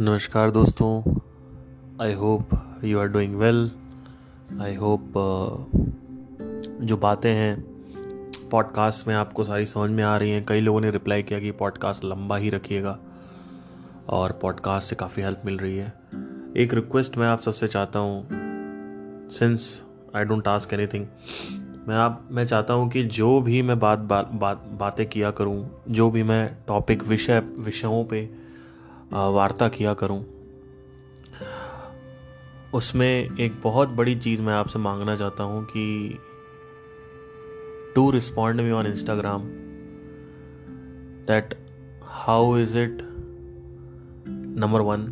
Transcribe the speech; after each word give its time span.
नमस्कार 0.00 0.50
दोस्तों। 0.50 1.20
I 2.02 2.12
hope 2.12 2.48
you 2.84 2.98
are 2.98 3.06
doing 3.06 3.34
well 3.34 3.70
I 4.60 4.74
hope 4.74 5.12
जो 6.80 6.96
बातें 6.96 7.34
हैं 7.34 7.64
पॉडकास्ट 8.50 9.08
में 9.08 9.14
आपको 9.14 9.44
सारी 9.44 9.66
समझ 9.66 9.90
में 9.90 10.04
आ 10.04 10.16
रही 10.16 10.30
हैं। 10.30 10.46
कई 10.48 10.60
लोगों 10.60 10.80
ने 10.80 10.90
रिप्लाई 10.90 11.22
किया 11.22 11.40
कि 11.40 11.50
पॉडकास्ट 11.50 12.04
लंबा 12.04 12.36
ही 12.36 12.50
रखिएगा 12.50 12.98
और 14.08 14.32
पॉडकास्ट 14.32 14.88
से 14.88 14.96
काफ़ी 14.96 15.22
हेल्प 15.22 15.42
मिल 15.44 15.58
रही 15.58 15.76
है। 15.76 15.92
एक 16.56 16.74
रिक्वेस्ट 16.74 17.18
मैं 17.18 17.26
आप 17.26 17.40
सबसे 17.40 17.68
चाहता 17.68 17.98
हूँ 17.98 18.28
since 19.30 19.84
I 20.16 20.24
don't 20.24 20.48
ask 20.48 20.72
anything 20.72 21.06
मैं 21.88 21.96
आप, 21.96 22.28
मैं 22.30 22.46
चाहता 22.46 22.74
हूँ 22.74 22.90
कि 22.90 23.04
जो 23.04 23.40
भी 23.40 23.62
मैं 23.62 23.78
बात 23.78 23.98
बात 23.98 24.30
बात 24.72 25.00
किया 25.00 25.30
करूँ, 25.30 25.82
जो 25.88 26.10
भी 26.10 26.22
मैं 26.22 26.56
टॉपिक 26.66 27.04
विषय, 27.04 27.40
विषयों 27.58 28.04
पे 28.04 28.45
वार्ता 29.12 29.68
किया 29.68 29.94
करूँ। 29.94 30.24
उसमें 32.74 33.36
एक 33.40 33.60
बहुत 33.62 33.88
बड़ी 33.88 34.14
चीज़ 34.16 34.42
मैं 34.42 34.54
आपसे 34.54 34.78
मांगना 34.78 35.16
चाहता 35.16 35.44
हूँ 35.44 35.64
कि 35.64 36.18
to 37.94 38.10
respond 38.10 38.60
me 38.60 38.70
on 38.70 38.86
Instagram 38.86 39.42
that 41.26 41.54
how 42.02 42.56
is 42.58 42.78
it 42.78 42.98
number 44.58 44.80
one 44.80 45.06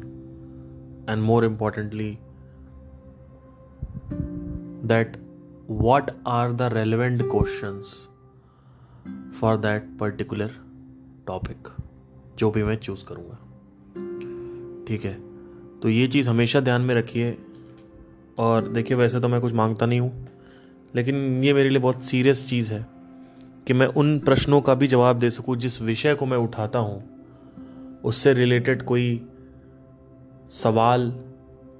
and 1.11 1.23
more 1.23 1.45
importantly 1.45 2.19
that 4.85 5.17
what 5.73 6.11
are 6.27 6.53
the 6.53 6.63
relevant 6.63 7.23
questions 7.23 8.09
for 9.41 9.57
that 9.57 9.89
particular 10.01 10.51
topic 11.27 11.69
जो 12.39 12.51
भी 12.51 12.63
मैं 12.63 12.77
चूज़ 12.77 13.05
करूँगा। 13.07 13.39
ठीक 14.89 15.05
है। 15.05 15.15
तो 15.81 15.89
ये 15.89 16.07
चीज़ 16.07 16.29
हमेशा 16.31 16.61
ध्यान 16.61 16.83
में 16.83 16.95
रखिए। 16.95 17.39
और 18.39 18.69
देखिए, 18.69 18.97
वैसे 18.97 19.21
तो 19.21 19.29
मैं 19.29 19.41
कुछ 19.41 19.53
माँगता 19.53 19.87
नहीं 19.87 20.01
हूँ, 20.01 20.27
लेकिन 20.95 21.43
ये 21.45 21.53
मेरे 21.53 21.69
लिए 21.69 21.79
बहुत 21.79 22.05
सीरियस 22.05 22.49
चीज़ 22.49 22.73
है 22.73 22.87
कि 23.67 23.73
मैं 23.73 23.87
उन 23.87 24.19
प्रश्नों 24.19 24.61
का 24.61 24.75
भी 24.75 24.87
जवाब 24.87 25.19
दे 25.19 25.31
सकूँ 25.31 25.57
जिस 25.57 25.83
विषय 25.83 26.15
को 26.15 26.27
मैं 26.27 26.39
उठाता 26.39 26.79
हूँ। 26.79 27.05
उससे 28.05 28.33
रिलेटेड 28.35 28.83
कोई 28.83 29.27
सवाल, 30.51 31.11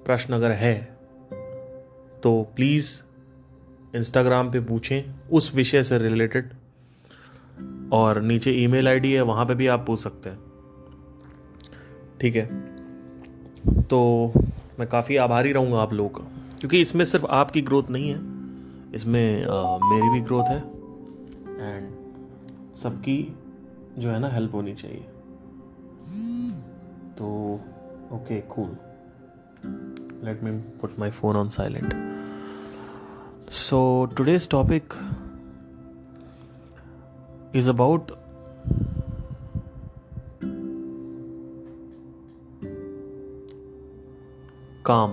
प्रश्न 0.07 0.35
अगर 0.35 0.51
है 0.51 0.99
तो 2.23 2.43
प्लीज़ 2.57 3.03
इंस्टाग्राम 3.97 4.51
पे 4.51 4.61
पूछें, 4.61 5.03
उस 5.33 5.55
विषय 5.55 5.83
से 5.83 5.99
रिलेटेड। 5.99 6.51
और 7.93 8.21
नीचे 8.23 8.53
ईमेल 8.53 8.89
आईडी 8.89 9.13
है, 9.13 9.23
वहाँ 9.23 9.47
पे 9.47 9.55
भी 9.55 9.67
आप 9.67 9.85
पूछ 9.87 10.01
सकते 10.01 10.31
हैं। 10.31 10.39
ठीक 12.21 12.37
है। 12.37 12.74
तो 13.91 14.33
मैं 14.79 14.89
काफ़ी 14.89 15.17
आभारी 15.17 15.53
रहूँगा 15.53 15.79
आप 15.79 15.93
लोगों 15.93 16.11
का। 16.11 16.25
क्योंकि 16.61 16.81
इसमें 16.81 17.05
सिर्फ़ 17.05 17.27
आपकी 17.27 17.61
ग्रोथ 17.63 17.91
नहीं 17.91 18.09
है 18.09 18.19
इसमें 18.95 19.45
आ, 19.45 19.79
मेरी 19.79 20.11
भी 20.11 20.21
ग्रोथ 20.21 20.45
है। 20.45 20.59
एंड 21.61 21.89
सबकी 22.77 23.17
जो 23.99 24.11
है 24.11 24.19
ना 24.19 24.29
हेल्प 24.29 24.55
होनी 24.55 24.75
चाहिए। 24.75 25.05
तो 27.19 27.27
okay 28.13 28.41
cool 28.41 28.77
let 30.25 30.43
me 30.43 30.51
put 30.81 30.99
my 30.99 31.11
phone 31.11 31.37
on 31.37 31.49
silent 31.49 31.93
so 33.51 33.81
today's 34.17 34.49
topic 34.49 34.95
is 37.57 37.71
about 37.71 38.11
काम। 44.87 45.13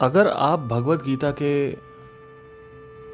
अगर 0.00 0.28
आप 0.28 0.60
भगवत 0.60 1.02
गीता 1.02 1.30
के 1.30 1.54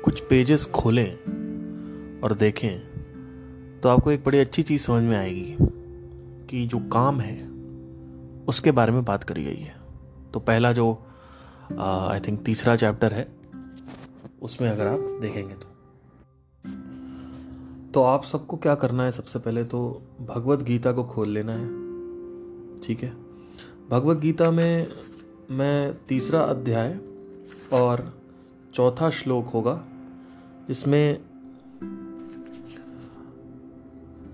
कुछ 0.05 0.21
पेजेस 0.21 0.67
खोलें 0.67 2.21
और 2.21 2.35
देखें 2.35 3.81
तो 3.81 3.89
आपको 3.89 4.11
एक 4.11 4.25
बड़ी 4.25 4.39
अच्छी 4.39 4.63
चीज़ 4.63 4.83
समझ 4.83 5.03
में 5.03 5.17
आएगी 5.19 5.57
कि 6.47 6.67
जो 6.67 6.79
काम 6.93 7.21
है, 7.21 7.37
उसके 8.49 8.71
बारे 8.71 8.93
में 8.93 9.05
बात 9.05 9.25
करी 9.25 9.45
गई 9.45 9.61
है। 9.61 9.75
तो 10.33 10.41
पहला 10.41 10.73
जो 10.73 10.93
आई 11.81 12.21
थिंक 12.21 12.43
तीसरा 12.45 12.77
चैप्टर 12.77 13.13
है, 13.13 13.27
उसमें 14.43 14.69
अगर 14.71 14.87
आप 14.87 15.19
देखेंगे 15.23 15.55
तो। 15.55 15.69
तो 17.95 18.03
आप 18.03 18.25
सबको 18.25 18.57
क्या 18.57 18.75
करना 18.75 19.05
है 19.05 19.11
सबसे 19.11 19.39
पहले 19.39 19.65
तो 19.65 19.81
भगवत 20.21 20.63
गीता 20.63 20.93
को 20.93 21.05
खोल 21.05 21.29
लेना 21.29 21.53
है, 21.53 21.67
ठीक 22.79 23.03
है? 23.03 23.30
भगवत 23.91 24.19
गीता 24.19 24.51
में 24.51 24.87
मैं 25.51 25.95
तीसरा 26.09 26.41
अध्याय 26.41 26.99
और 27.73 28.21
चौथा 28.75 29.11
श्लोक 29.11 29.47
होगा 29.47 29.85
इसमें 30.71 31.19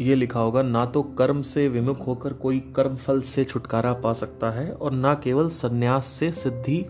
ये 0.01 0.15
लिखा 0.15 0.41
होगा, 0.41 0.63
ना 0.63 0.87
तो 0.87 1.03
कर्म 1.03 1.43
से 1.43 1.69
विमुख 1.69 2.07
होकर 2.07 2.33
कोई 2.33 2.61
कर्म 2.61 2.97
फल 2.97 3.21
से 3.21 3.45
छुटकारा 3.45 3.93
पा 3.95 4.13
सकता 4.13 4.51
है 4.51 4.73
और 4.73 4.93
ना 4.93 5.15
केवल 5.15 5.49
संन्यास 5.49 6.07
से 6.07 6.31
सिद्धि 6.31 6.87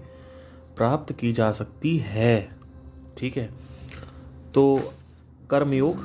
प्राप्त 0.76 1.12
की 1.12 1.32
जा 1.32 1.52
सकती 1.52 1.96
है। 1.96 2.58
ठीक 3.18 3.36
है? 3.36 3.50
तो 4.54 4.80
कर्म 5.50 5.72
योग 5.72 5.96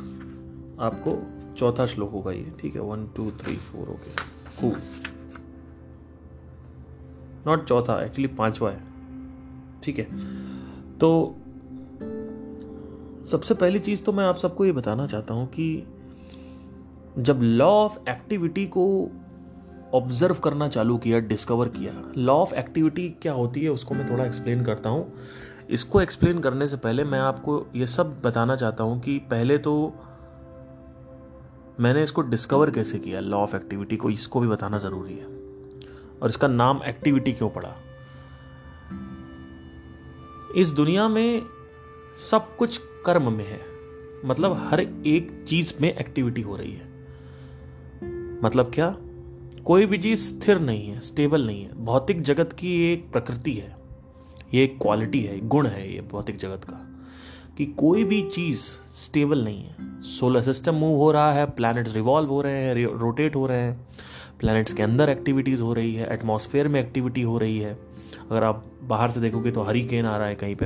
आपको 0.80 1.22
चौथा 1.58 1.86
श्लोक 1.86 2.12
होगा 2.12 2.32
ये। 2.32 2.54
ठीक 2.60 2.76
है? 2.76 2.82
One 2.82 3.08
two 3.16 3.32
three 3.32 3.56
four 3.56 3.90
okay 3.90 4.12
cool 4.62 4.82
not 7.48 7.68
चौथा 7.68 8.02
एक्चुअली 8.04 8.28
पांचवा 8.28 8.72
है। 8.72 8.82
ठीक 9.84 10.00
है? 10.00 10.06
तो 10.98 11.36
सबसे 13.32 13.54
पहली 13.54 13.80
चीज़ 13.80 14.04
तो 14.04 14.14
मैं 14.14 14.26
आप 14.26 14.36
सबको 14.36 14.66
ये 14.66 14.72
बताना 14.72 15.08
चाहता 15.08 15.34
हूँ 15.34 15.48
कि 15.48 15.88
जब 17.20 17.40
लॉ 17.42 17.70
ऑफ़ 17.70 17.98
एक्टिविटी 18.10 18.66
को 18.68 19.10
ऑब्ज़र्व 19.94 20.36
करना 20.36 20.68
चालू 20.68 20.98
किया 20.98 21.20
डिस्कवर 21.20 21.68
किया 21.68 21.94
लॉ 22.18 22.34
ऑफ़ 22.34 22.54
एक्टिविटी 22.54 23.10
क्या 23.22 23.34
होती 23.34 23.64
है 23.64 23.70
उसको 23.70 23.96
मैं 23.96 24.10
थोड़ा 24.12 24.26
एक्सप्लेन 24.26 24.64
करता 24.66 24.90
हूँ। 24.90 25.14
इसको 25.70 26.02
एक्सप्लेन 26.02 26.40
करने 26.40 26.68
से 26.68 26.78
पहले 26.78 27.04
मैं 27.04 27.20
आपको 27.20 27.66
ये 27.76 27.88
सब 27.88 28.22
बताना 28.22 28.56
चाहता 28.56 28.84
हूँ 28.84 29.00
कि 29.02 29.18
पहले 29.20 29.58
तो 29.58 29.94
मैंने 31.80 32.04
इसको 32.04 32.22
डिस्कवर 32.22 32.72
कैसे 32.72 33.00
किया 33.00 33.20
लॉ 33.20 33.38
ऑफ़ 33.38 33.56
एक्टिविटी 33.56 33.98
को, 33.98 34.10
इसको 34.10 34.40
भी 34.40 34.48
बताना 34.48 34.78
ज़रूरी 34.78 35.14
है। 35.14 35.41
और 36.22 36.30
इसका 36.30 36.48
नाम 36.48 36.82
एक्टिविटी 36.86 37.34
क्यों 37.34 37.50
पड़ा? 37.50 37.76
इस 40.58 40.70
दुनिया 40.70 41.10
में 41.10 41.42
सब 42.32 42.56
कुछ 42.58 42.82
कर्म 43.06 43.34
में 43.34 43.48
है। 43.48 43.62
मतलब 44.26 44.68
हर 44.70 44.80
एक 45.06 45.46
चीज़ 45.48 45.74
में 45.82 45.96
एक्टिविटी 45.96 46.42
हो 46.42 46.56
रही 46.56 46.72
है। 46.72 46.92
मतलब 48.44 48.72
क्या? 48.74 48.98
कोई 49.66 49.86
भी 49.86 49.98
चीज़ 49.98 50.20
स्थिर 50.20 50.60
नहीं 50.60 50.88
है 50.88 51.00
स्टेबल 51.00 51.46
नहीं 51.46 51.64
है। 51.64 51.86
भौतिक 51.86 52.22
जगत 52.22 52.54
की 52.54 52.94
एक 52.94 53.12
प्रकृति 53.12 53.54
है। 53.54 53.78
ये 54.54 54.64
एक 54.64 54.80
क्वालिटी 54.82 55.22
है 55.22 55.48
गुण 55.48 55.68
है 55.68 55.94
ये 55.94 56.02
भौतिक 56.02 56.38
जगत 56.38 56.64
का। 56.64 56.88
कि 57.58 57.66
कोई 57.66 58.04
भी 58.04 58.30
चीज़ 58.30 58.60
स्टेबल 58.96 59.44
नहीं 59.44 59.64
है। 59.64 60.02
सोलर 60.02 60.42
सिस्टम 60.42 60.76
मूव 60.76 60.98
हो 60.98 61.12
रहा 61.12 61.34
है 61.34 61.46
प्लैनेट्स 61.46 61.96
रिवॉल्व 61.96 62.30
हो 62.30 62.42
रहे 62.42 62.64
हैं 62.64 62.86
रोटेट 62.86 63.36
हो 63.36 63.48
रहे 63.48 63.62
हैं। 63.62 63.88
प्लैनेट्स 64.42 64.74
के 64.74 64.84
अंदर 64.84 65.10
एक्टिविटीज़ 65.10 65.62
हो 65.62 65.74
रही 65.74 65.96
है 65.96 66.14
एटमॉस्फेयर 66.14 66.68
में 66.68 66.82
एक्टिविटी 66.82 67.22
हो 67.22 67.38
रही 67.38 67.60
है। 67.60 67.80
अगर 68.32 68.44
आप 68.44 68.66
बाहर 68.84 69.12
से 69.12 69.20
देखोगे 69.20 69.52
तो 69.52 69.62
हरिकेन 69.62 70.06
आ 70.06 70.18
रहा 70.18 70.28
है 70.28 70.36
कहीं 70.36 70.56
पे। 70.56 70.66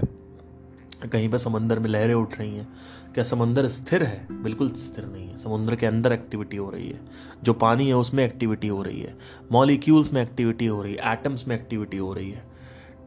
कहीं 1.07 1.29
पे 1.29 1.37
समंदर 1.37 1.79
में 1.79 1.89
लहरें 1.89 2.13
उठ 2.13 2.39
रही 2.39 2.55
हैं। 2.55 2.67
क्या 3.13 3.23
समंदर 3.23 3.67
स्थिर 3.67 4.03
है? 4.03 4.27
बिल्कुल 4.31 4.69
स्थिर 4.69 5.05
नहीं 5.05 5.27
है। 5.27 5.37
समुद्र 5.37 5.75
के 5.75 5.85
अंदर 5.85 6.11
एक्टिविटी 6.11 6.57
हो 6.57 6.69
रही 6.69 6.89
है। 6.89 6.99
जो 7.43 7.53
पानी 7.53 7.87
है 7.87 7.93
उसमें 7.93 8.25
एक्टिविटी 8.25 8.67
हो 8.67 8.83
रही 8.83 9.01
है। 9.01 9.17
मॉलिक्यूल्स 9.51 10.13
में 10.13 10.23
एक्टिविटी 10.23 10.65
हो 10.65 10.83
रही 10.83 10.93
है। 10.93 11.11
एटम्स 11.11 11.47
में 11.47 11.55
एक्टिविटी 11.55 11.97
हो 11.97 12.13
रही 12.13 12.31
है। 12.31 12.43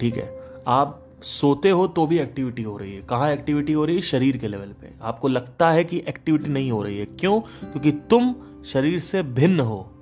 ठीक 0.00 0.17
है? 0.17 0.41
आप 0.67 1.06
सोते 1.23 1.71
हो 1.71 1.87
तो 1.87 2.06
भी 2.06 2.19
एक्टिविटी 2.19 2.62
हो 2.62 2.76
रही 2.76 2.94
है। 2.94 3.03
कहाँ 3.03 3.32
एक्टिविटी 3.32 3.73
हो 3.73 3.85
रही 3.85 3.97
है? 3.97 4.03
शरीर 4.03 4.37
के 4.37 4.49
लेवल 4.49 4.75
पे। 4.81 4.91
आपको 5.03 5.29
लगता 5.29 5.71
है 5.71 5.85
कि 5.85 5.99
एक्टिविटी 6.09 6.50
नहीं 6.50 6.73
हो 6.73 6.82
रही 6.82 6.99
है। 6.99 7.05
क्यों? 7.05 7.41
क्योंकि 7.41 7.93
तुम 7.93 8.35
शरीर 8.64 8.99
से 8.99 9.23
भिन्न 9.23 9.61
हो। 9.61 9.94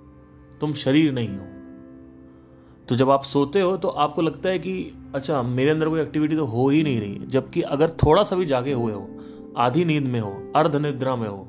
तुम 0.61 0.73
शरीर 0.75 1.13
नहीं 1.13 1.37
हो। 1.37 1.45
तो 2.89 2.97
जब 2.97 3.11
आप 3.11 3.23
सोते 3.25 3.61
हो 3.61 3.77
तो 3.77 3.89
आपको 3.89 4.23
लगता 4.23 4.49
है 4.49 4.59
कि 4.59 4.73
अच्छा 5.15 5.43
मेरे 5.43 5.71
अंदर 5.71 5.89
कोई 5.89 6.01
एक्टिविटी 6.01 6.37
तो 6.37 6.45
हो 6.47 6.69
ही 6.69 6.83
नहीं 6.83 7.01
रही 7.01 7.27
जबकि 7.29 7.63
अगर 7.63 7.91
थोड़ा 8.05 8.23
सा 8.23 8.37
भी 8.37 8.47
जागे 8.47 8.73
हुए 8.73 8.93
हो, 8.93 9.09
आधी 9.57 9.85
नींद 9.85 10.05
में 10.05 10.21
हो 10.21 10.31
अर्ध 10.57 10.77
निद्रा 10.77 11.17
में 11.17 11.29
हो 11.29 11.47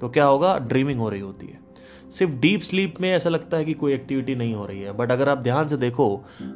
तो 0.00 0.08
क्या 0.08 0.24
होगा? 0.24 0.56
ड्रीमिंग 0.60 1.00
हो 1.00 1.08
रही 1.08 1.20
होती 1.20 1.46
है। 1.46 1.62
सिर्फ़ 2.10 2.32
डीप 2.32 2.60
स्लीप 2.60 3.00
में 3.00 3.10
ऐसा 3.10 3.30
लगता 3.30 3.56
है 3.56 3.64
कि 3.64 3.74
कोई 3.74 3.92
एक्टिविटी 3.92 4.34
नहीं 4.34 4.54
हो 4.54 4.66
रही 4.66 4.80
है। 4.80 4.92
बट 4.92 5.12
अगर 5.12 5.28
आप 5.28 5.38
ध्यान 5.38 5.68
से 5.68 5.76
देखो 5.76 6.08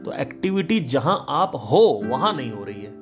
तो 0.05 0.13
एक्टिविटी 0.15 0.81
जहाँ 0.87 1.25
आप 1.29 1.53
हो, 1.71 2.01
वहाँ 2.05 2.33
नहीं 2.37 2.51
हो 2.51 2.65
रही 2.65 2.83
है। 2.83 2.93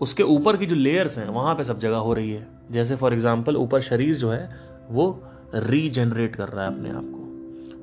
उसके 0.00 0.22
ऊपर 0.24 0.56
की 0.56 0.66
जो 0.66 0.76
लेयर्स 0.76 1.18
हैं, 1.18 1.28
वहाँ 1.28 1.54
पे 1.54 1.62
सब 1.62 1.78
जगह 1.78 1.96
हो 1.98 2.14
रही 2.14 2.30
है। 2.30 2.46
जैसे 2.70 2.96
फॉर 2.96 3.14
एग्ज़ाम्पल 3.14 3.56
ऊपर 3.56 3.80
शरीर 3.82 4.14
जो 4.16 4.30
है, 4.30 4.48
वो 4.90 5.22
रीजनरेट 5.54 6.36
कर 6.36 6.48
रहा 6.48 6.64
है 6.64 6.76
अपने 6.76 6.90
आप 6.90 7.04
को। 7.04 7.21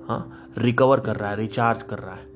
हाँ 0.10 0.52
रिकवर 0.58 1.00
कर 1.00 1.16
रहा 1.16 1.30
है 1.30 1.36
रिचार्ज 1.36 1.84
कर 1.84 2.00
रहा 2.00 2.16
है। 2.16 2.30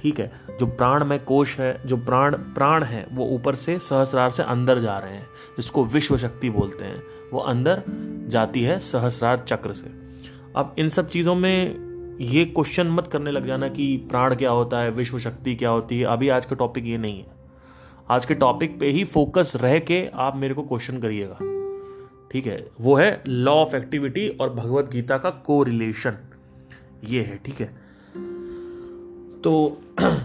ठीक 0.00 0.20
है? 0.20 0.32
जो 0.60 0.66
प्राण 0.66 1.04
में 1.04 1.24
कोश 1.24 1.60
है, 1.60 1.82
जो 1.86 1.96
प्राण 1.96 2.36
प्राण 2.36 2.82
है, 2.82 3.06
वो 3.12 3.26
ऊपर 3.26 3.54
से 3.54 3.78
सहस्रार 3.78 4.30
से 4.30 4.42
अंदर 4.42 4.78
जा 4.78 4.98
रहे 4.98 5.14
हैं, 5.14 5.26
जिसको 5.56 5.84
विश्व 5.84 6.16
शक्ति 6.16 6.50
बोलते 6.50 6.84
हैं। 6.84 7.02
वो 7.32 7.40
अंदर 7.40 7.82
जाती 8.28 8.62
है 8.62 8.78
सहस्रार 8.78 9.38
चक्र 9.38 9.72
से। 9.72 9.92
अब 10.56 10.74
इन 10.78 10.88
सब 10.88 11.08
चीज़ों 11.08 11.34
में 11.34 11.76
ये 12.20 12.44
क्वेश्चन 12.44 12.86
मत 12.86 13.06
करने 13.06 13.30
लग 13.30 13.46
जाना 13.46 13.68
कि 13.68 13.96
प्राण 13.96 14.34
क्या 14.34 14.50
होता 14.50 14.78
है 14.78 14.90
विश्व 14.90 15.18
शक्ति 15.18 15.54
क्या 15.54 15.70
होती 15.70 16.00
है। 16.00 16.06
अभी 16.06 16.28
आज 16.28 16.46
का 16.46 16.56
टॉपिक 16.56 16.86
ये 16.86 16.98
नहीं 16.98 17.18
है। 17.18 17.26
आज 18.10 18.26
के 18.26 18.34
टॉपिक 18.34 18.80
पे 18.80 18.90
ही 18.90 19.04
फोकस 19.04 19.52
रह 19.56 19.78
के 19.78 20.10
आप 20.14 20.36
मेरे 20.36 20.54
को 20.54 20.62
क्वेश्चन 20.62 20.98
करिएगा। 20.98 21.36
ठीक 22.32 22.46
है? 22.46 22.70
वो 22.80 22.94
है 22.94 23.22
लॉ 23.28 23.52
ऑफ़ 23.52 23.76
एक्टिविटी 23.76 24.28
और 24.28 24.50
भगवत 24.50 24.90
गीता 24.90 25.18
का 25.18 25.30
को 25.30 25.62
रिलेशन 25.62 26.12
ये 27.08 27.22
है, 27.22 27.36
ठीक 27.36 27.60
है? 27.60 27.66
तो 29.42 29.80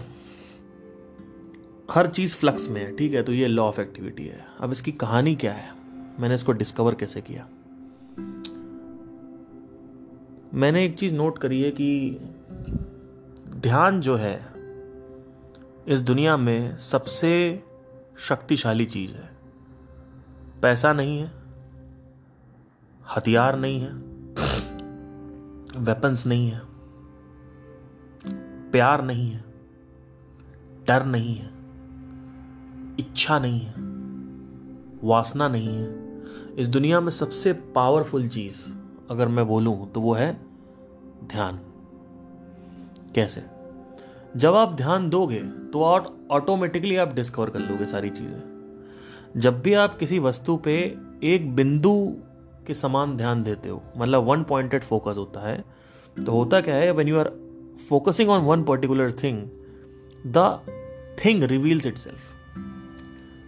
हर 1.90 2.06
चीज़ 2.06 2.36
फ्लक्स 2.36 2.68
में 2.68 2.80
है, 2.80 2.96
ठीक 2.96 3.14
है? 3.14 3.22
तो 3.22 3.32
ये 3.32 3.46
लॉ 3.46 3.64
ऑफ़ 3.64 3.80
एक्टिविटी 3.80 4.24
है। 4.24 4.44
अब 4.60 4.72
इसकी 4.72 4.92
कहानी 4.92 5.34
क्या 5.34 5.52
है? 5.52 5.74
मैंने 6.20 6.34
इसको 6.34 6.52
डिस्कवर 6.52 6.94
कैसे 6.94 7.20
किया? 7.20 7.48
मैंने 10.54 10.84
एक 10.84 10.98
चीज़ 10.98 11.14
नोट 11.14 11.38
करी 11.38 11.62
है 11.62 11.70
कि 11.70 12.18
ध्यान 13.56 14.00
जो 14.00 14.16
है, 14.16 14.52
इस 15.88 16.00
दुनिया 16.00 16.36
में 16.36 16.76
सबसे 16.76 17.62
शक्तिशाली 18.18 18.86
चीज़ 18.86 19.10
है। 19.10 19.30
पैसा 20.62 20.92
नहीं 20.92 21.18
है, 21.18 21.32
हथियार 23.16 23.58
नहीं 23.58 23.80
है 23.80 23.92
वेपन्स 25.80 26.26
नहीं 26.26 26.50
है। 26.50 26.69
प्यार 28.72 29.02
नहीं 29.04 29.30
है, 29.30 29.44
डर 30.86 31.04
नहीं 31.06 31.34
है, 31.34 31.48
इच्छा 32.98 33.38
नहीं 33.38 33.60
है, 33.60 33.74
वासना 35.04 35.48
नहीं 35.48 35.76
है। 35.76 35.98
इस 36.54 36.68
दुनिया 36.68 37.00
में 37.00 37.10
सबसे 37.10 37.52
पावरफुल 37.74 38.28
चीज़ 38.28 38.60
अगर 39.10 39.28
मैं 39.28 39.46
बोलूँ 39.46 39.90
तो 39.92 40.00
वो 40.00 40.14
है 40.14 40.32
ध्यान। 41.24 41.60
कैसे? 43.14 43.42
जब 44.36 44.54
आप 44.54 44.72
ध्यान 44.72 45.08
दोगे 45.10 45.38
तो 45.72 45.82
ऑटोमेटिकली 46.30 46.96
आप 46.96 47.14
डिस्कवर 47.14 47.50
कर 47.50 47.60
लोगे 47.60 47.84
सारी 47.84 48.10
चीज़ें। 48.10 48.40
जब 49.36 49.60
भी 49.62 49.74
आप 49.74 49.96
किसी 49.98 50.18
वस्तु 50.18 50.56
पे 50.56 50.76
एक 51.24 51.54
बिंदु 51.56 51.94
के 52.66 52.74
समान 52.74 53.16
ध्यान 53.16 53.42
देते 53.42 53.68
हो 53.68 53.82
मतलब 53.98 54.24
वन 54.24 54.42
पॉइंटेड 54.42 54.82
फोकस 54.82 55.16
होता 55.18 55.40
है 55.40 55.64
तो 56.16 56.32
होता 56.32 56.60
क्या 56.60 56.74
है 56.74 56.90
when 56.90 57.08
you 57.08 57.18
are 57.18 57.32
focusing 57.90 58.30
on 58.30 58.40
one 58.40 58.62
particular 58.64 59.12
thing 59.12 59.42
the 60.26 60.60
thing 61.24 61.42
reveals 61.42 61.86
it 61.86 61.98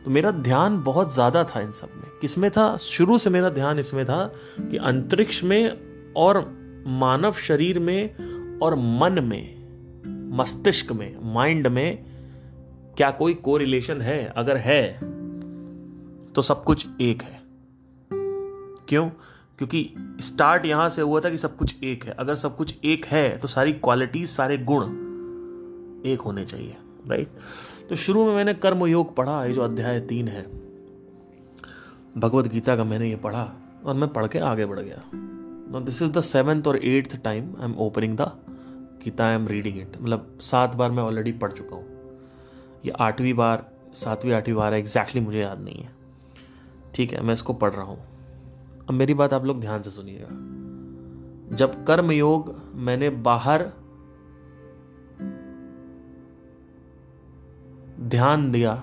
तो 0.04 0.10
मेरा 0.10 0.30
ध्यान 0.30 0.82
बहुत 0.82 1.14
ज़्यादा 1.14 1.42
था 1.44 1.60
इन 1.60 1.70
सब 1.72 1.88
में। 1.94 2.10
किसमें 2.20 2.50
था? 2.50 2.76
शुरू 2.76 3.18
से 3.18 3.30
मेरा 3.30 3.48
ध्यान 3.48 3.78
इसमें 3.78 4.04
था 4.06 4.24
कि 4.60 4.76
अंतरिक्ष 4.76 5.42
में 5.44 6.12
और 6.16 6.38
मानव 6.86 7.32
शरीर 7.32 7.78
में 7.78 8.58
और 8.58 8.74
मन 8.74 9.24
में, 9.24 10.36
मस्तिष्क 10.36 10.92
में 10.92 11.34
माइंड 11.34 11.66
में 11.66 12.04
क्या 12.96 13.10
कोई 13.10 13.34
को 13.34 13.56
रिलेशन 13.56 14.00
है? 14.00 14.24
अगर 14.26 14.56
है 14.56 14.82
तो 16.32 16.42
सब 16.42 16.64
कुछ 16.64 16.86
एक 17.00 17.22
है। 17.22 17.40
क्यों? 18.88 19.08
क्योंकि 19.62 20.23
स्टार्ट 20.23 20.64
यहाँ 20.67 20.88
से 20.88 21.03
हुआ 21.03 21.20
था 21.20 21.31
कि 21.31 21.38
सब 21.38 21.55
कुछ 21.56 21.82
एक 21.85 22.05
है। 22.05 22.12
अगर 22.12 22.35
सब 22.35 22.56
कुछ 22.56 22.85
एक 22.85 23.05
है 23.06 23.38
तो 23.38 23.49
सारी 23.49 23.73
क्वालिटीज 23.75 24.29
सारे 24.29 24.56
गुण 24.61 24.82
एक 26.06 26.20
होने 26.20 26.44
चाहिए 26.44 26.76
राइट 27.09 27.29
तो 27.88 27.97
शुरू 27.97 28.25
में 28.26 28.35
मैंने 28.35 28.55
कर्म 28.55 28.85
योग 28.87 29.14
पढ़ा, 29.17 29.44
ये 29.44 29.53
जो 29.53 29.62
अध्याय 29.62 30.00
तीन 30.00 30.29
है। 30.29 30.43
भगवत 32.19 32.47
गीता 32.53 32.76
का 32.76 32.85
मैंने 32.85 33.09
ये 33.11 33.17
पढ़ा 33.17 33.49
और 33.85 33.94
मैं 33.94 34.12
पढ़ 34.12 34.26
के 34.26 34.38
आगे 34.41 34.67
बढ़ 34.67 34.81
गया। 34.81 35.81
दिस 35.81 36.03
इज़ 36.03 36.12
द 36.12 36.20
सेवेंथ 36.23 36.67
और 36.67 36.76
eighth 36.79 37.17
time 37.17 37.55
I 37.59 37.64
am 37.64 37.75
opening 37.79 38.17
the 38.17 38.31
Gita 39.05 39.26
I 39.26 39.35
am 39.35 39.49
reading 39.49 39.79
it 39.79 39.97
मतलब 40.00 40.38
सात 40.43 40.75
बार 40.75 40.91
मैं 40.91 41.03
ऑलरेडी 41.03 41.32
पढ़ 41.35 41.53
चुका 41.53 41.76
हूँ। 41.76 41.85
ये 42.85 42.93
आठवीं 43.00 43.35
बार, 43.35 43.67
सातवीं, 43.94 44.32
आठवीं 44.32 44.55
बार 44.55 44.73
है 44.75 44.81
एग्जैक्टली 44.81 45.20
exactly 45.20 45.26
मुझे 45.26 45.41
याद 45.41 45.61
नहीं 45.61 45.82
है। 45.82 45.91
ठीक 46.94 47.12
है, 47.12 47.23
मैं 47.23 47.35
इसको 47.35 47.53
पढ़ 47.53 47.73
रहा 47.73 47.85
हूँ। 47.85 48.12
अब 48.88 48.94
मेरी 48.94 49.14
बात 49.14 49.32
आप 49.32 49.44
लोग 49.44 49.61
ध्यान 49.61 49.82
से 49.82 49.90
सुनिएगा। 49.90 50.26
जब 51.56 51.84
कर्म 51.84 52.11
योग 52.11 52.55
मैंने 52.75 53.11
बाहर 53.11 53.62
ध्यान 58.00 58.50
दिया, 58.52 58.75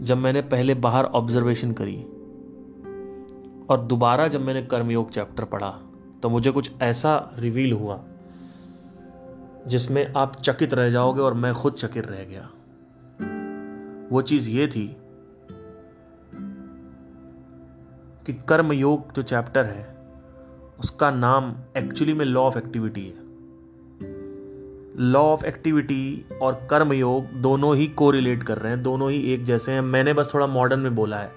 जब 0.00 0.18
मैंने 0.18 0.42
पहले 0.42 0.74
बाहर 0.74 1.04
ऑब्जर्वेशन 1.04 1.72
करी, 1.72 1.96
और 3.66 3.80
दोबारा 3.80 4.28
जब 4.28 4.40
मैंने 4.40 4.62
कर्मयोग 4.62 5.10
चैप्टर 5.10 5.44
पढ़ा 5.44 5.70
तो 6.22 6.28
मुझे 6.28 6.50
कुछ 6.50 6.70
ऐसा 6.82 7.30
रिवील 7.38 7.72
हुआ, 7.72 8.00
जिसमें 9.66 10.12
आप 10.16 10.36
चकित 10.36 10.74
रह 10.74 10.90
जाओगे 10.90 11.20
और 11.20 11.34
मैं 11.34 11.54
खुद 11.54 11.72
चकित 11.72 12.06
रह 12.06 12.24
गया। 12.24 12.48
वो 14.12 14.22
चीज़ 14.22 14.48
ये 14.50 14.66
थी 14.68 14.86
कि 18.30 18.42
कर्म 18.48 18.72
योग 18.72 19.12
जो 19.12 19.22
चैप्टर 19.22 19.64
है, 19.64 19.96
उसका 20.78 21.10
नाम 21.10 21.54
एक्चुअली 21.76 22.14
में 22.14 22.24
लॉ 22.24 22.40
ऑफ़ 22.40 22.58
एक्टिविटी 22.58 23.06
है। 23.06 23.14
लॉ 24.98 25.20
ऑफ़ 25.20 25.46
एक्टिविटी 25.46 26.24
और 26.42 26.66
कर्म 26.70 26.92
योग 26.92 27.26
दोनों 27.26 27.76
ही 27.76 27.86
को 27.86 28.10
रिलेट 28.10 28.42
कर 28.42 28.58
रहे 28.58 28.72
हैं, 28.72 28.82
दोनों 28.82 29.10
ही 29.10 29.34
एक 29.34 29.44
जैसे 29.44 29.72
हैं। 29.72 29.80
मैंने 29.80 30.12
बस 30.12 30.30
थोड़ा 30.34 30.46
मॉडर्न 30.46 30.80
में 30.80 30.94
बोला 30.94 31.16
है। 31.16 31.32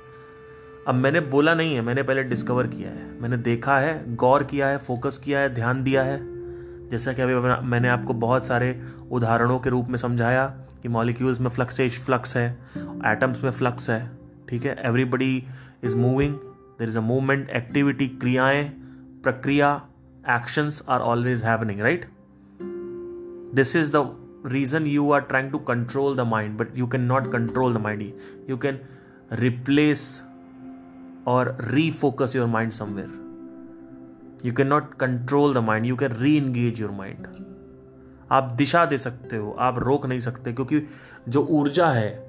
अब 0.87 0.95
मैंने 0.95 1.19
बोला 1.19 1.53
नहीं 1.53 1.75
है, 1.75 1.81
मैंने 1.81 2.03
पहले 2.03 2.23
डिस्कवर 2.23 2.67
किया 2.67 2.89
है। 2.89 3.21
मैंने 3.21 3.37
देखा 3.37 3.79
है, 3.79 4.15
गौर 4.15 4.43
किया 4.43 4.67
है 4.67 4.77
फोकस 4.77 5.17
किया 5.17 5.39
है, 5.39 5.53
ध्यान 5.53 5.83
दिया 5.83 6.03
है। 6.03 6.21
जैसा 6.89 7.13
कि 7.13 7.21
अभी 7.21 7.33
मैंने 7.67 7.87
आपको 7.87 8.13
बहुत 8.13 8.45
सारे 8.45 8.81
उदाहरणों 9.11 9.59
के 9.59 9.69
रूप 9.69 9.87
में 9.87 9.97
समझाया 9.97 10.45
कि 10.81 10.87
मॉलिक्यूल्स 10.87 11.41
में 11.41 11.49
फ्लक्स 11.49 11.81
फ्लक्स 11.81 12.37
है 12.37 12.59
एटम्स 13.05 13.43
में 13.43 13.51
फ्लक्स 13.51 13.89
है, 13.89 14.11
ठीक 14.49 14.65
है? 14.65 14.75
Everybody 14.85 15.43
is 15.83 15.97
moving 15.97 16.35
there 16.79 16.87
is 16.87 16.97
a 16.97 17.01
movement 17.01 17.49
activity 17.49 18.07
क्रियाएँ 18.07 18.69
प्रक्रिया 19.23 19.87
actions 20.29 20.83
are 20.89 20.99
always 20.99 21.43
happening 21.43 21.79
right 21.79 22.05
this 23.55 23.75
is 23.75 23.91
the 23.95 24.19
reason 24.45 24.87
you 24.87 25.11
are 25.11 25.21
trying 25.21 25.51
to 25.51 25.57
control 25.57 26.15
the 26.15 26.19
mind 26.19 26.57
but 26.57 26.77
you 26.77 26.87
can 26.87 27.01
not 27.01 27.31
control 27.31 27.73
the 27.73 27.77
mind 27.77 28.13
you 28.49 28.57
can 28.57 28.79
replace 29.33 30.23
और 31.27 31.57
refocus 31.61 32.35
your 32.35 32.47
mind 32.47 32.71
somewhere 32.71 33.23
you 34.45 34.53
can 34.53 34.67
not 34.67 34.93
control 34.93 35.53
the 35.53 35.57
mind 35.57 35.85
you 35.85 35.95
can 35.95 36.11
reengage 36.37 36.81
your 36.81 36.91
mind 36.91 37.27
आप 38.31 38.43
दिशा 38.43 38.85
दे 38.85 38.97
सकते 38.97 39.37
हो, 39.37 39.55
आप 39.59 39.79
रोक 39.79 40.05
नहीं 40.05 40.19
सकते, 40.19 40.53
क्योंकि 40.53 40.87
जो 41.29 41.47
ऊर्जा 41.49 41.87
है 41.87 42.22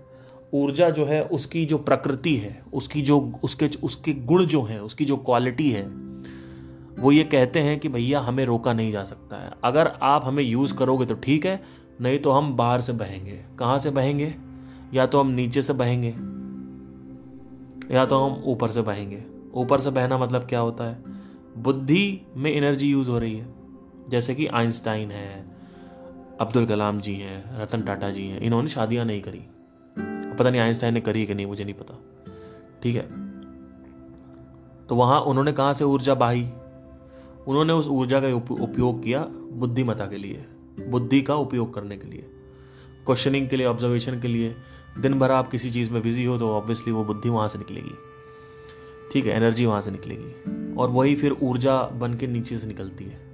ऊर्जा 0.55 0.91
जो 0.91 1.05
है, 1.05 1.23
उसकी 1.25 1.65
जो 1.67 1.79
प्रकृति 1.79 2.37
है, 2.37 2.63
उसकी 2.73 3.03
जो, 3.03 3.33
उसके 3.43 3.71
उसके 3.83 4.13
गुण 4.13 4.45
जो 4.45 4.63
हैं, 4.63 4.81
उसकी 4.81 5.05
जो 5.05 5.17
क्वालिटी 5.17 5.71
है, 5.71 5.87
वो 6.99 7.13
ये 7.13 7.25
कहते 7.25 7.61
हैं 7.61 7.81
कि 7.81 7.89
भैया 7.89 8.21
हमें 8.21 8.45
रोका 8.45 8.73
नहीं 8.73 8.93
जा 8.93 9.05
सकता 9.05 9.37
है। 9.37 9.51
अगर 9.65 9.87
आप 10.03 10.25
हमें 10.25 10.43
यूज़ 10.43 10.75
करोगे 10.75 11.07
तो 11.07 11.15
ठीक 11.15 11.47
है, 11.47 11.63
नहीं 12.01 12.19
तो 12.19 12.31
हम 12.31 12.57
बाहर 12.57 12.81
से 12.81 12.93
बहेंगे। 12.93 13.41
कहाँ 13.59 13.79
से 13.79 13.91
बहेंगे? 13.91 14.35
या 14.95 15.07
तो 15.07 15.21
हम 15.21 15.27
नीचे 15.27 15.63
से 15.63 15.73
बहेंगे, 15.73 16.15
या 17.95 18.07
तो 18.07 18.19
हम 18.19 18.43
ऊपर 18.45 18.71
से 18.71 18.83
बहेंगे। 18.83 19.23
ऊपर 19.55 19.81
से 19.81 19.91
बहना 19.91 20.19
मतलब 20.19 20.43
क्या 20.43 20.61
होता 20.61 20.85
है? 20.85 21.03
बुद्धि 21.59 22.21
में 22.37 22.53
एनर्जी 22.53 22.89
यूज़ 22.89 23.11
हो 23.11 23.19
रही 23.19 23.35
है। 23.35 23.55
जैसे 24.09 24.35
कि 24.35 24.47
आइंस्टाइन 24.47 25.11
है, 25.11 25.45
अब्दुल 26.41 26.67
कलाम 26.67 27.01
जी 27.01 27.15
हैं, 27.15 27.59
रतन 27.59 27.83
टाटा 27.83 28.11
जी 28.11 28.27
हैं, 28.27 28.41
इन्होंने 28.41 28.69
शादियाँ 28.69 29.05
नहीं 29.05 29.23
करी। 29.23 29.43
पता 30.39 30.51
नहीं 30.51 30.61
आइंस्टाइन 30.61 30.95
ने 30.95 31.01
करी 31.01 31.27
कि 31.27 31.35
नहीं, 31.35 31.47
मुझे 31.47 31.65
नहीं 31.65 31.75
पता। 31.75 31.99
ठीक 32.83 32.97
है? 32.97 33.07
तो 34.87 34.95
वहाँ 34.95 35.21
उन्होंने 35.21 35.53
कहाँ 35.53 35.73
से 35.73 35.85
ऊर्जा 35.85 36.15
बहाई? 36.15 36.53
उन्होंने 37.47 37.73
उस 37.73 37.89
ऊर्जा 37.89 38.21
का 38.21 38.35
उपयोग 38.65 39.03
किया 39.03 39.27
बुद्धिमता 39.53 40.07
के 40.07 40.17
लिए, 40.17 40.47
बुद्धि 40.89 41.23
का 41.23 41.35
उपयोग 41.35 41.75
करने 41.75 41.97
के 41.97 42.09
लिए 42.09 42.31
क्वेश्चनिंग 43.07 43.49
के 43.49 43.57
लिए 43.57 43.67
ऑब्जर्वेशन 43.67 44.21
के 44.21 44.29
लिए। 44.29 44.55
दिन 44.99 45.19
भर 45.19 45.31
आप 45.31 45.51
किसी 45.51 45.71
चीज़ 45.71 45.91
में 45.91 46.03
बिज़ी 46.03 46.25
हो 46.25 46.39
तो 46.39 46.49
ऑब्वियसली 46.49 46.93
वो 46.93 47.05
बुद्धि 47.05 47.29
वहाँ 47.29 47.49
से 47.49 47.59
निकलेगी। 47.59 47.95
ठीक 49.13 49.27
है? 49.27 49.37
एनर्जी 49.37 49.67
वहाँ 49.67 49.81
से 49.81 49.91
निकलेगी। 49.91 50.75
और 50.77 50.91
वही 50.91 51.15
फिर 51.17 51.33
ऊर्जा 51.33 51.83
बन 51.83 52.15
के 52.15 52.27
नीचे 52.27 52.59
से 52.59 52.67
निकलती 52.67 53.05
है। 53.05 53.25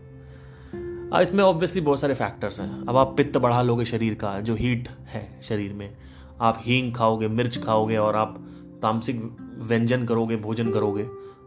इसमें 1.23 1.45
ऑब्वियसली 1.45 1.81
बहुत 1.81 2.01
सारे 2.01 2.15
फैक्टर्स 2.15 2.61
हैं। 2.61 2.87
अब 2.87 2.97
आप 2.97 3.15
पित्त 3.17 3.39
बढ़ा 3.39 3.63
लोगे 3.63 3.85
शरीर 3.85 4.15
का, 4.15 4.41
जो 4.41 4.55
हीट 4.55 4.89
है 4.89 5.41
शरीर 5.43 5.73
में 5.73 5.97
आप 6.41 6.63
हींग 6.63 6.93
खाओगे 6.95 7.29
मिर्च 7.29 7.59
खाओगे 7.59 7.97
और 7.97 8.17
आप 8.17 8.39
तामसिक 8.83 9.23
व्यंजन 9.59 10.05
करोगे 10.07 10.37
भोजन 10.37 10.71
करोगे 10.71 11.05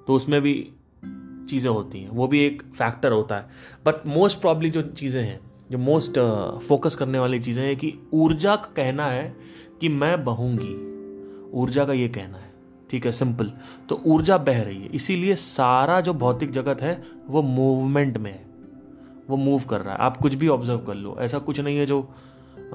तो 0.08 0.14
उसमें 0.14 0.42
भी 0.42 0.54
चीज़ें 1.50 1.70
होती 1.72 2.00
हैं। 2.00 2.10
वो 2.10 2.28
भी 2.28 2.40
एक 2.40 2.62
फैक्टर 2.76 3.12
होता 3.12 3.36
है। 3.36 3.50
बट 3.86 4.08
मोस्ट 4.08 4.42
प्रॉब्ली 4.42 4.70
जो 4.70 4.82
चीज़ें 4.82 5.22
हैं 5.24 5.40
जो 5.72 5.78
मोस्ट 5.78 6.20
फोकस 6.68 6.94
uh, 6.94 7.00
करने 7.00 7.20
वाली 7.20 7.40
चीज़ें 7.40 7.64
हैं 7.66 7.76
कि 7.78 7.94
ऊर्जा 8.14 8.56
का 8.56 8.72
कहना 8.76 9.06
है 9.06 9.36
कि 9.82 9.90
मैं 9.90 10.24
बहूँगी। 10.24 10.74
ऊर्जा 11.54 11.86
का 11.86 11.94
ये 11.94 12.08
कहना 12.08 12.38
है। 12.38 12.52
ठीक 12.90 13.06
है 13.06 13.12
सिंपल 13.12 13.52
तो 13.90 14.02
ऊर्जा 14.06 14.38
बह 14.38 14.62
रही 14.64 14.82
है। 14.82 14.90
इसीलिए 14.90 15.36
सारा 15.36 16.00
जो 16.02 16.14
भौतिक 16.14 16.52
जगत 16.52 16.82
है 16.82 17.02
वो 17.28 17.42
मूवमेंट 17.42 18.18
में 18.18 18.32
है। 18.32 18.46
वो 19.30 19.38
मूव 19.38 19.64
कर 19.70 19.82
रहा 19.82 19.94
है। 19.94 20.00
आप 20.00 20.18
कुछ 20.18 20.34
भी 20.34 20.48
ऑब्ज़र्व 20.48 20.80
कर 20.80 20.96
लो। 20.96 21.16
ऐसा 21.20 21.40
कुछ 21.40 21.60
नहीं 21.60 21.78
है 21.78 21.86
जो 21.86 22.02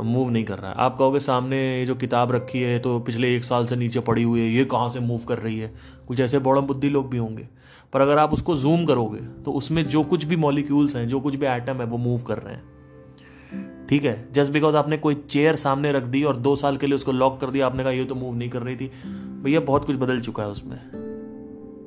मूव 0.02 0.30
नहीं 0.30 0.44
कर 0.44 0.58
रहा 0.58 0.70
है। 0.70 0.76
आप 0.78 0.96
कहोगे 0.98 1.20
सामने 1.20 1.58
ये 1.78 1.86
जो 1.86 1.94
किताब 1.94 2.32
रखी 2.32 2.60
है 2.60 2.78
तो 2.78 2.98
पिछले 3.00 3.34
एक 3.36 3.44
साल 3.44 3.66
से 3.66 3.76
नीचे 3.76 4.00
पड़ी 4.00 4.22
हुई 4.22 4.40
है, 4.40 4.46
ये 4.46 4.64
कहाँ 4.64 4.88
से 4.90 5.00
मूव 5.00 5.24
कर 5.24 5.38
रही 5.38 5.58
है? 5.58 5.72
कुछ 6.08 6.20
ऐसे 6.20 6.38
बौड़म 6.38 6.62
बुद्धि 6.62 6.88
लोग 6.88 7.10
भी 7.10 7.18
होंगे। 7.18 7.48
पर 7.92 8.00
अगर 8.00 8.18
आप 8.18 8.32
उसको 8.32 8.56
जूम 8.56 8.84
करोगे 8.86 9.20
तो 9.44 9.52
उसमें 9.52 9.84
जो 9.86 10.02
कुछ 10.04 10.24
भी 10.24 10.36
मॉलिक्यूल्स 10.36 10.96
हैं, 10.96 11.06
जो 11.08 11.20
कुछ 11.20 11.36
भी 11.36 11.46
आइटम 11.46 11.76
है, 11.76 11.84
वो 11.84 11.98
मूव 11.98 12.22
कर 12.22 12.38
रहे 12.38 12.54
हैं। 12.54 13.86
ठीक 13.88 14.04
है? 14.04 14.28
जस्ट 14.32 14.52
बिकॉज़ 14.52 14.76
आपने 14.76 14.96
कोई 14.96 15.14
चेयर 15.14 15.56
सामने 15.56 15.92
रख 15.92 16.02
दी 16.02 16.22
और 16.24 16.36
दो 16.36 16.56
साल 16.56 16.76
के 16.76 16.86
लिए 16.86 16.96
उसको 16.96 17.12
लॉक 17.12 17.40
कर 17.40 17.50
दिया, 17.50 17.66
आपने 17.66 17.82
कहा 17.82 17.92
ये 17.92 18.04
तो 18.04 18.14
मूव 18.14 18.34
नहीं 18.34 18.50
कर 18.50 18.62
रही 18.62 18.76
थी, 18.76 18.90
भैया 19.42 19.60
बहुत 19.60 19.84
कुछ 19.84 19.96
बदल 19.96 20.20
चुका 20.20 20.42
है 20.42 20.48
उसमें। 20.48 20.78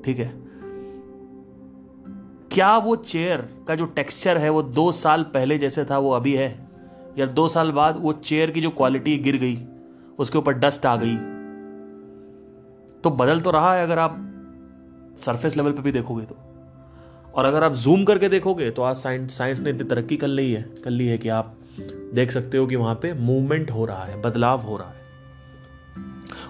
ठीक 0.05 0.19
है? 0.19 0.33
क्या 2.51 2.77
वो 2.77 2.95
चेयर 2.95 3.47
का 3.67 3.75
जो 3.75 3.85
टेक्सचर 3.85 4.37
है, 4.37 4.49
वो 4.49 4.63
दो 4.63 4.91
साल 4.91 5.23
पहले 5.23 5.57
जैसे 5.57 5.85
था, 5.85 5.97
वो 5.97 6.11
अभी 6.11 6.33
है? 6.33 6.70
या 7.17 7.25
दो 7.25 7.47
साल 7.47 7.71
बाद 7.71 7.97
वो 7.97 8.13
चेयर 8.13 8.51
की 8.51 8.61
जो 8.61 8.69
क्वालिटी 8.69 9.17
गिर 9.17 9.37
गई, 9.37 9.57
उसके 10.19 10.37
ऊपर 10.37 10.53
डस्ट 10.53 10.85
आ 10.85 10.95
गई। 10.95 11.15
तो 13.03 13.09
बदल 13.09 13.39
तो 13.41 13.51
रहा 13.51 13.73
है 13.75 13.83
अगर 13.83 13.99
आप 13.99 14.17
सरफेस 15.17 15.57
लेवल 15.57 15.71
पे 15.71 15.81
भी 15.81 15.91
देखोगे 15.91 16.25
तो। 16.25 16.37
और 17.35 17.45
अगर 17.45 17.63
आप 17.63 17.73
जूम 17.73 18.03
करके 18.03 18.29
देखोगे 18.29 18.69
तो 18.71 18.81
आज 18.81 18.95
साइंस 18.95 19.37
साइंस 19.37 19.59
ने 19.59 19.69
इतनी 19.69 19.83
तरक्की 19.83 20.17
कर 20.17 20.27
ली 20.27 20.51
है, 20.51 20.61
कर 20.61 20.89
ली 20.89 21.07
है 21.07 21.17
कि 21.17 21.29
आप 21.29 21.57
देख 22.13 22.31
सकते 22.31 22.57
हो 22.57 22.67
कि 22.67 22.75
वहाँ 22.75 22.95
पे 22.95 23.13
मूवमेंट 23.13 23.71
हो 23.71 23.85
रहा 23.85 24.03
है, 24.03 24.21
बदलाव 24.21 24.61
हो 24.61 24.77
रहा 24.77 24.87
है। 24.87 24.99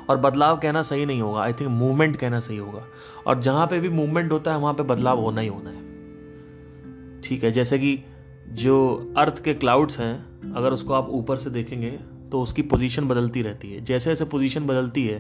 और 0.10 0.18
बदलाव 0.18 0.58
कहना 0.58 0.82
सही 0.82 1.06
नहीं 1.06 1.22
होगा 1.22 1.42
आई 1.42 1.54
थिंक 1.54 1.70
मूवमेंट 1.70 2.16
कहना 2.16 2.40
सही 2.40 2.58
होगा। 2.58 2.84
और 3.28 3.42
जहाँ 3.42 3.68
पे 3.68 3.80
भी 3.80 3.90
मूवमेंट 3.90 4.32
होता 4.32 4.52
है, 4.52 4.58
वहाँ 4.58 4.74
पे 4.74 4.84
बदलाव 4.84 5.20
होना 5.20 5.42
ही 5.42 5.48
होना 5.48 5.70
है। 5.70 7.22
ठीक 7.22 7.44
है, 7.44 7.52
जैसे 7.52 7.80
कि 7.80 8.04
जो 8.50 9.14
अर्थ 9.18 9.44
के 9.44 9.54
क्लाउड्स 9.54 10.00
हैं 10.00 10.31
अगर 10.56 10.74
उसको 10.74 10.94
आप 10.94 11.10
ऊपर 11.10 11.38
से 11.38 11.50
देखेंगे 11.50 11.92
तो 12.32 12.42
उसकी 12.42 12.62
पोजीशन 12.62 13.08
बदलती 13.08 13.42
रहती 13.42 13.72
है। 13.74 13.84
जैसे 13.84 14.10
जैसे 14.10 14.26
पोजीशन 14.26 14.66
बदलती 14.66 15.06
है, 15.08 15.18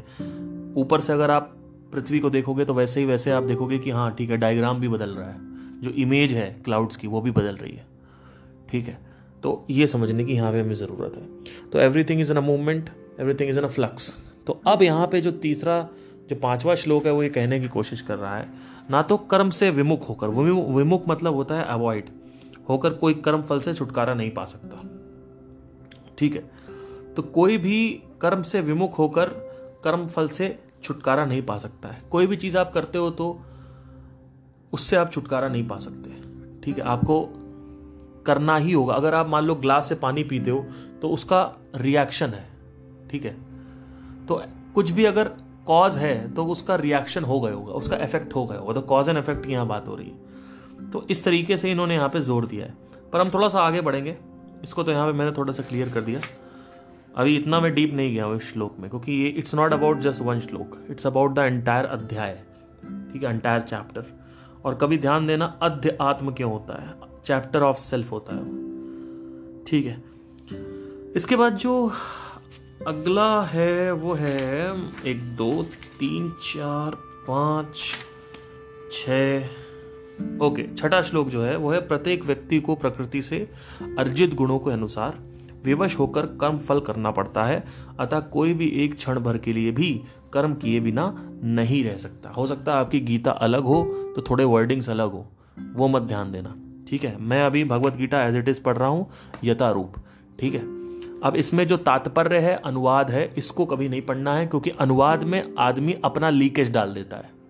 ऊपर 0.77 0.99
से 0.99 1.13
अगर 1.13 1.31
आप 1.31 1.55
पृथ्वी 1.93 2.19
को 2.19 2.29
देखोगे 2.29 2.65
तो 2.65 2.73
वैसे 2.73 2.99
ही 2.99 3.05
वैसे 3.05 3.31
आप 3.31 3.43
देखोगे 3.43 3.79
कि 3.79 3.89
हाँ 3.89 4.13
ठीक 4.15 4.29
है 4.29 4.37
डायग्राम 4.37 4.79
भी 4.79 4.87
बदल 4.87 5.09
रहा 5.09 5.29
है। 5.29 5.39
जो 5.81 5.89
इमेज 5.91 6.33
है 6.33 6.45
क्लाउड्स 6.65 6.97
की, 6.97 7.07
वो 7.07 7.21
भी 7.21 7.31
बदल 7.31 7.55
रही 7.55 7.71
है। 7.71 7.85
ठीक 8.69 8.87
है? 8.87 8.97
तो 9.43 9.65
ये 9.69 9.87
समझने 9.87 10.23
की 10.25 10.33
यहाँ 10.33 10.51
पे 10.51 10.61
हमें 10.61 10.73
ज़रूरत 10.73 11.17
है। 11.17 11.69
तो 11.69 11.79
everything 12.03 12.21
is 12.21 12.31
in 12.31 12.37
a 12.37 12.41
movement 12.41 12.89
everything 13.33 13.49
is 13.49 13.57
in 13.59 13.63
a 13.63 13.67
flux 13.67 14.15
तो 14.47 14.61
अब 14.67 14.81
यहाँ 14.81 15.07
पे 15.07 15.21
जो 15.21 15.31
तीसरा, 15.31 15.81
जो 16.29 16.35
पांचवा 16.35 16.75
श्लोक 16.75 17.05
है, 17.05 17.11
वो 17.11 17.23
ये 17.23 17.29
कहने 17.29 17.59
की 17.59 17.67
कोशिश 17.67 18.01
कर 18.01 18.17
रहा 18.17 18.35
है। 18.37 18.47
ना 18.89 19.01
तो 19.01 19.17
कर्म 19.17 19.49
से 19.49 19.69
विमुख 19.69 20.07
होकर 20.09 20.27
विमुख 20.27 21.03
मतलब 21.07 21.33
होता 21.33 21.55
है 21.55 21.65
अवॉइड 21.65 22.09
होकर 22.69 22.93
कोई 22.93 23.13
कर्म 23.25 23.41
फल 23.41 23.59
से 23.59 23.73
छुटकारा 23.73 24.13
नहीं 24.13 24.31
पा 24.31 24.45
सकता। 24.45 24.83
ठीक 26.21 26.35
है। 26.35 27.13
तो 27.15 27.21
कोई 27.33 27.57
भी 27.57 27.77
कर्म 28.21 28.41
से 28.43 28.61
विमुख 28.61 28.97
होकर 28.99 29.29
कर्म 29.83 30.05
फल 30.07 30.27
से 30.29 30.57
छुटकारा 30.83 31.25
नहीं 31.25 31.41
पा 31.41 31.57
सकता 31.57 31.89
है। 31.89 32.01
कोई 32.11 32.27
भी 32.27 32.37
चीज़ 32.37 32.57
आप 32.57 32.71
करते 32.73 32.97
हो 32.97 33.09
तो 33.11 33.27
उससे 34.73 34.95
आप 34.95 35.11
छुटकारा 35.11 35.47
नहीं 35.47 35.67
पा 35.67 35.77
सकते। 35.79 36.09
ठीक 36.61 36.77
है, 36.77 36.83
आपको 36.85 37.21
करना 38.25 38.55
ही 38.57 38.71
होगा। 38.71 38.93
अगर 38.93 39.13
आप 39.15 39.27
मान 39.29 39.43
लो 39.43 39.55
ग्लास 39.57 39.89
से 39.89 39.95
पानी 39.97 40.23
पीते 40.23 40.51
हो 40.51 40.65
तो 41.01 41.09
उसका 41.09 41.41
रिएक्शन 41.77 42.29
है। 42.29 42.45
ठीक 43.11 43.25
है 43.25 43.35
तो 44.27 44.41
कुछ 44.75 44.91
भी 44.91 45.05
अगर 45.05 45.31
कॉज 45.67 45.97
है 45.97 46.33
तो 46.33 46.45
उसका 46.47 46.75
रिएक्शन 46.77 47.23
हो 47.23 47.39
गया 47.41 47.53
होगा, 47.53 47.73
उसका 47.73 47.97
इफ़ेक्ट 47.97 48.35
हो 48.35 48.45
गया 48.45 48.59
होगा। 48.59 48.73
तो 48.73 48.81
कॉज 48.83 49.09
एंड 49.09 49.17
इफ़ेक्ट 49.17 49.45
की 49.45 49.51
यहाँ 49.51 49.67
बात 49.67 49.87
हो 49.87 49.95
रही 49.95 50.07
है। 50.07 50.89
तो 50.91 51.05
इस 51.09 51.23
तरीके 51.23 51.57
से 51.57 51.71
इन्होंने 51.71 51.95
यहाँ 51.95 52.09
पे 52.09 52.19
ज़ोर 52.21 52.45
दिया 52.45 52.65
है। 52.65 52.73
पर 53.13 53.21
हम 53.21 53.29
थोड़ा 53.29 53.49
सा 53.49 53.59
आगे 53.59 53.81
बढ़ेंगे। 53.81 54.17
इसको 54.63 54.83
तो 54.83 54.91
यहाँ 54.91 55.05
पे 55.07 55.17
मैंने 55.17 55.31
थोड़ा 55.31 55.53
सा 55.53 55.63
क्लियर 55.63 55.89
कर 55.89 56.01
दिया। 56.01 56.19
अभी 57.15 57.35
इतना 57.37 57.59
मैं 57.61 57.73
डीप 57.73 57.93
नहीं 57.93 58.13
गया 58.13 58.25
हूँ 58.25 58.35
इस 58.35 58.51
श्लोक 58.53 58.75
में, 58.79 58.89
क्योंकि 58.89 59.11
ये 59.13 59.27
it's 59.29 59.55
not 59.55 59.73
about 59.73 59.99
just 59.99 60.21
one 60.21 60.39
shloka 60.39 60.77
it's 60.89 61.07
about 61.07 61.33
the 61.35 61.39
entire 61.39 61.85
अध्याय, 61.85 62.33
ठीक 63.13 63.23
है 63.23 63.29
एंटायर 63.29 63.61
चैप्टर 63.61 64.05
और 64.65 64.75
कभी 64.75 64.97
ध्यान 64.97 65.27
देना, 65.27 65.45
अध्य 65.61 65.97
आत्म 66.01 66.31
क्यों 66.31 66.51
होता 66.51 66.81
है? 66.81 66.93
चैप्टर 67.25 67.61
ऑफ़ 67.61 67.77
सेल्फ 67.77 68.11
होता 68.11 68.35
है। 68.35 68.43
ठीक 69.63 69.85
है। 69.85 70.03
इसके 71.15 71.35
बाद 71.35 71.55
जो 71.55 71.91
अगला 72.87 73.41
है, 73.43 73.91
वो 73.91 74.13
है, 74.13 74.71
एक, 75.05 75.21
दो, 75.35 75.51
तीन, 75.99 76.29
चार, 76.43 76.95
पाँच, 77.27 77.75
छ 78.91 79.09
ओके, 80.41 80.65
छठा 80.75 81.01
श्लोक 81.01 81.29
जो 81.29 81.43
है, 81.43 81.55
वो 81.57 81.71
है 81.71 81.79
प्रत्येक 81.87 82.25
व्यक्ति 82.25 82.59
को 82.59 82.75
प्रकृति 82.75 83.21
से 83.21 83.47
अर्जित 83.99 84.33
गुणों 84.35 84.57
के 84.59 84.71
अनुसार 84.71 85.19
विवश 85.65 85.97
होकर 85.99 86.25
कर्म 86.41 86.57
फल 86.57 86.79
करना 86.79 87.11
पड़ता 87.11 87.43
है, 87.43 87.63
अतः 87.99 88.19
कोई 88.29 88.53
भी 88.53 88.67
एक 88.83 88.95
क्षण 88.95 89.19
भर 89.19 89.37
के 89.37 89.53
लिए 89.53 89.71
भी 89.71 89.91
कर्म 90.33 90.53
किए 90.53 90.79
बिना 90.79 91.13
नहीं 91.43 91.83
रह 91.83 91.97
सकता। 91.97 92.29
हो 92.29 92.45
सकता 92.47 92.73
है 92.73 92.79
आपकी 92.79 92.99
गीता 92.99 93.31
अलग 93.31 93.63
हो 93.63 93.83
तो 94.15 94.21
थोड़े 94.29 94.43
वर्डिंग्स 94.45 94.89
अलग 94.89 95.11
हो, 95.11 95.25
वो 95.73 95.87
मत 95.87 96.01
ध्यान 96.01 96.31
देना, 96.31 96.55
ठीक 96.89 97.03
है? 97.03 97.15
मैं 97.19 97.41
अभी 97.43 97.63
Bhagavad 97.63 97.95
Gita 97.95 98.23
as 98.23 98.35
it 98.35 98.49
is 98.49 98.61
पढ़ 98.61 98.77
रहा 98.77 98.89
हूँ 98.89 99.09
यथारूप 99.43 99.93
ठीक 100.39 100.53
है? 100.53 100.61
अब 101.23 101.35
इसमें 101.35 101.65
जो 101.67 101.77
तात्पर्य 101.79 102.37
है, 102.39 102.55
अनुवाद 102.55 103.11
है, 103.11 103.33
इसको 103.37 103.65
कभी 103.65 103.89
नहीं 103.89 104.01
पढ़ना 104.01 104.33
है, 104.35 104.45
क्योंकि 104.45 104.69
अनुवाद 104.79 105.23
में 105.23 105.53
आदमी 105.59 105.95
अपना 106.03 106.29
लीकेज 106.29 106.71
डाल 106.71 106.93
देता 106.93 107.17
है। 107.17 107.40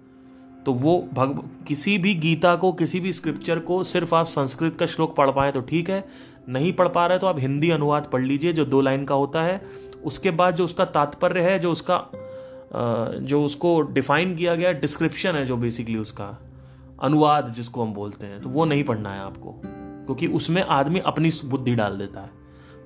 तो 0.65 0.73
वो 0.73 1.07
भग, 1.13 1.49
किसी 1.67 1.97
भी 1.97 2.13
गीता 2.15 2.55
को, 2.55 2.71
किसी 2.71 2.99
भी 2.99 3.13
स्क्रिप्चर 3.13 3.59
को 3.59 3.83
सिर्फ़ 3.83 4.15
आप 4.15 4.25
संस्कृत 4.25 4.75
का 4.77 4.85
श्लोक 4.85 5.15
पढ़ 5.15 5.31
पाए 5.31 5.51
तो 5.51 5.61
ठीक 5.61 5.89
है। 5.89 6.03
नहीं 6.49 6.73
पढ़ 6.73 6.87
पा 6.87 7.05
रहे 7.07 7.19
तो 7.19 7.27
आप 7.27 7.39
हिंदी 7.39 7.69
अनुवाद 7.69 8.09
पढ़ 8.13 8.21
लीजिए, 8.21 8.53
जो 8.53 8.65
दो 8.65 8.81
लाइन 8.81 9.05
का 9.05 9.15
होता 9.15 9.43
है। 9.43 9.61
उसके 10.05 10.31
बाद 10.31 10.55
जो 10.55 10.65
उसका 10.65 10.85
तात्पर्य 10.85 11.41
है, 11.41 11.59
जो 11.59 11.71
उसका 11.71 12.05
जो 13.21 13.43
उसको 13.43 13.81
डिफाइन 13.81 14.35
किया 14.35 14.55
गया 14.55 14.71
डिस्क्रिप्शन 14.71 15.35
है 15.35 15.45
जो 15.45 15.57
बेसिकली 15.57 15.97
उसका, 15.97 16.37
अनुवाद 17.03 17.53
जिसको 17.53 17.83
हम 17.83 17.93
बोलते 17.93 18.25
हैं 18.25 18.41
तो 18.41 18.49
वो 18.49 18.65
नहीं 18.65 18.83
पढ़ना 18.83 19.13
है 19.13 19.19
आपको। 19.19 19.61
क्योंकि 19.65 20.27
उसमें 20.27 20.61
आदमी 20.61 20.99
अपनी 20.99 21.31
बुद्धि 21.45 21.75
डाल 21.75 21.97
देता 21.97 22.21
है। 22.21 22.29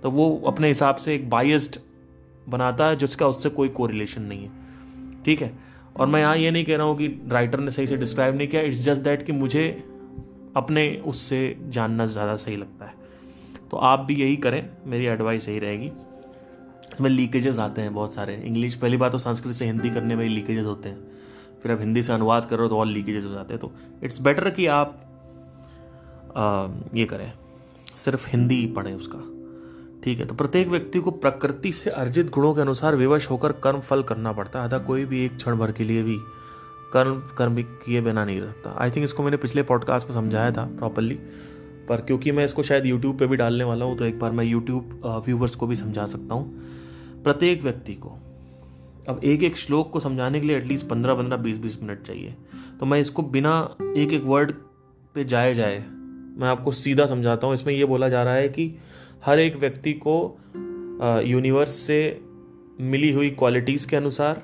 तो 0.04 0.12
वो 0.12 0.44
अपने 0.48 0.68
हिसाब 0.68 0.96
से 0.96 1.16
एक 1.16 1.30
बाइस्ड 1.30 1.80
बनाता 2.50 2.88
है, 2.88 2.96
जिसका 2.96 3.28
उससे 3.28 3.50
कोई 3.50 3.70
कोरिलेशन 3.70 4.22
नहीं 4.22 4.44
है। 4.44 4.52
ठीक 5.26 5.42
है? 5.42 5.65
और 5.96 6.08
मैं 6.08 6.20
यहाँ 6.22 6.36
ये 6.38 6.52
नहीं 6.52 6.66
कह 6.66 6.78
रहा 6.78 6.86
हूँ 6.88 6.98
कि 6.98 7.08
राइटर 7.32 7.60
ने 7.60 7.72
सही 7.72 7.88
से 7.88 7.98
डिस्क्राइब 7.98 8.38
नहीं 8.38 8.48
किया 8.48 8.62
इट्स 8.62 8.80
जस्ट 8.80 9.02
दैट 9.02 9.24
कि 9.24 9.32
मुझे 9.32 9.68
अपने 10.58 10.88
उससे 11.06 11.58
जानना 11.70 12.06
ज़्यादा 12.06 12.36
सही 12.36 12.56
लगता 12.56 12.86
है। 12.86 12.94
तो 13.72 13.78
आप 13.78 14.00
भी 14.00 14.16
यही 14.16 14.36
करें 14.38 14.70
मेरी 14.88 15.06
एडवाइस 15.06 15.48
यही 15.50 15.60
रहेगी। 15.60 15.92
इसमें 16.94 17.10
लीकेजेस 17.10 17.60
आते 17.60 17.82
हैं 17.82 17.94
बहुत 17.94 18.14
सारे। 18.14 18.36
इंग्लिश 18.46 18.76
पहली 18.76 18.98
बात 18.98 19.12
तो 19.12 19.18
संस्कृत 19.18 19.56
से 19.56 19.66
हिंदी 19.66 19.90
करने 19.90 20.16
में 20.16 20.28
लीकेजेस 20.30 20.66
होते 20.66 20.90
हैं। 20.90 20.98
फिर 21.64 21.72
आप 21.72 21.80
हिंदी 21.80 22.02
से 22.02 22.14
अनुवाद 22.14 22.46
करो 22.46 22.68
तो 22.68 22.78
और 22.78 22.86
लीकेजेस 22.86 23.24
हो 23.26 23.34
जाते 23.34 23.54
हैं। 23.54 23.62
तो 23.62 23.72
इट्स 24.04 24.22
बेटर 24.22 24.50
कि 24.50 24.66
आप 24.68 25.02
आ, 26.38 26.68
ये 26.94 27.06
करें 27.06 27.32
सिर्फ़ 27.96 28.30
हिंदी 28.30 28.66
पढ़ें 28.68 28.94
उसका। 28.94 29.18
ठीक 30.06 30.20
है। 30.20 30.26
तो 30.26 30.36
प्रत्येक 30.36 30.68
व्यक्ति 30.68 31.00
को 31.00 31.12
प्रकृति 31.12 31.72
से 31.74 31.90
अर्जित 31.92 32.30
गुणों 32.30 32.54
के 32.54 32.62
अनुसार 32.62 32.96
विवश 32.96 33.30
होकर 33.30 33.52
कर्म 33.64 33.80
फल 33.82 34.04
करना 34.04 34.32
पड़ता 34.32 34.64
है 34.64 34.80
कोई 34.82 35.06
भी 35.06 35.24
एक 35.26 35.36
क्षण 35.38 35.56
भर 35.58 35.72
के 35.72 35.84
लिए 35.84 36.04
भी 36.04 36.18
कर्म 36.94 37.22
कर्म 37.38 37.62
किए 37.62 38.02
बिना 38.02 38.26
नहीं 38.26 38.40
रहता। 38.42 38.76
आई 38.78 38.92
थिंक 38.92 39.04
इसको 39.04 39.24
मैंने 39.24 39.38
पिछले 39.38 39.64
पॉडकास्ट 39.64 40.08
में 40.08 40.14
समझाया 40.16 40.52
था 40.52 40.66
प्रॉपरली 40.78 41.16
पर 41.90 42.02
क्योंकि 42.02 42.32
मैं 42.32 42.46
इसको 42.46 42.64
शायद 42.64 42.86
यूट्यूब 42.86 43.18
पे 43.18 43.28
भी 43.28 43.36
डालने 43.36 43.64
वाला 43.64 43.86
हूँ 43.86 43.98
तो 43.98 44.06
एक 44.06 44.20
बार 44.20 44.32
मैं 44.32 44.46
यूट्यूब 44.46 45.02
व्यूवर्स 45.26 45.56
को 45.56 45.68
भी 45.68 45.76
समझा 45.76 46.06
सकता 46.06 46.36
हूँ। 46.36 47.24
प्रत्येक 47.24 47.64
व्यक्ति 47.64 47.94
को, 47.96 48.10
अब 49.10 49.20
एक 49.24 49.44
एक 49.44 49.58
श्लोक 49.58 49.92
को 49.92 50.00
समझाने 50.00 50.40
के 50.40 50.48
लिए 50.48 50.58
एटलीस्ट 50.58 50.88
पंद्रह 50.88 51.16
पंद्रह, 51.16 51.38
बीस 51.38 51.58
बीस 51.58 51.82
मिनट 51.82 52.02
चाहिए। 52.02 52.36
तो 52.80 52.86
मैं 52.86 53.00
इसको 53.00 53.22
बिना 53.24 53.54
एक 53.98 54.14
एक 54.14 54.24
वर्ड 54.26 54.52
पे 55.16 55.26
जाए 55.26 55.54
जाए 55.54 55.84
मैं 56.38 56.48
आपको 56.48 56.72
सीधा 56.74 57.06
समझाता 57.06 57.48
हूँ। 57.48 57.54
इसमें 57.56 57.74
यह 57.74 57.86
बोला 57.86 58.10
जा 58.10 58.24
रहा 58.24 58.34
है 58.34 58.50
कि 58.50 58.68
हर 59.26 59.40
एक 59.40 59.56
व्यक्ति 59.56 59.94
को 59.94 60.38
यूनिवर्स 61.26 61.70
से 61.70 62.22
मिली 62.82 63.12
हुई 63.12 63.30
क्वालिटीज़ 63.30 63.88
के 63.88 63.96
अनुसार 63.96 64.42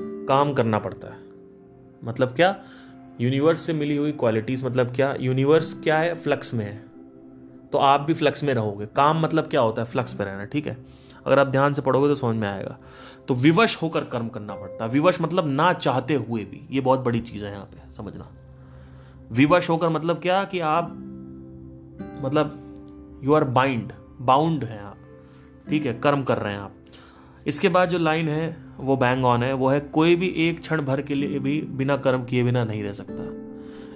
काम 0.00 0.52
करना 0.52 0.78
पड़ता 0.78 1.08
है। 1.08 1.20
मतलब 2.04 2.28
क्या? 2.28 2.64
यूनिवर्स 3.20 3.60
से 3.60 3.72
मिली 3.72 3.96
हुई 3.96 4.12
क्वालिटीज़ 4.12 4.64
मतलब 4.66 4.94
क्या? 4.94 5.16
यूनिवर्स 5.20 5.80
क्या 5.84 5.98
है? 5.98 6.14
फ्लक्स 6.14 6.54
में 6.54 6.64
है। 6.64 6.84
तो 7.72 7.78
आप 7.78 8.00
भी 8.00 8.14
फ्लक्स 8.14 8.44
में 8.44 8.54
रहोगे। 8.54 8.86
काम 8.86 9.20
मतलब 9.20 9.46
क्या 9.46 9.60
होता 9.60 9.82
है? 9.82 9.88
फ्लक्स 9.88 10.18
में 10.20 10.26
रहना, 10.26 10.44
ठीक 10.44 10.66
है? 10.66 10.76
अगर 11.26 11.38
आप 11.38 11.46
ध्यान 11.46 11.72
से 11.72 11.82
पढ़ोगे 11.82 12.08
तो 12.08 12.14
समझ 12.14 12.36
में 12.36 12.48
आएगा। 12.48 12.78
तो 13.28 13.34
विवश 13.34 13.82
होकर 13.82 14.04
कर्म 14.04 14.28
करना 14.28 14.54
पड़ता 14.54 14.84
है। 14.84 14.90
विवश 14.90 15.20
मतलब 15.20 15.48
ना 15.48 15.72
चाहते 15.72 16.14
हुए 16.14 16.44
भी। 16.44 16.68
ये 16.70 16.80
बहुत 16.80 17.00
बड़ी 17.00 17.20
चीज़ 17.20 17.44
है 17.44 17.52
यहाँ 17.52 17.64
पे, 17.64 17.94
समझना। 17.94 18.28
विवश 19.32 19.70
होकर 19.70 19.88
मतलब 19.88 20.18
क्या? 20.18 20.44
कि 20.44 20.60
आप 20.60 20.90
मतलब 22.22 22.60
यू 23.24 23.32
आर 23.32 23.44
बाइंड 23.44 23.92
बाउंड 24.20 24.64
हैं 24.64 24.80
आप। 24.80 24.96
ठीक 25.70 25.86
है, 25.86 25.92
कर्म 25.94 26.22
कर 26.22 26.38
रहे 26.38 26.52
हैं 26.52 26.60
आप। 26.60 26.74
इसके 27.46 27.68
बाद 27.68 27.88
जो 27.88 27.98
लाइन 27.98 28.28
है, 28.28 28.56
वो 28.78 28.96
बैंग 28.96 29.24
ऑन 29.24 29.42
है, 29.42 29.52
वो 29.52 29.68
है 29.68 29.80
कोई 29.80 30.16
भी 30.16 30.28
एक 30.38 30.60
क्षण 30.60 30.82
भर 30.82 31.02
के 31.02 31.14
लिए 31.14 31.38
भी 31.38 31.60
बिना 31.70 31.96
कर्म 31.96 32.24
किए 32.24 32.42
बिना 32.42 32.64
नहीं 32.64 32.82
रह 32.82 32.92
सकता। 32.92 33.30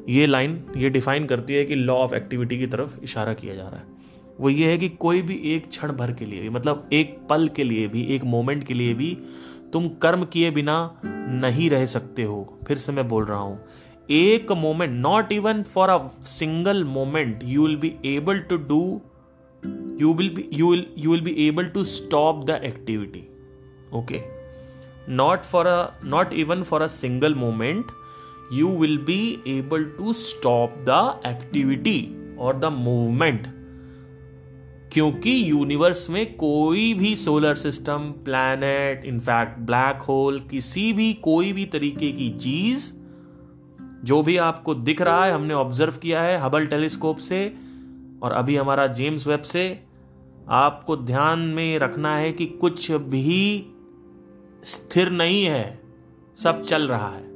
ये 0.08 0.26
लाइन, 0.26 0.64
ये 0.76 0.90
डिफाइन 0.90 1.26
करती 1.26 1.54
है 1.54 1.64
कि 1.64 1.74
लॉ 1.74 1.94
ऑफ़ 1.94 2.14
एक्टिविटी 2.14 2.58
की 2.58 2.66
तरफ़ 2.66 2.98
इशारा 3.00 3.32
किया 3.34 3.54
जा 3.54 3.68
रहा 3.68 3.80
है। 3.80 3.96
वो 4.40 4.50
ये 4.50 4.70
है 4.70 4.78
कि 4.78 4.88
कोई 4.88 5.22
भी 5.22 5.34
एक 5.54 5.68
क्षण 5.68 5.92
भर 5.92 6.12
के 6.12 6.26
लिए 6.26 6.40
भी 6.40 6.48
मतलब 6.48 6.88
एक 6.92 7.18
पल 7.30 7.48
के 7.48 7.64
लिए 7.64 7.88
भी, 7.88 8.02
एक 8.04 8.24
मोमेंट 8.24 8.64
के 8.64 8.74
लिए 8.74 8.94
भी 8.94 9.16
तुम 9.72 9.88
कर्म 10.02 10.24
किए 10.24 10.50
बिना 10.50 11.00
नहीं 11.04 11.68
रह 11.70 11.86
सकते 11.86 12.22
हो। 12.22 12.58
फिर 12.68 12.76
से 12.76 12.92
मैं 12.92 13.08
बोल 13.08 13.24
रहा 13.24 13.38
हूँ, 13.38 13.58
एक 14.10 14.52
moment 14.52 14.92
not 14.92 15.32
even 15.32 15.62
for 15.62 15.88
a 15.88 15.98
single 16.28 16.84
moment 16.84 17.40
you 17.44 17.66
will 17.66 17.76
be 17.76 17.94
able 18.04 18.38
to 18.40 18.56
do 18.56 18.80
you 20.00 20.14
will 20.14 20.28
be 20.28 20.48
you 20.52 20.70
will 20.70 20.86
you 20.98 21.10
will 21.10 21.20
be 21.20 21.30
able 21.30 21.64
to 21.64 21.84
stop 21.84 22.44
the 22.44 22.50
activity 22.50 23.28
okay 23.98 24.22
not 25.08 25.40
for 25.40 25.66
a 25.66 26.04
not 26.04 26.32
even 26.32 26.62
for 26.62 26.82
a 26.82 26.86
single 26.86 27.34
moment 27.34 27.84
you 28.52 28.68
will 28.68 28.98
be 28.98 29.38
able 29.46 29.82
to 29.98 30.12
stop 30.18 30.70
the 30.88 31.00
activity 31.26 32.04
और 32.38 32.58
the 32.58 32.64
movement 32.64 33.46
क्योंकि 34.92 35.50
universe 35.50 36.10
में 36.10 36.36
कोई 36.36 36.94
भी 36.94 37.16
solar 37.16 37.54
system 37.54 37.98
planet 37.98 39.04
in fact 39.04 39.58
black 39.58 40.02
hole 40.02 40.40
किसी 40.40 40.92
भी, 40.92 41.14
कोई 41.14 41.52
भी 41.52 41.66
तरीके 41.66 42.12
की 42.12 42.30
चीज़, 42.30 42.92
जो 44.04 44.22
भी 44.22 44.36
आपको 44.36 44.74
दिख 44.74 45.02
रहा 45.02 45.24
है, 45.24 45.32
हमने 45.32 45.54
ऑब्ज़र्व 45.54 45.92
किया 45.92 46.22
है 46.22 46.38
हबल 46.38 46.66
टेलीस्कोप 46.66 47.18
से 47.18 47.54
और 48.22 48.32
अभी 48.32 48.56
हमारा 48.56 48.86
जेम्स 48.86 49.26
वेब 49.26 49.42
से 49.42 49.82
आपको 50.50 50.96
ध्यान 50.96 51.38
में 51.38 51.78
रखना 51.78 52.16
है 52.16 52.32
कि 52.32 52.46
कुछ 52.46 52.92
भी 52.92 53.66
स्थिर 54.64 55.10
नहीं 55.10 55.44
है, 55.44 55.82
सब 56.42 56.64
चल 56.64 56.88
रहा 56.88 57.08
है। 57.08 57.28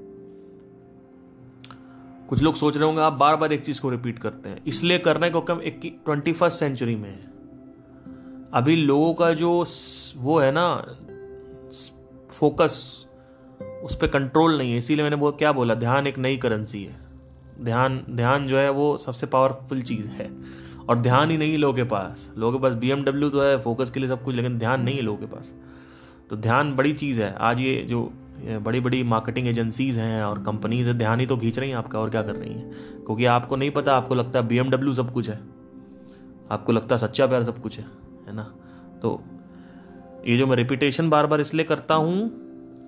कुछ 2.28 2.42
लोग 2.42 2.54
सोच 2.54 2.76
रहे 2.76 2.86
होंगे, 2.86 3.00
आप 3.00 3.12
बार 3.12 3.36
बार 3.36 3.52
एक 3.52 3.64
चीज़ 3.64 3.80
को 3.80 3.90
रिपीट 3.90 4.18
करते 4.18 4.48
हैं। 4.48 4.62
इसलिए 4.66 4.98
करने 4.98 5.30
को 5.30 5.40
कम 5.40 5.60
एक 5.60 6.02
ट्वेंटी 6.04 6.32
फ़र्स्ट 6.32 6.58
सेंचुरी 6.58 6.96
में 6.96 7.10
है। 7.10 7.32
अभी 8.54 8.76
लोगों 8.76 9.14
का 9.14 9.34
जो 9.34 9.64
वो 10.16 10.38
है 10.38 10.52
ना 10.52 10.76
फोकस 12.30 13.06
उस 13.84 13.96
पर 13.96 14.06
कंट्रोल 14.06 14.58
नहीं 14.58 14.72
है। 14.72 14.78
इसीलिए 14.78 15.02
मैंने 15.02 15.16
वो 15.16 15.32
क्या 15.32 15.52
बोला, 15.52 15.74
ध्यान 15.74 16.06
एक 16.06 16.18
नई 16.18 16.36
करेंसी 16.36 16.84
है। 16.84 16.96
ध्यान 17.60 18.04
ध्यान 18.10 18.46
जो 18.46 18.58
है 18.58 18.70
वो 18.70 18.96
सबसे 18.96 19.26
पावरफुल 19.26 19.82
चीज़ 19.82 20.10
है। 20.10 20.62
और 20.92 20.98
ध्यान 20.98 21.30
ही 21.30 21.36
नहीं 21.36 21.52
है 21.52 21.56
लोगों 21.56 21.74
के 21.74 21.84
पास। 21.84 22.30
लोगों 22.38 22.58
के 22.58 22.62
पास 22.62 22.74
बीएमडब्ल्यू 22.74 23.28
तो 23.30 23.40
है 23.40 23.58
फोकस 23.58 23.90
के 23.90 24.00
लिए 24.00 24.08
सब 24.08 24.22
कुछ, 24.24 24.34
लेकिन 24.34 24.58
ध्यान 24.58 24.82
नहीं 24.82 24.96
है 24.96 25.02
लोगों 25.02 25.18
के 25.18 25.26
पास। 25.26 25.52
तो 26.30 26.36
ध्यान 26.36 26.74
बड़ी 26.76 26.92
चीज़ 26.92 27.22
है। 27.22 27.34
आज 27.34 27.60
ये 27.60 27.74
जो 27.82 28.10
बड़ी 28.42 28.80
बड़ी 28.80 29.02
मार्केटिंग 29.04 29.46
एजेंसीज 29.48 29.98
हैं 29.98 30.22
और 30.24 30.42
कंपनीज़ 30.42 30.88
है, 30.88 30.94
ध्यान 30.94 31.20
ही 31.20 31.26
तो 31.26 31.36
खींच 31.36 31.58
रही 31.58 31.70
हैं 31.70 31.76
आपका, 31.76 31.98
और 31.98 32.10
क्या 32.10 32.22
कर 32.22 32.34
रही 32.34 32.52
हैं? 32.52 32.70
क्योंकि 33.04 33.24
आपको 33.24 33.56
नहीं 33.56 33.70
पता, 33.70 33.96
आपको 33.96 34.14
लगता 34.14 34.40
है 34.40 34.46
बी 34.48 34.94
सब 34.94 35.12
कुछ 35.12 35.30
है। 35.30 35.40
आपको 36.50 36.72
लगता 36.72 36.94
है 36.94 36.98
सच्चा 36.98 37.26
प्यार 37.26 37.44
सब 37.44 37.62
कुछ 37.62 37.78
है 37.78 37.86
है 38.26 38.34
ना? 38.34 38.42
तो 39.02 39.20
ये 40.26 40.36
जो 40.36 40.46
मैं 40.46 40.56
रिपीटेशन 40.56 41.10
बार 41.10 41.26
बार 41.26 41.40
इसलिए 41.40 41.64
करता 41.64 41.94
हूँ, 41.94 42.30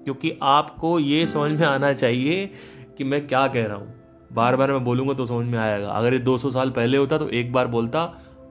क्योंकि 0.04 0.38
आपको 0.42 0.98
ये 0.98 1.26
समझ 1.26 1.60
में 1.60 1.66
आना 1.66 1.92
चाहिए 1.92 2.50
कि 2.98 3.04
मैं 3.04 3.26
क्या 3.26 3.46
कह 3.48 3.66
रहा 3.66 3.76
हूँ। 3.76 3.94
बार 4.34 4.56
बार 4.56 4.72
मैं 4.72 4.84
बोलूँगा 4.84 5.14
तो 5.14 5.26
समझ 5.26 5.46
में 5.46 5.58
आएगा। 5.58 5.88
अगर 5.88 6.12
ये 6.12 6.18
200 6.18 6.50
साल 6.50 6.70
पहले 6.70 6.96
होता 6.96 7.18
तो 7.18 7.28
एक 7.28 7.52
बार 7.52 7.66
बोलता 7.66 8.04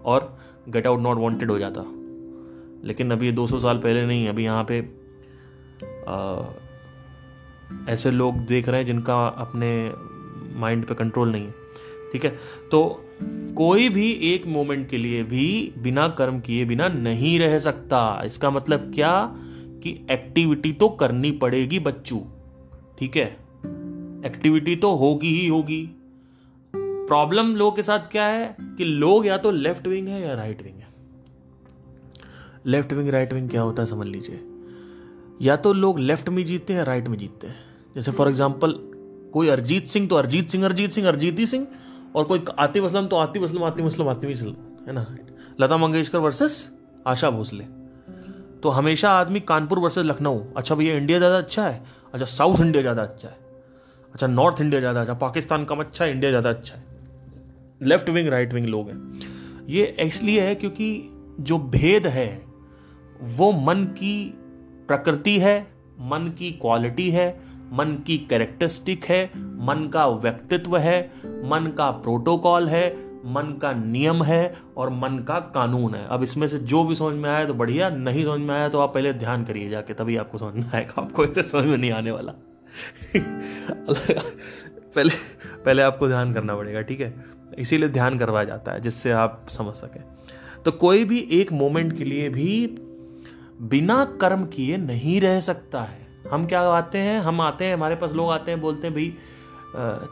और 0.06 0.38
गेट 0.70 0.88
आउट 0.88 1.00
नॉट 1.00 1.18
वांटेड 1.18 1.52
हो 1.52 1.60
जाता। 1.60 1.82
लेकिन 2.88 3.12
अभी 3.12 3.26
ये 3.26 3.32
200 3.32 3.60
साल 3.60 3.78
पहले 3.78 4.06
नहीं 4.06 4.30
अभी 4.30 4.44
यहाँ 4.44 4.64
पे 4.72 5.04
आ, 6.08 6.42
ऐसे 7.90 8.12
लोग 8.12 8.38
देख 8.38 8.70
रहे 8.70 8.80
हैं 8.80 8.86
जिनका 8.86 9.28
अपने 9.28 9.92
माइंड 10.60 10.86
पे 10.86 10.94
कंट्रोल 10.94 11.32
नहीं 11.32 11.46
है। 11.46 11.54
ठीक 12.12 12.26
है? 12.26 12.40
तो 12.72 13.06
कोई 13.58 13.90
भी 13.90 14.12
एक 14.12 14.46
मोमेंट 14.48 14.90
के 14.90 14.98
लिए 14.98 15.24
भी 15.24 15.74
बिना 15.78 16.08
कर्म 16.08 16.40
किए 16.40 16.66
बिना 16.66 16.88
नहीं 16.88 17.40
रह 17.40 17.60
सकता। 17.60 18.22
इसका 18.26 18.52
मतलब 18.52 18.92
क्या? 18.96 19.36
कि 19.84 20.08
एक्टिविटी 20.12 20.74
तो 20.74 20.90
करनी 20.90 21.32
पड़ेगी 21.32 21.80
बच्चू। 21.80 22.22
ठीक 23.00 23.18
है? 23.18 23.43
एक्टिविटी 24.24 24.76
तो 24.76 24.96
होगी 24.96 25.30
ही 25.30 25.48
होगी। 25.48 25.84
प्रॉब्लम 26.74 27.56
लोगों 27.56 27.72
के 27.72 27.84
साथ 27.84 28.10
क्या 28.12 28.26
है 28.26 28.56
कि 28.60 28.84
लोग 28.84 29.26
या 29.28 29.38
तो 29.38 29.52
लेफ़्ट 29.52 29.88
विंग 29.88 30.08
है 30.08 30.22
या 30.22 30.34
राइट 30.34 30.62
विंग 30.64 30.76
है। 30.76 30.92
लेफ़्ट 32.66 32.94
विंग, 32.94 33.10
राइट 33.10 33.34
विंग 33.34 33.50
क्या 33.50 33.62
होता 33.62 33.84
है 33.84 33.90
समझ 33.90 34.08
लीजिए। 34.08 34.40
या 35.42 35.56
तो 35.56 35.74
लोग 35.74 36.00
लेफ़्ट 36.00 36.30
में 36.30 36.46
जीतते 36.46 36.74
हैं 36.74 36.80
या 36.80 36.86
राइट 36.86 37.08
में 37.08 37.18
जीतते 37.18 37.48
हैं। 37.48 37.56
जैसे 37.96 38.12
फॉर 38.12 38.30
एग्ज़ाम्पल 38.30 38.76
कोई 39.34 39.48
अरिजीत 39.48 39.88
सिंह 39.88 40.08
तो 40.08 40.16
अरिजीत 40.16 40.50
सिंह 40.50 40.66
अरिजीत 40.66 40.92
सिंह 40.92 41.08
अरिजीत 41.08 41.40
सिंह 41.50 41.68
और 42.16 42.24
कोई 42.24 42.44
आतिफ 42.60 42.84
असलम 42.84 43.08
तो 43.08 43.16
आतिफ 43.16 43.44
असलम 43.44 43.64
आतिफ 43.64 43.86
असलम 43.86 44.08
आतिफ 44.10 44.32
असलम, 44.32 44.56
है 44.88 44.94
ना? 44.94 45.06
लता 45.62 45.78
मंगेशकर 45.78 46.20
वर्सेस 46.20 46.70
आशा 47.08 47.30
भोसले। 47.30 47.64
तो 48.64 48.70
हमेशा 48.70 49.12
आदमी 49.12 49.40
कानपुर 49.40 49.80
वर्सेस 49.80 50.06
लखनऊ। 50.06 50.40
अच्छा 50.58 50.76
भैया, 50.76 50.96
इंडिया 50.96 51.18
ज़्यादा 51.18 51.38
अच्छा 51.38 51.64
है? 51.64 51.82
अच्छा 52.14 52.26
साउथ 52.28 52.60
इंडिया 52.60 52.82
ज़्यादा 52.82 53.02
अच्छा 53.02 53.28
है। 53.28 53.42
अच्छा 54.14 54.28
नॉर्थ 54.28 54.62
इंडिया 54.62 54.80
ज़्यादा 54.80 55.02
अच्छा 55.02 55.14
पाकिस्तान 55.14 55.66
कम 55.66 55.80
अच्छा 55.80 56.06
है 56.06 56.12
इंडिया 56.12 56.32
ज़्यादा 56.32 56.50
अच्छा 56.50 56.76
है। 56.76 56.84
लेफ़्ट 57.82 58.10
विंग 58.10 58.28
राइट 58.28 58.54
विंग 58.54 58.68
लोग 58.68 58.90
हैं। 58.90 59.66
ये 59.70 59.86
इसलिए 60.00 60.42
है 60.42 60.56
क्योंकि 60.56 61.10
जो 61.40 61.58
भेद 61.58 62.08
है, 62.08 62.42
वो 63.20 63.52
मन 63.52 63.84
की 63.98 64.34
प्रकृति 64.88 65.38
है, 65.40 65.60
मन 66.02 66.32
की 66.40 66.52
क्वालिटी 66.52 67.10
है, 67.12 67.28
मन 67.74 67.96
की 68.08 68.18
कैरेक्टरिस्टिक 68.30 69.06
है, 69.06 69.26
मन 69.66 69.90
का 69.94 70.06
व्यक्तित्व 70.08 70.78
है, 70.78 71.02
मन 71.26 71.74
का 71.78 71.90
प्रोटोकॉल 71.92 72.68
है, 72.70 72.88
मन 73.26 73.58
का 73.62 73.72
नियम 73.74 74.24
है 74.24 74.54
और 74.78 74.90
मन 74.90 75.18
का 75.28 75.40
कानून 75.56 75.96
है। 75.96 76.06
अब 76.08 76.24
इसमें 76.24 76.48
से 76.48 76.58
जो 76.60 76.84
भी 76.84 76.96
समझ 76.96 77.14
में 77.16 77.30
आया 77.30 77.46
तो 77.46 77.54
बढ़िया, 77.54 77.90
नहीं 77.90 78.26
समझ 78.26 78.40
में 78.40 78.56
आया 78.56 78.70
तो 78.70 78.80
आप 78.80 78.94
पहले 78.94 79.14
ध्यान 79.14 79.44
करिए 79.46 79.70
जाके, 79.70 79.94
तभी 79.94 80.18
आपको 80.18 80.38
समझ 80.38 80.54
में 80.56 80.72
आएगा। 80.76 81.02
आपको 81.02 81.24
इसे 81.24 81.44
समझ 81.44 81.66
में 81.66 81.78
नहीं 81.78 81.92
आने 81.92 82.12
वाला। 82.12 82.34
पहले 84.96 85.10
पहले 85.66 85.82
आपको 85.82 86.08
ध्यान 86.08 86.34
करना 86.34 86.56
पड़ेगा, 86.56 86.82
ठीक 86.82 87.02
है? 87.02 87.26
इसीलिए 87.60 87.90
ध्यान 87.90 88.18
करवाया 88.18 88.46
जाता 88.46 88.72
है, 88.72 88.82
जिससे 88.82 89.12
आप 89.12 89.46
समझ 89.50 89.74
सकें। 89.74 90.04
तो 90.66 90.72
कोई 90.72 91.04
भी 91.04 91.28
एक 91.32 91.52
मोमेंट 91.52 91.98
के 91.98 92.04
लिए 92.04 92.30
भी 92.30 92.68
बिना 93.62 94.06
कर्म 94.06 94.46
किए 94.46 94.78
नहीं 94.78 95.22
रह 95.22 95.40
सकता 95.40 95.82
है। 95.82 96.08
हम 96.32 96.46
क्या 96.48 96.62
आते 96.62 96.98
हैं? 96.98 97.20
हम 97.20 97.42
आते 97.42 97.66
हैं, 97.66 97.74
हमारे 97.74 97.96
पास 97.96 98.12
लोग 98.12 98.32
आते 98.32 98.52
हैं, 98.52 98.62
बोलते 98.62 98.88
हैं, 98.88 98.96
भाई 98.96 99.18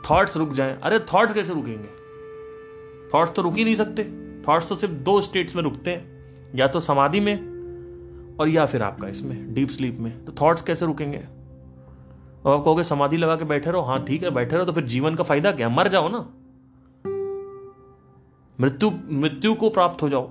थॉट्स 0.09 0.37
रुक 0.37 0.53
जाएँ। 0.53 0.79
अरे 0.83 0.99
थॉट्स 0.99 1.33
कैसे 1.33 1.53
रुकेंगे? 1.53 1.89
थॉट्स 3.13 3.33
तो 3.33 3.41
रुक 3.41 3.55
ही 3.57 3.63
नहीं 3.63 3.75
सकते। 3.75 4.03
थॉट्स 4.47 4.69
तो 4.69 4.75
सिर्फ़ 4.75 4.93
दो 4.93 5.21
स्टेट्स 5.21 5.55
में 5.55 5.63
रुकते 5.63 5.91
हैं, 5.91 6.35
या 6.55 6.67
तो 6.67 6.79
समाधि 6.79 7.19
में 7.19 7.37
और 8.39 8.47
या 8.47 8.65
फिर 8.65 8.83
आपका 8.83 9.07
इसमें 9.07 9.53
डीप 9.53 9.69
स्लीप 9.69 9.97
में। 9.99 10.25
तो 10.25 10.33
थॉट्स 10.41 10.61
कैसे 10.61 10.85
रुकेंगे? 10.85 11.40
और 12.45 12.57
आप 12.57 12.63
कहोगे 12.63 12.83
समाधि 12.83 13.17
लगा 13.17 13.35
के 13.35 13.45
बैठे 13.45 13.71
रहो 13.71 13.81
हाँ 13.81 14.03
ठीक 14.05 14.23
है, 14.23 14.29
बैठे 14.29 14.55
रहो 14.55 14.65
तो 14.65 14.71
फिर 14.71 14.83
जीवन 14.83 15.15
का 15.15 15.23
फ़ायदा 15.23 15.51
क्या? 15.51 15.69
मर 15.69 15.87
जाओ 15.87 16.09
ना। 16.09 16.19
मृत्यु 18.59 18.91
मृत्यु 19.11 19.53
को 19.55 19.69
प्राप्त 19.69 20.01
हो 20.01 20.09
जाओ। 20.09 20.29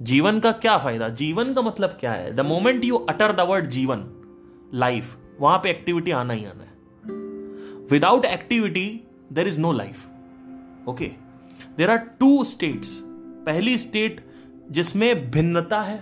जीवन 0.00 0.38
का 0.40 0.52
क्या 0.52 0.76
फ़ायदा? 0.78 1.08
जीवन 1.08 1.52
का 1.54 1.62
मतलब 1.62 1.96
क्या 2.00 2.12
है? 2.12 2.34
The 2.36 2.40
moment 2.40 2.84
you 2.84 2.96
utter 2.96 3.32
the 3.32 3.40
word 3.40 3.66
जीवन 3.66 4.04
लाइफ 4.74 5.16
वहाँ 5.40 5.58
पे 5.58 5.70
एक्टिविटी 5.70 6.10
आना 6.10 6.32
ही 6.32 6.44
आना 6.44 6.62
है। 6.62 6.74
Without 7.90 8.24
activity 8.24 8.86
there 9.32 9.48
is 9.48 9.60
no 9.60 9.72
life 9.72 10.88
okay 10.88 11.10
there 11.76 11.90
are 11.90 11.96
two 12.20 12.44
states 12.44 13.00
पहली 13.46 13.76
स्टेट 13.78 14.24
जिसमें 14.70 15.30
भिन्नता 15.30 15.80
है, 15.80 15.98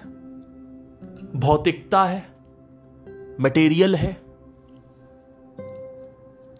भौतिकता 1.37 2.05
है 2.05 2.27
मटेरियल 3.41 3.95
है 3.97 4.24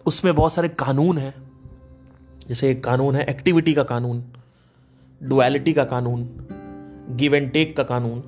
उसमें 0.05 0.35
बहुत 0.35 0.53
सारे 0.53 0.67
कानून 0.67 1.17
हैं। 1.17 1.51
जैसे 2.47 2.71
एक 2.71 2.83
कानून 2.83 3.15
है 3.15 3.23
एक्टिविटी 3.23 3.73
का 3.73 3.83
कानून 3.83 4.23
डुअलिटी 5.23 5.73
का 5.73 5.83
कानून 5.83 6.47
गिव 7.09 7.35
एंड 7.35 7.51
टेक 7.51 7.77
का 7.77 7.83
कानून 7.83 8.23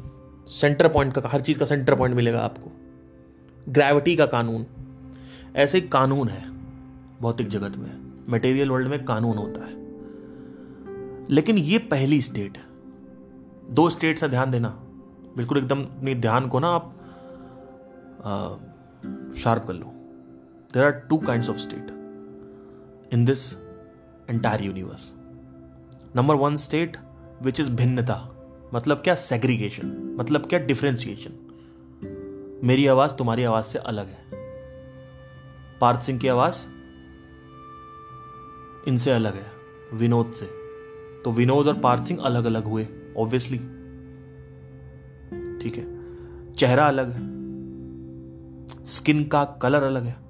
सेंटर 0.48 0.88
पॉइंट 0.88 1.14
का, 1.14 1.22
हर 1.26 1.42
चीज़ 1.42 1.60
का 1.60 1.66
सेंटर 1.66 1.96
पॉइंट 1.96 2.16
मिलेगा 2.16 2.40
आपको। 2.40 2.72
ग्रेविटी 3.70 4.16
का 4.16 4.26
कानून, 4.26 4.66
ऐसे 5.56 5.82
कानून 5.82 6.28
है 6.28 6.52
भौतिक 7.22 7.48
जगत 7.48 7.78
में। 7.78 8.14
मटेरियल 8.30 8.70
वर्ल्ड 8.70 8.88
में 8.88 9.06
कानून 9.06 9.38
होता 9.38 9.66
है। 9.66 9.78
लेकिन 11.30 11.58
ये 11.58 11.78
पहली 11.78 12.22
स्टेट 12.22 12.58
है। 12.58 12.64
दो 13.74 13.90
स्टेट 13.90 14.18
से 14.18 14.30
ध्यान 14.30 14.52
देना। 14.52 14.70
बिल्कुल 15.38 15.58
एकदम 15.58 15.84
अपनी 15.84 16.16
ध्यान 16.16 16.48
को 16.48 16.60
ना 16.60 16.68
आप 16.68 16.94
शार्प 19.38 19.64
कर 19.68 19.74
लो। 19.74 19.94
There 20.74 20.84
are 20.84 20.92
two 20.92 21.18
kind 21.18 21.50
of 21.50 21.58
state 21.58 21.88
in 23.14 23.26
this 23.26 23.54
entire 24.30 24.62
universe 24.62 25.14
number 26.16 26.36
one 26.36 26.56
state 26.56 26.98
which 27.42 27.60
is 27.60 27.72
भिन्नता 27.72 28.34
मतलब 28.74 28.98
क्या 28.98 29.16
सेग्रीगेशन 29.16 30.16
मतलब 30.20 30.46
क्या 30.46 30.60
डिफ्रेंसिएशन 30.60 31.44
मेरी 32.64 32.88
आवाज़ 32.88 33.14
तुम्हारी 33.14 33.44
आवाज़ 33.44 33.66
से 33.66 33.80
अलग 33.80 34.08
है। 34.08 34.26
पार्थ 35.82 36.02
सिंह 36.02 36.20
की 36.20 36.28
आवाज़ 36.28 36.68
इनसे 38.88 39.12
अलग 39.12 39.36
है, 39.36 39.52
विनोद 39.94 40.34
से। 40.34 40.46
तो 41.24 41.32
विनोद 41.32 41.68
और 41.68 41.80
पार्थ 41.80 42.04
सिंह 42.04 42.22
अलग 42.22 42.46
अलग 42.46 42.64
हुए 42.64 42.88
ऑब्वियसली 43.18 43.58
ठीक 45.60 45.78
है? 45.78 45.86
चेहरा 46.54 46.88
अलग 46.88 47.12
है। 47.12 47.20
स्किन 48.86 49.28
का 49.28 49.46
कलर 49.46 49.84
अलग 49.84 50.04
है। 50.04 50.27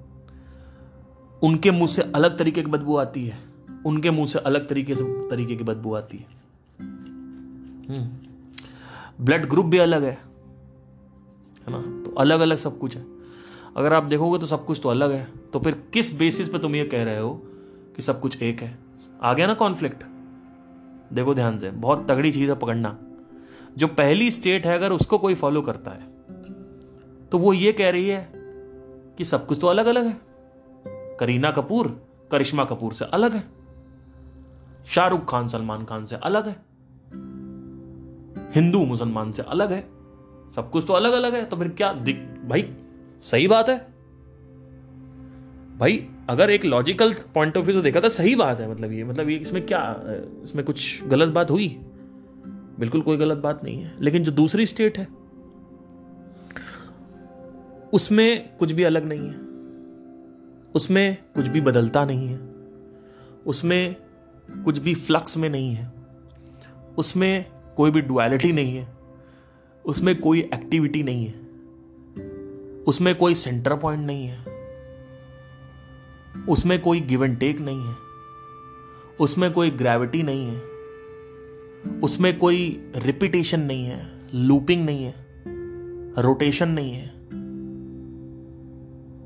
उनके 1.42 1.70
मुँह 1.70 1.86
से 1.86 2.02
अलग 2.02 2.38
तरीके 2.38 2.62
की 2.62 2.70
बदबू 2.70 2.96
आती 2.96 3.26
है। 3.26 3.38
उनके 3.86 4.10
मुँह 4.10 4.26
से 4.26 4.38
अलग 4.38 4.68
तरीके 4.68 4.94
से 4.94 5.04
तरीके 5.28 5.56
की 5.56 5.64
बदबू 5.64 5.94
आती 5.94 6.16
है। 6.16 6.26
ब्लड 9.20 9.36
हम्म। 9.36 9.48
ग्रुप 9.50 9.66
भी 9.66 9.78
अलग 9.78 10.02
है 10.02 10.10
है 10.10 11.70
ना? 11.70 11.80
तो 12.04 12.14
अलग 12.16 12.40
अलग 12.40 12.58
सब 12.58 12.78
कुछ 12.78 12.96
है। 12.96 13.04
अगर 13.76 13.92
आप 13.92 14.02
देखोगे 14.02 14.38
तो 14.38 14.46
सब 14.46 14.64
कुछ 14.64 14.80
तो 14.82 14.88
अलग 14.88 15.12
है। 15.12 15.26
तो 15.52 15.60
फिर 15.60 15.82
किस 15.92 16.14
बेसिस 16.18 16.48
पे 16.48 16.58
तुम 16.58 16.74
ये 16.76 16.84
कह 16.84 17.04
रहे 17.04 17.18
हो 17.18 17.34
कि 17.96 18.02
सब 18.02 18.20
कुछ 18.20 18.42
एक 18.42 18.60
है? 18.62 18.78
आ 19.22 19.34
गया 19.34 19.46
ना 19.46 19.54
कॉन्फ्लिक्ट 19.54 20.04
देखो 21.12 21.34
ध्यान 21.34 21.58
से 21.58 21.70
बहुत 21.70 22.08
तगड़ी 22.08 22.32
चीज़ 22.32 22.50
है 22.50 22.58
पकड़ना। 22.58 22.98
जो 23.78 23.86
पहली 23.86 24.30
स्टेट 24.30 24.66
है 24.66 24.74
अगर 24.74 24.92
उसको 24.92 25.18
कोई 25.18 25.34
फॉलो 25.34 25.62
करता 25.62 25.90
है 25.90 26.06
तो 27.28 27.38
वो 27.38 27.52
ये 27.52 27.72
कह 27.72 27.90
रही 27.90 28.08
है 28.08 28.32
कि 29.18 29.24
सब 29.24 29.46
कुछ 29.46 29.58
तो 29.60 29.66
अलग 29.66 29.86
अलग 29.86 30.04
है। 30.04 30.27
करीना 31.20 31.50
कपूर 31.50 31.88
करिश्मा 32.32 32.64
कपूर 32.64 32.92
से 32.92 33.04
अलग 33.04 33.32
है। 33.32 33.44
शाहरुख 34.86 35.30
खान, 35.30 35.48
सलमान 35.48 35.84
खान 35.84 36.04
से 36.04 36.16
अलग 36.16 36.48
है। 36.48 36.56
हिंदू, 38.54 38.84
मुसलमान 38.84 39.32
से 39.32 39.42
अलग 39.42 39.72
है। 39.72 39.80
सब 40.56 40.70
कुछ 40.70 40.84
तो 40.86 40.92
अलग 40.92 41.12
अलग 41.12 41.34
है 41.34 41.44
तो 41.44 41.56
फिर 41.56 41.68
क्या 41.68 41.92
दिख 41.92 42.16
भाई, 42.46 42.68
सही 43.22 43.48
बात 43.48 43.68
है? 43.68 43.78
भाई, 45.78 46.06
अगर 46.30 46.50
एक 46.50 46.64
लॉजिकल 46.64 47.12
पॉइंट 47.34 47.56
ऑफ़ 47.56 47.64
व्यू 47.64 47.74
से 47.74 47.82
देखा 47.82 48.00
तो 48.00 48.08
सही 48.08 48.34
बात 48.36 48.60
है 48.60 48.70
मतलब 48.70 48.92
ये 48.92 49.04
मतलब 49.04 49.28
ये 49.28 49.36
इसमें 49.36 49.66
क्या, 49.66 49.80
इसमें 50.44 50.64
कुछ 50.64 51.04
गलत 51.04 51.28
बात 51.28 51.50
हुई? 51.50 51.68
बिल्कुल 52.78 53.00
कोई 53.00 53.16
गलत 53.16 53.38
बात 53.38 53.64
नहीं 53.64 53.82
है, 53.82 53.94
लेकिन 54.00 54.24
जो 54.24 54.32
दूसरी 54.32 54.66
स्टेट 54.66 54.98
है, 54.98 55.08
उसमें 57.92 58.56
कुछ 58.56 58.72
भी 58.72 58.82
अलग 58.82 59.04
नहीं 59.04 59.28
है। 59.28 59.47
उसमें 60.74 61.18
कुछ 61.34 61.46
भी 61.46 61.60
बदलता 61.60 62.04
नहीं 62.04 62.28
है 62.28 62.40
उसमें 63.46 63.96
कुछ 64.64 64.78
भी 64.78 64.94
फ्लक्स 64.94 65.36
में 65.36 65.50
नहीं 65.50 65.74
है 65.74 65.92
उसमें 66.98 67.46
कोई 67.76 67.90
भी 67.90 68.00
डुअलिटी 68.00 68.52
नहीं 68.52 68.76
है 68.76 68.88
उसमें 69.86 70.20
कोई 70.20 70.40
एक्टिविटी 70.40 71.02
नहीं 71.02 71.26
है 71.26 71.34
उसमें 72.84 73.14
कोई 73.14 73.34
सेंटर 73.34 73.74
पॉइंट 73.76 74.06
नहीं 74.06 74.26
है 74.26 74.44
उसमें 76.48 76.80
कोई 76.80 77.00
गिव 77.00 77.24
एंड 77.24 77.38
टेक 77.38 77.60
नहीं 77.60 77.80
है 77.80 77.96
उसमें 79.20 79.52
कोई 79.52 79.70
ग्रेविटी 79.70 80.22
नहीं 80.22 80.46
है 80.46 80.60
उसमें 82.00 82.38
कोई 82.38 82.90
रिपीटेशन 82.96 83.60
नहीं 83.60 83.84
है 83.84 84.20
लूपिंग 84.34 84.84
नहीं 84.86 85.04
है 85.04 85.14
रोटेशन 86.22 86.68
नहीं 86.68 86.92
है 86.92 87.18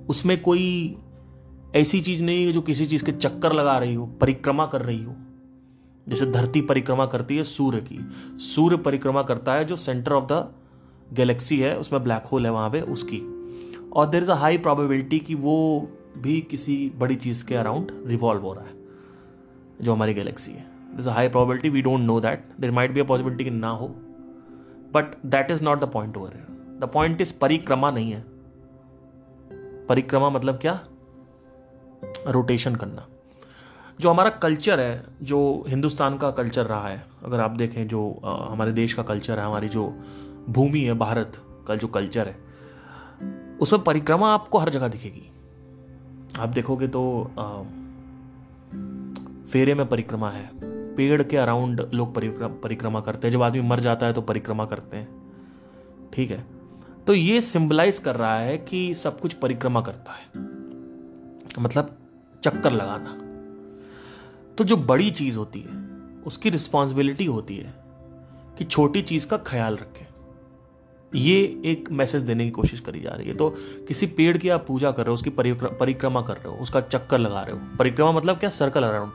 उसमें 0.07 0.42
कोई 0.42 0.96
ऐसी 1.74 2.00
चीज़ 2.00 2.22
नहीं 2.22 2.46
है 2.46 2.52
जो 2.52 2.61
किसी 2.61 2.87
चीज़ 2.87 3.04
के 3.04 3.12
चक्कर 3.12 3.52
लगा 3.52 3.78
रही 3.78 3.94
हो, 3.94 4.06
परिक्रमा 4.06 4.66
कर 4.66 4.82
रही 4.82 5.04
हो। 5.04 5.14
जैसे 6.08 6.26
धरती 6.26 6.61
परिक्रमा 6.61 7.06
करती 7.06 7.37
है 7.37 7.42
सूर्य 7.42 7.80
की। 7.80 7.98
सूर्य 8.38 8.76
परिक्रमा 8.76 9.22
करता 9.22 9.54
है 9.54 9.64
जो 9.64 9.76
सेंटर 9.76 10.12
ऑफ़ 10.12 10.24
द 10.24 10.54
गैलेक्सी 11.12 11.58
है, 11.58 11.76
उसमें 11.78 12.04
ब्लैक 12.04 12.24
होल 12.24 12.46
है 12.46 12.52
वहाँ 12.52 12.70
पे, 12.70 12.80
उसकी। 12.80 13.20
और 13.92 14.08
there 14.08 14.22
is 14.22 14.30
a 14.30 14.35
high 14.35 14.58
probability 14.58 15.18
कि 15.18 15.35
वो 15.35 15.88
भी 16.18 16.40
किसी 16.40 16.92
बड़ी 16.96 17.16
चीज़ 17.16 17.46
के 17.46 17.54
अराउंड 17.54 18.04
रिवॉल्व 18.06 18.42
हो 18.42 18.52
रहा 18.52 18.64
है, 18.64 18.74
जो 19.80 19.92
हमारी 19.92 20.14
गैलेक्सी 20.14 20.52
है। 20.52 20.66
Is 20.98 21.08
a 21.08 21.12
high 21.12 21.28
probability 21.28 21.68
we 21.68 21.82
don't 21.82 22.00
know 22.00 22.20
that 22.20 22.44
there 22.61 22.70
might 22.70 22.92
be 22.92 23.00
a 23.00 23.04
possibility 23.04 23.44
कि 23.44 23.50
ना 23.50 23.70
हो। 23.70 23.88
But 24.94 25.26
that 25.26 25.50
is 25.50 25.64
not 25.64 25.80
the 25.80 25.85
point 25.85 26.16
over 26.16 26.30
the 26.80 26.90
point 26.94 27.20
is 27.20 27.35
परिक्रमा 27.40 27.90
नहीं 27.90 28.12
है। 28.12 28.24
परिक्रमा 29.87 30.30
मतलब 30.30 30.58
क्या? 30.58 30.80
रोटेशन 32.28 32.74
करना। 32.74 33.06
जो 34.00 34.10
हमारा 34.10 34.30
कल्चर 34.30 34.80
है 34.80 35.04
जो 35.22 35.64
हिंदुस्तान 35.68 36.16
का 36.18 36.30
कल्चर 36.30 36.66
रहा 36.66 36.88
है 36.88 37.04
अगर 37.24 37.40
आप 37.40 37.50
देखें 37.50 37.86
जो 37.88 38.20
हमारे 38.24 38.72
देश 38.72 38.94
का 38.94 39.02
कल्चर 39.02 39.38
है 39.38 39.44
हमारी 39.44 39.68
जो 39.68 39.84
भूमि 40.48 40.80
है 40.80 40.94
भारत 40.94 41.36
का 41.68 41.74
जो 41.74 41.88
कल्चर 41.88 42.28
है 42.28 42.36
उसमें 43.60 43.82
परिक्रमा 43.82 44.32
आपको 44.34 44.58
हर 44.58 44.70
जगह 44.70 44.88
दिखेगी। 44.88 45.28
आप 46.38 46.48
देखोगे 46.48 46.88
तो 46.88 47.02
आ, 47.38 47.62
फेरे 49.46 49.74
में 49.74 49.86
परिक्रमा 49.88 50.30
है 50.30 50.50
पेड़ 50.94 51.22
के 51.22 51.36
अराउंड 51.36 51.80
लोग 51.94 52.14
परिक्रमा 52.62 53.00
करते 53.00 53.26
हैं। 53.26 53.32
जब 53.32 53.42
आदमी 53.42 53.60
मर 53.60 53.80
जाता 53.80 54.06
है 54.06 54.12
तो 54.12 54.22
परिक्रमा 54.22 54.64
करते 54.64 54.96
हैं। 54.96 55.08
ठीक 56.12 56.30
है? 56.30 56.44
तो 57.06 57.14
ये 57.14 57.40
सिंबलाइज 57.40 57.98
कर 57.98 58.16
रहा 58.16 58.38
है 58.38 58.58
कि 58.58 58.94
सब 58.94 59.20
कुछ 59.20 59.32
परिक्रमा 59.34 59.80
करता 59.80 60.12
है। 60.12 60.26
मतलब 61.58 61.96
चक्कर 62.44 62.72
लगाना। 62.72 63.18
तो 64.58 64.64
जो 64.64 64.76
बड़ी 64.76 65.10
चीज़ 65.10 65.38
होती 65.38 65.60
है, 65.60 65.88
उसकी 66.26 66.50
रिस्पॉन्सिबिलिटी 66.50 67.24
होती 67.24 67.56
है 67.56 67.74
कि 68.58 68.64
छोटी 68.64 69.02
चीज़ 69.02 69.26
का 69.26 69.36
ख्याल 69.36 69.74
रखें। 69.74 70.06
ये 71.14 71.62
एक 71.64 71.92
मैसेज 71.92 72.22
देने 72.22 72.44
की 72.44 72.50
कोशिश 72.50 72.80
करी 72.80 73.00
जा 73.00 73.10
रही 73.10 73.28
है। 73.28 73.34
तो 73.34 73.54
किसी 73.88 74.06
पेड़ 74.06 74.38
की 74.38 74.48
आप 74.48 74.64
पूजा 74.66 74.90
कर 74.90 75.02
रहे 75.02 75.08
हो, 75.08 75.14
उसकी 75.14 75.30
परिक्रमा 75.30 76.22
कर 76.22 76.34
रहे 76.34 76.48
हो, 76.48 76.54
उसका 76.54 76.80
चक्कर 76.80 77.18
लगा 77.18 77.42
रहे 77.42 77.56
हो। 77.56 77.76
परिक्रमा 77.78 78.12
मतलब 78.12 78.38
क्या? 78.38 78.50
सर्कल 78.50 78.82
अराउंड 78.82 79.12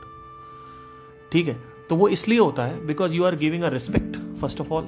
ठीक 1.32 1.48
है? 1.48 1.56
तो 1.88 1.96
वो 1.96 2.08
इसलिए 2.08 2.38
होता 2.38 2.64
है 2.64 2.86
because 2.86 3.14
you 3.14 3.24
are 3.24 3.36
giving 3.36 3.62
a 3.62 3.68
respect 3.68 4.16
first 4.40 4.60
of 4.60 4.70
all 4.70 4.84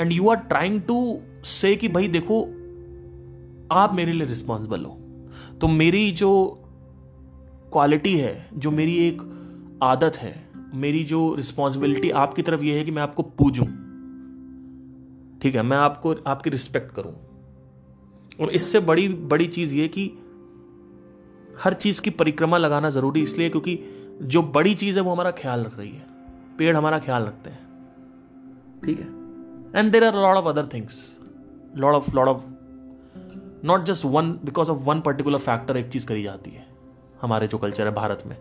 and 0.00 0.12
you 0.12 0.28
are 0.28 0.36
trying 0.36 0.82
to 0.82 1.18
say 1.44 1.76
कि 1.76 1.88
भाई 1.88 2.08
देखो, 2.08 2.42
आप 3.74 3.94
मेरे 3.94 4.12
लिए 4.12 4.26
रिस्पॉन्सिबल 4.26 4.84
हो। 4.84 4.98
तो 5.60 5.68
मेरी 5.68 6.10
जो 6.10 6.30
क्वालिटी 7.72 8.16
है, 8.16 8.48
जो 8.54 8.70
मेरी 8.70 9.08
एक 9.08 9.22
आदत 9.82 10.16
है, 10.16 10.48
मेरी 10.74 11.04
जो 11.04 11.34
रिस्पॉन्सिबिलिटी 11.34 12.10
आपकी 12.10 12.42
तरफ़ 12.42 12.62
यह 12.62 12.76
है 12.76 12.84
कि 12.84 12.90
मैं 12.90 13.02
आपको 13.02 13.22
पूजूं। 13.22 13.66
ठीक 15.38 15.54
है, 15.54 15.62
मैं 15.62 15.76
आपको, 15.76 16.14
आपकी 16.26 16.50
रिस्पेक्ट 16.50 16.94
करूँ। 16.94 17.14
और 18.40 18.50
इससे 18.50 18.80
बड़ी 18.80 19.08
बड़ी 19.08 19.46
चीज़ 19.46 19.76
ये 19.76 19.88
कि 19.88 20.12
हर 21.64 21.74
चीज़ 21.74 22.00
की 22.00 22.10
परिक्रमा 22.10 22.58
लगाना 22.58 22.90
ज़रूरी 22.90 23.22
इसलिए 23.22 23.50
क्योंकि 23.50 23.80
जो 24.22 24.42
बड़ी 24.42 24.74
चीज़ 24.74 24.96
है 24.96 25.02
वो 25.02 25.12
हमारा 25.12 25.30
ख्याल 25.30 25.64
रख 25.64 25.78
रही 25.78 25.90
है। 25.90 26.06
पेड़ 26.58 26.76
हमारा 26.76 26.98
ख्याल 26.98 27.22
रखते 27.22 27.50
हैं। 27.50 27.68
ठीक 28.84 29.00
है? 29.00 29.06
And 29.80 29.92
there 29.92 30.04
are 30.04 30.14
lot 30.14 30.36
of 30.36 30.46
other 30.46 30.66
things 30.66 31.18
lot 31.76 31.94
of 31.94 32.14
lot 32.14 32.28
of 32.28 32.42
not 33.64 33.84
just 33.84 34.04
one 34.04 34.32
because 34.32 34.70
of 34.70 34.78
one 34.78 35.00
particular 35.00 35.38
factor 35.38 35.76
एक 35.76 35.88
चीज़ 35.88 36.06
करी 36.06 36.22
जाती 36.22 36.50
है। 36.50 36.67
हमारे 37.22 37.46
जो 37.46 37.58
कल्चर 37.58 37.86
है 37.86 37.94
भारत 37.94 38.22
में। 38.26 38.36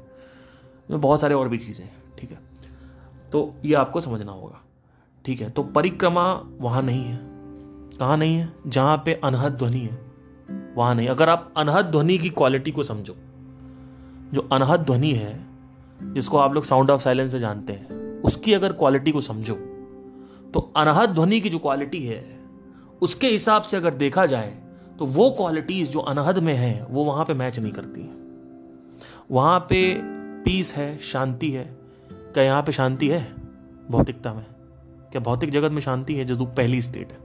बहुत 0.92 1.22
सारे 1.22 1.36
और 1.36 1.50
भी 1.50 1.58
चीज़ें 1.58 1.86
हैं, 1.86 1.96
ठीक 2.20 2.32
है? 2.32 2.40
तो 3.32 3.54
ये 3.66 3.74
आपको 3.74 4.02
समझना 4.02 4.32
होगा, 4.32 4.62
ठीक 5.26 5.42
है? 5.42 5.50
तो 5.50 5.63
परिक्रमा 5.63 6.44
वहाँ 6.60 6.82
नहीं 6.82 7.04
है। 7.04 7.20
कहाँ 8.00 8.18
नहीं 8.18 8.36
है? 8.36 8.54
जहाँ 8.68 8.98
पे 9.06 9.13
अनहद 9.13 9.54
ध्वनि 9.54 9.80
है, 9.80 10.00
वहाँ 10.76 10.96
नहीं। 10.96 11.08
अगर 11.08 11.30
आप 11.30 11.54
अनहद 11.58 11.86
ध्वनि 11.86 12.18
की 12.18 12.30
क्वालिटी 12.30 12.72
को 12.72 12.84
समझो, 12.84 13.16
जो 14.34 14.48
अनहद 14.52 14.80
ध्वनि 14.80 15.12
है, 15.12 15.46
जिसको 16.04 16.38
आप 16.38 16.54
लोग 16.54 16.63
साउंड 16.63 16.92
ऑफ़ 16.92 17.02
साइलेंस 17.02 17.32
से 17.32 17.40
जानते 17.40 17.74
हैं, 17.74 18.22
उसकी 18.22 18.54
अगर 18.54 18.74
क्वालिटी 18.74 19.12
को 19.12 19.22
समझो 19.22 19.56
तो 20.54 20.60
अनहद 20.78 21.10
ध्वनि 21.10 21.40
की 21.40 21.50
जो 21.50 21.60
क्वालिटी 21.60 22.06
है, 22.06 22.40
उसके 23.02 23.28
हिसाब 23.28 23.62
से 23.62 23.78
अगर 23.78 23.94
देखा 23.94 24.26
जाए 24.26 24.58
तो 25.00 25.06
वो 25.06 25.30
क्वालिटीज 25.32 25.90
जो 25.92 26.00
अनहद 26.00 26.38
में 26.40 26.54
है, 26.54 26.88
वो 26.90 27.04
वहाँ 27.04 27.26
पे 27.26 27.34
मैच 27.34 27.60
नहीं 27.60 27.72
करती 27.72 28.02
हैं। 28.02 28.16
वहाँ 29.32 29.60
पे 29.60 30.02
पीस 30.44 30.76
है, 30.76 30.98
शांति 30.98 31.52
है। 31.52 31.78
क्या 32.12 32.44
यहाँ 32.44 32.63
पे 32.63 32.72
शांति 32.72 33.08
है? 33.08 33.34
भौतिकता 33.92 34.34
में। 34.34 34.46
क्या 35.12 35.22
भौतिक 35.22 35.50
जगत 35.50 35.72
में 35.72 35.82
शांति 35.82 36.16
है 36.16 36.26
जो 36.26 36.46
पहली 36.46 36.82
स्टेट 36.82 37.10
है? 37.10 37.18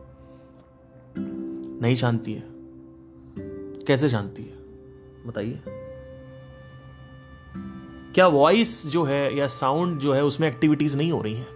नहीं 1.81 1.95
शांति 1.95 2.33
है। 2.33 2.45
कैसे 3.85 4.09
शांति 4.09 4.43
है? 4.43 4.53
बताइए। 5.27 5.61
क्या 8.15 8.27
वॉइस 8.27 8.87
जो 8.87 9.05
है 9.05 9.37
या 9.37 9.47
साउंड 9.47 9.99
जो 9.99 10.13
है, 10.13 10.25
उसमें 10.25 10.49
एक्टिविटीज़ 10.49 10.97
नहीं 10.97 11.13
हो 11.13 11.23
रही 11.23 11.35
है? 11.35 11.47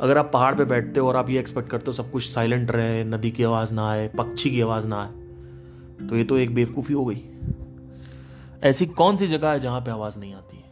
अगर 0.00 0.18
आप 0.18 0.30
पहाड़ 0.32 0.54
पे 0.54 0.64
बैठते 0.64 1.00
हो 1.00 1.08
और 1.08 1.16
आप 1.16 1.30
ये 1.30 1.40
एक्सपेक्ट 1.40 1.70
करते 1.70 1.84
हो, 1.86 1.92
सब 1.92 2.10
कुछ 2.10 2.30
साइलेंट 2.30 2.70
रहे, 2.70 3.04
नदी 3.04 3.30
की 3.30 3.42
आवाज़ 3.44 3.74
ना 3.74 3.90
आए, 3.90 4.08
पक्षी 4.08 4.50
की 4.50 4.60
आवाज़ 4.60 4.86
ना 4.86 5.02
आए 5.02 5.20
तो 6.06 6.16
ये 6.16 6.24
तो 6.24 6.38
एक 6.38 6.54
बेवकूफ़ी 6.54 6.94
हो 6.94 7.04
गई। 7.04 7.22
ऐसी 8.62 8.86
कौन 8.86 9.16
सी 9.16 9.26
जगह 9.26 9.50
है 9.50 9.60
जहाँ 9.60 9.80
पे 9.80 9.90
आवाज़ 9.90 10.18
नहीं 10.18 10.34
आती 10.34 10.56
है? 10.56 10.62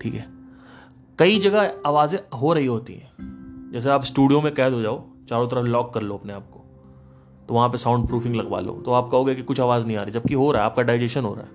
ठीक 0.00 0.14
है। 0.14 0.26
कई 1.18 1.38
जगह 1.38 1.74
आवाज़ें 1.86 2.38
हो 2.38 2.52
रही 2.52 2.66
होती 2.66 2.94
हैं। 2.94 3.12
जैसे 3.72 3.90
आप 3.90 4.04
स्टूडियो 4.04 4.40
में 4.40 4.54
कैद 4.54 4.72
हो 4.72 4.82
जाओ, 4.82 5.08
चारों 5.28 5.48
तरफ़ 5.48 5.66
लॉक 5.66 5.94
कर 5.94 6.02
लो 6.02 6.14
अपने 6.14 6.32
आप 6.32 6.50
को। 6.50 6.64
तो 7.48 7.54
वहाँ 7.54 7.68
पे 7.68 7.76
साउंड 7.76 8.06
प्रूफिंग 8.06 8.34
लगवा 8.34 8.60
लो। 8.60 8.82
तो 8.84 8.92
आप 8.92 9.08
कहोगे 9.10 9.34
कि 9.34 9.42
कुछ 9.42 9.60
आवाज़ 9.60 9.86
नहीं 9.86 9.96
आ 9.96 10.02
रही, 10.02 10.12
जबकि 10.12 10.34
हो 10.34 10.52
रहा 10.52 10.62
है, 10.62 10.66
आपका 10.66 10.82
डाइजेशन 10.82 11.24
हो 11.24 11.34
रहा 11.34 11.44
है। 11.44 11.50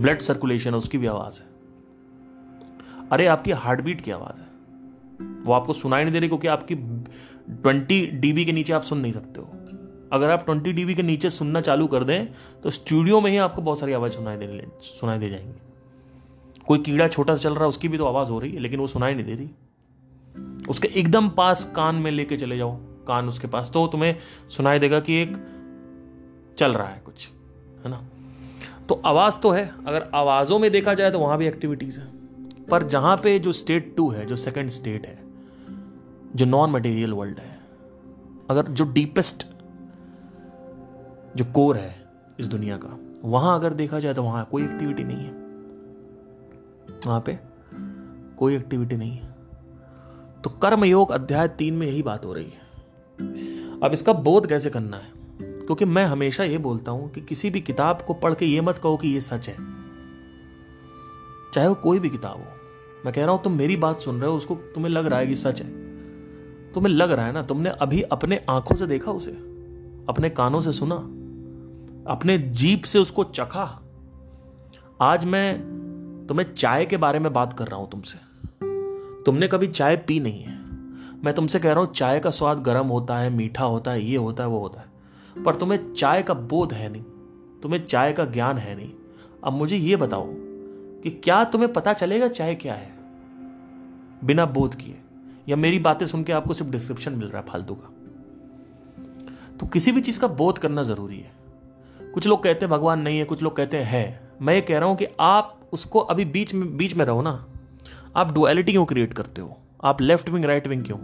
ब्लड 0.00 0.20
सर्कुलेशन 0.20 0.70
है, 0.70 0.76
उसकी 0.76 0.98
भी 0.98 1.06
आवाज़ 1.06 1.40
है। 1.40 1.46
अरे, 3.12 3.26
आपकी 3.26 3.50
हार्ट 3.50 3.80
बीट 3.80 4.00
की 4.00 4.10
आवाज़ 4.10 4.40
है। 4.40 4.52
वो 5.42 5.52
आपको 5.52 5.72
सुनाई 5.72 6.02
नहीं 6.02 6.12
दे 6.12 6.18
रही 6.18 6.28
क्योंकि 6.28 6.48
आपकी 6.48 6.74
ट्वेंटी 7.54 8.06
डीबी 8.06 8.44
के 8.44 8.52
नीचे 8.52 8.72
आप 8.72 8.82
सुन 8.82 8.98
नहीं 8.98 9.12
सकते 9.12 9.40
हो। 9.40 9.51
अगर 10.12 10.30
आप 10.30 10.44
ट्वेंटी 10.44 10.72
डीबी 10.72 10.94
के 10.94 11.02
नीचे 11.02 11.30
सुनना 11.30 11.60
चालू 11.60 11.86
कर 11.86 12.04
दें 12.04 12.26
तो 12.62 12.70
स्टूडियो 12.70 13.20
में 13.20 13.30
ही 13.30 13.36
आपको 13.36 13.62
बहुत 13.62 13.80
सारी 13.80 13.92
आवाज़ 13.92 14.12
सुनाई 14.12 14.36
दे 14.36 14.66
सुनाई 14.82 15.18
दे 15.18 15.30
जाएँगी। 15.30 15.60
कोई 16.66 16.78
कीड़ा 16.78 17.08
छोटा 17.08 17.34
सा 17.34 17.42
चल 17.42 17.54
रहा 17.54 17.62
है, 17.62 17.68
उसकी 17.68 17.88
भी 17.88 17.98
तो 17.98 18.04
आवाज़ 18.04 18.30
हो 18.30 18.38
रही 18.38 18.52
है, 18.52 18.58
लेकिन 18.58 18.80
वो 18.80 18.86
सुनाई 18.86 19.14
नहीं 19.14 19.24
दे 19.24 19.34
रही। 19.34 19.50
उसके 20.68 20.88
एकदम 20.88 21.28
पास 21.28 21.64
कान 21.76 21.94
में 21.94 22.10
लेके 22.10 22.36
चले 22.36 22.56
जाओ, 22.56 22.76
कान 23.06 23.28
उसके 23.28 23.46
पास 23.46 23.70
तो 23.74 23.86
तुम्हें 23.86 24.16
सुनाई 24.50 24.78
देगा 24.78 25.00
कि 25.00 25.14
एक 25.14 25.36
चल 26.58 26.72
रहा 26.72 26.88
है 26.88 27.02
कुछ, 27.04 27.30
है 27.84 27.90
ना? 27.90 28.02
तो 28.88 29.02
आवाज़ 29.04 29.38
तो 29.38 29.50
है, 29.50 29.72
अगर 29.86 30.10
आवाज़ों 30.14 30.58
में 30.58 30.70
देखा 30.70 30.94
जाए 30.94 31.10
तो 31.10 31.18
वहाँ 31.18 31.38
भी 31.38 31.46
एक्टिविटीज़ 31.46 32.00
है। 32.00 32.06
पर 32.70 32.82
जहाँ 32.82 33.16
पे 33.16 33.38
जो 33.38 33.52
स्टेट 33.52 33.94
टू 33.96 34.10
है, 34.10 34.26
जो 34.26 34.36
सेकंड 34.36 34.70
स्टेट 34.70 35.06
है, 35.06 35.18
जो 36.36 36.46
नॉन 36.46 36.70
मटेरियल 36.70 37.12
वर्ल्ड 37.12 37.38
है, 37.38 37.60
अगर 38.50 38.66
जो 38.66 38.84
डीपेस्ट 38.84 39.46
जो 41.36 41.44
कोर 41.44 41.76
है 41.76 42.08
इस 42.40 42.46
दुनिया 42.46 42.76
का, 42.76 42.98
वहाँ 43.24 43.58
अगर 43.58 43.72
देखा 43.72 44.00
जाए 44.00 44.14
तो 44.14 44.22
वहाँ 44.22 44.48
कोई 44.50 44.64
एक्टिविटी 44.64 45.04
नहीं 45.04 45.24
है। 45.24 45.32
वहाँ 47.06 47.20
पे 47.20 47.38
कोई 48.36 48.56
एक्टिविटी 48.56 48.96
नहीं 48.96 49.12
है। 49.12 49.34
तो 50.44 50.50
कर्म 50.50 50.84
योग 50.84 51.10
अध्याय 51.10 51.48
तीन 51.48 51.74
में 51.74 51.86
यही 51.86 52.02
बात 52.02 52.24
हो 52.24 52.32
रही 52.32 52.44
है। 52.44 52.72
अब 53.80 53.90
इसका 53.92 54.12
बोध 54.12 54.46
कैसे 54.46 54.70
करना 54.70 54.96
है? 54.96 55.12
क्योंकि 55.40 55.84
मैं 55.84 56.04
हमेशा 56.04 56.44
ये 56.44 56.58
बोलता 56.58 56.92
हूँ 56.92 57.10
कि 57.10 57.20
किसी 57.20 57.50
भी 57.50 57.60
किताब 57.60 58.02
को 58.06 58.14
पढ़ 58.14 58.34
के 58.34 58.46
ये 58.46 58.60
मत 58.60 58.78
कहो 58.78 58.96
कि 58.96 59.08
ये 59.08 59.20
सच 59.20 59.48
है। 59.48 59.56
चाहे 61.54 61.68
वो 61.68 61.74
कोई 61.74 61.98
भी 61.98 62.10
किताब 62.10 62.36
हो। 62.36 62.44
मैं 63.04 63.14
कह 63.14 63.24
रहा 63.24 63.34
हूँ, 63.34 63.42
तुम 63.42 63.52
मेरी 63.52 63.76
बात 63.76 64.00
सुन 64.00 64.20
रहे 64.20 64.30
हो, 64.30 64.36
उसको 64.36 64.54
तुम्हें 64.54 64.92
लग 64.92 65.06
रहा 65.06 65.18
है 65.18 65.26
कि 65.26 65.36
सच 65.36 65.62
है। 65.62 65.68
तुम्हें 66.72 66.94
लग 66.94 67.10
रहा 67.10 67.26
है 67.26 67.32
ना, 67.32 67.42
तुमने 67.42 67.70
अभी 67.70 68.02
अपने 68.02 68.44
आँखों 68.50 68.74
से 68.74 68.86
देखा 68.86 69.12
उसे? 69.12 69.30
अपने 70.08 70.30
कानों 70.30 70.60
से 70.60 70.72
सुना? 70.72 71.21
अपने 72.06 72.38
जीप 72.38 72.82
से 72.84 72.98
उसको 72.98 73.24
चखा। 73.24 73.82
आज 75.00 75.24
मैं 75.24 75.58
तुम्हें 76.28 76.54
चाय 76.54 76.86
के 76.86 76.96
बारे 76.96 77.18
में 77.18 77.32
बात 77.32 77.52
कर 77.52 77.68
रहा 77.68 77.80
हूँ 77.80 77.90
तुमसे। 77.90 78.18
तुमने 79.24 79.48
कभी 79.48 79.66
चाय 79.66 79.96
पी 79.96 80.20
नहीं 80.20 80.42
है। 80.42 80.58
मैं 81.24 81.34
तुमसे 81.34 81.58
कह 81.58 81.72
रहा 81.72 81.84
हूँ, 81.84 81.92
चाय 81.92 82.20
का 82.20 82.30
स्वाद 82.30 82.62
गर्म 82.62 82.86
होता 82.86 83.18
है, 83.18 83.30
मीठा 83.30 83.64
होता 83.64 83.90
है, 83.90 84.04
ये 84.04 84.16
होता 84.16 84.42
है, 84.42 84.48
वो 84.48 84.58
होता 84.58 84.80
है। 84.80 84.86
पर 85.42 85.54
तुम्हें 85.54 85.94
चाय 85.94 86.22
का 86.22 86.34
बोध 86.34 86.72
है 86.72 86.88
नहीं। 86.92 87.02
तुम्हें 87.60 87.86
चाय 87.86 88.12
का 88.12 88.24
ज्ञान 88.24 88.58
है 88.58 88.76
नहीं। 88.76 88.92
अब 89.44 89.52
मुझे 89.52 89.76
ये 89.76 89.96
बताओ 89.96 90.26
कि 91.02 91.10
क्या 91.10 91.44
तुम्हें 91.44 91.72
पता 91.72 91.92
चलेगा 91.92 92.28
चाय 92.28 92.54
क्या 92.54 92.74
है? 92.74 92.92
बिना 94.24 94.46
बोध 94.46 94.74
किए। 94.74 95.00
या 95.48 95.56
मेरी 95.56 95.78
बातें 95.78 96.06
सुन 96.06 96.24
के 96.24 96.32
आपको 96.32 96.54
सिर्फ़ 96.54 96.72
डिस्क्रिप्शन 96.72 97.12
मिल 97.12 97.28
रहा 97.28 97.42
है 97.42 97.46
फालतू 97.48 97.74
का। 97.74 97.88
तो 99.60 99.66
किसी 99.66 99.92
भी 99.92 100.00
चीज़ 100.00 100.20
का 100.20 100.26
बोध 100.26 100.58
करना 100.58 100.82
ज़रूरी 100.82 101.18
है। 101.18 101.41
कुछ 102.14 102.26
लोग 102.26 102.42
कहते 102.42 102.64
हैं 102.64 102.70
भगवान 102.70 103.00
नहीं 103.00 103.18
है, 103.18 103.24
कुछ 103.24 103.42
लोग 103.42 103.56
कहते 103.56 103.76
हैं 103.76 104.20
मैं 104.42 104.54
ये 104.54 104.60
कह 104.60 104.78
रहा 104.78 104.88
हूँ 104.88 104.96
कि 104.96 105.06
आप 105.20 105.60
उसको 105.72 105.98
अभी 106.00 106.24
बीच 106.24 106.54
में 106.54 106.76
बीच 106.76 106.96
में 106.96 107.04
रहो 107.04 107.22
ना। 107.22 107.46
आप 108.16 108.32
डुअलिटी 108.32 108.72
क्यों 108.72 108.84
क्रिएट 108.84 109.12
करते 109.14 109.40
हो? 109.40 109.58
आप 109.84 110.00
लेफ़्ट 110.00 110.28
विंग 110.28 110.44
राइट 110.44 110.66
विंग 110.66 110.84
क्यों? 110.84 110.98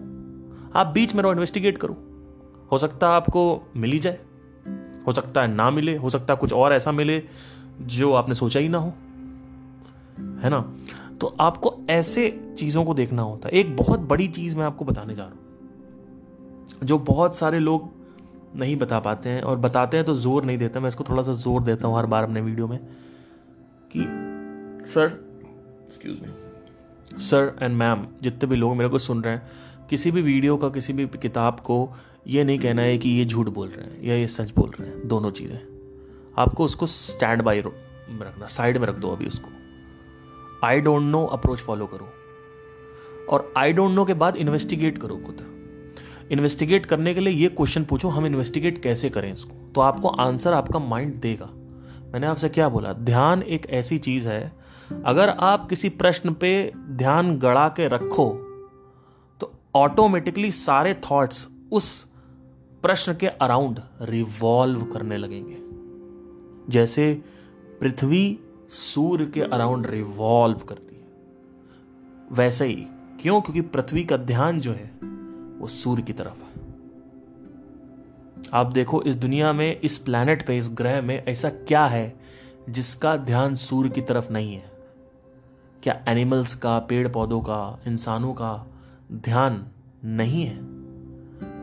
आप 0.74 0.86
बीच 0.86 1.14
में 1.14 1.22
रहो 1.22 1.32
इन्वेस्टिगेट 1.32 1.78
करो। 1.78 1.96
हो 2.72 2.78
सकता 2.78 3.08
है 3.08 3.14
आपको 3.14 3.70
मिल 3.76 3.92
ही 3.92 3.98
जाए। 3.98 4.18
हो 5.06 5.12
सकता 5.12 5.42
है 5.42 5.48
ना 5.48 5.70
मिले। 5.70 5.96
हो 5.96 6.10
सकता 6.10 6.34
है 6.34 6.38
कुछ 6.38 6.52
और 6.52 6.72
ऐसा 6.72 6.92
मिले 6.92 7.22
जो 7.80 8.12
आपने 8.12 8.34
सोचा 8.34 8.60
ही 8.60 8.68
ना 8.68 8.78
हो। 8.78 8.88
है 10.42 10.50
ना? 10.50 10.60
तो 11.20 11.36
आपको 11.40 11.74
ऐसे 11.90 12.54
चीज़ों 12.58 12.84
को 12.84 12.94
देखना 12.94 13.22
होता 13.22 13.48
है। 13.48 13.54
एक 13.54 13.76
बहुत 13.76 14.00
बड़ी 14.00 14.28
चीज़ 14.28 14.56
मैं 14.58 14.64
आपको 14.64 14.84
बताने 14.84 15.14
जा 15.14 15.22
रहा 15.22 15.32
हूँ, 15.32 15.38
जो 16.84 16.98
बहुत 16.98 17.36
सारे 17.36 17.58
लोग 17.58 17.97
नहीं 18.56 18.76
बता 18.76 18.98
पाते 19.00 19.28
हैं 19.28 19.42
और 19.42 19.56
बताते 19.56 19.96
हैं 19.96 20.06
तो 20.06 20.14
ज़ोर 20.14 20.44
नहीं 20.44 20.58
देते 20.58 20.80
मैं 20.80 20.88
इसको 20.88 21.04
थोड़ा 21.04 21.22
सा 21.22 21.32
ज़ोर 21.32 21.62
देता 21.62 21.88
हूँ 21.88 21.98
हर 21.98 22.06
बार 22.06 22.22
अपने 22.22 22.40
वीडियो 22.40 22.68
में 22.68 22.78
कि 23.92 24.00
sir 24.92 25.06
excuse 25.84 26.20
me 26.20 27.20
sir 27.20 27.54
and 27.62 27.76
ma'am 27.76 28.06
जितने 28.22 28.48
भी 28.48 28.56
लोग 28.56 28.76
मेरे 28.76 28.88
को 28.88 28.98
सुन 28.98 29.22
रहे 29.22 29.34
हैं 29.34 29.86
किसी 29.90 30.10
भी 30.10 30.22
वीडियो 30.22 30.56
का 30.56 30.68
किसी 30.68 30.92
भी 30.92 31.06
किताब 31.06 31.60
को 31.60 31.88
ये 32.26 32.44
नहीं 32.44 32.58
कहना 32.58 32.82
है 32.82 32.98
कि 32.98 33.10
ये 33.10 33.24
झूठ 33.24 33.48
बोल 33.48 33.68
रहे 33.68 33.86
हैं 33.86 34.02
या 34.04 34.14
ये 34.14 34.26
सच 34.26 34.52
बोल 34.56 34.70
रहे 34.70 34.88
हैं 34.88 35.08
दोनों 35.08 35.30
चीज़ें। 35.30 35.58
आपको 36.38 36.64
उसको 36.64 36.86
स्टैंड 36.86 37.42
बाई 37.42 37.62
में 37.62 38.26
रखना 38.26 38.46
साइड 38.46 38.78
में 38.78 38.86
रख 38.86 38.98
दो 38.98 39.10
अभी 39.10 39.26
उसको। 39.26 39.50
I 40.66 40.80
don't 40.80 41.02
know 41.02 41.24
approach 41.26 41.58
follow 41.58 41.86
करो। 41.86 42.08
और 43.28 43.52
आई 43.56 43.72
डोंट 43.72 43.90
नो 43.90 44.04
के 44.04 44.14
बाद 44.14 44.36
इन्वेस्टिगेट 44.36 44.98
करो 44.98 45.16
खुद। 45.16 45.40
इन्वेस्टिगेट 46.30 46.86
करने 46.86 47.14
के 47.14 47.20
लिए 47.20 47.34
ये 47.34 47.48
क्वेश्चन 47.48 47.84
पूछो, 47.84 48.08
हम 48.08 48.26
इन्वेस्टिगेट 48.26 48.82
कैसे 48.82 49.10
करें 49.10 49.32
इसको? 49.34 49.72
तो 49.72 49.80
आपको 49.80 50.08
आंसर 50.08 50.52
आपका 50.52 50.78
माइंड 50.78 51.14
देगा। 51.14 51.50
मैंने 52.12 52.26
आपसे 52.26 52.48
क्या 52.48 52.68
बोला? 52.68 52.92
ध्यान 52.92 53.42
एक 53.42 53.66
ऐसी 53.70 53.98
चीज़ 53.98 54.28
है, 54.28 54.52
अगर 55.04 55.28
आप 55.28 55.68
किसी 55.68 55.88
प्रश्न 55.88 56.32
पे 56.34 56.72
ध्यान 56.76 57.36
गड़ा 57.38 57.68
के 57.68 57.88
रखो 57.88 58.28
तो 59.40 59.52
ऑटोमेटिकली 59.74 60.50
सारे 60.50 60.94
थॉट्स 61.10 61.48
उस 61.72 62.06
प्रश्न 62.82 63.14
के 63.14 63.26
अराउंड 63.26 63.80
रिवॉल्व 64.02 64.82
करने 64.82 65.16
लगेंगे। 65.16 65.56
जैसे 66.72 67.22
पृथ्वी 67.80 68.38
सूर्य 68.70 69.26
के 69.26 69.40
अराउंड 69.42 69.86
रिवॉल्व 69.86 70.58
करती 70.58 70.94
है। 70.94 71.06
वैसे 72.32 72.66
ही, 72.66 72.86
क्यों? 73.20 73.40
क्योंकि 73.40 73.60
पृथ्वी 73.60 74.04
का 74.04 74.16
ध्यान 74.16 74.60
जो 74.60 74.72
है 74.72 74.90
वो 75.58 75.66
सूर्य 75.66 76.02
की 76.02 76.12
तरफ़ 76.12 76.34
है। 76.34 76.68
आप 78.52 78.66
देखो, 78.66 79.02
इस 79.02 79.14
दुनिया 79.14 79.52
में, 79.52 79.80
इस 79.80 79.98
प्लैनेट 79.98 80.46
पे, 80.46 80.56
इस 80.56 80.70
ग्रह 80.72 81.02
में 81.02 81.24
ऐसा 81.24 81.50
क्या 81.50 81.86
है 81.86 82.20
जिसका 82.68 83.16
ध्यान 83.16 83.54
सूर्य 83.54 83.90
की 83.90 84.00
तरफ़ 84.00 84.32
नहीं 84.32 84.54
है? 84.54 84.72
क्या 85.82 86.04
एनिमल्स 86.08 86.54
का 86.54 86.78
पेड़ 86.78 87.08
पौधों 87.08 87.40
का, 87.40 87.78
इंसानों 87.86 88.34
का 88.34 88.66
ध्यान 89.12 89.66
नहीं 90.04 90.44
है? 90.44 90.56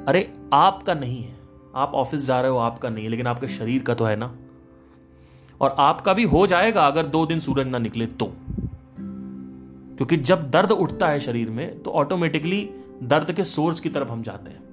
अरे, 0.05 0.33
आपका 0.53 0.93
नहीं 0.93 1.23
है। 1.23 1.35
आप 1.75 1.91
ऑफ़िस 1.93 2.25
जा 2.25 2.41
रहे 2.41 2.51
हो, 2.51 2.57
आपका 2.57 2.89
नहीं 2.89 3.09
लेकिन 3.09 3.27
आपके 3.27 3.47
शरीर 3.47 3.83
का 3.83 3.93
तो 3.93 4.05
है 4.05 4.15
ना? 4.15 4.35
और 5.61 5.75
आपका 5.79 6.13
भी 6.13 6.23
हो 6.23 6.47
जाएगा 6.47 6.87
अगर 6.87 7.05
दो 7.05 7.25
दिन 7.25 7.39
सूरज 7.39 7.67
ना 7.67 7.77
निकले 7.77 8.05
तो। 8.05 8.25
क्योंकि 9.95 10.17
जब 10.17 10.51
दर्द 10.51 10.71
उठता 10.71 11.07
है 11.07 11.19
शरीर 11.19 11.49
में 11.49 11.83
तो 11.83 11.91
ऑटोमेटिकली 11.91 12.69
दर्द 13.03 13.31
के 13.31 13.43
सोर्स 13.43 13.79
की 13.79 13.89
तरफ़ 13.89 14.09
हम 14.09 14.21
जाते 14.21 14.49
हैं। 14.49 14.63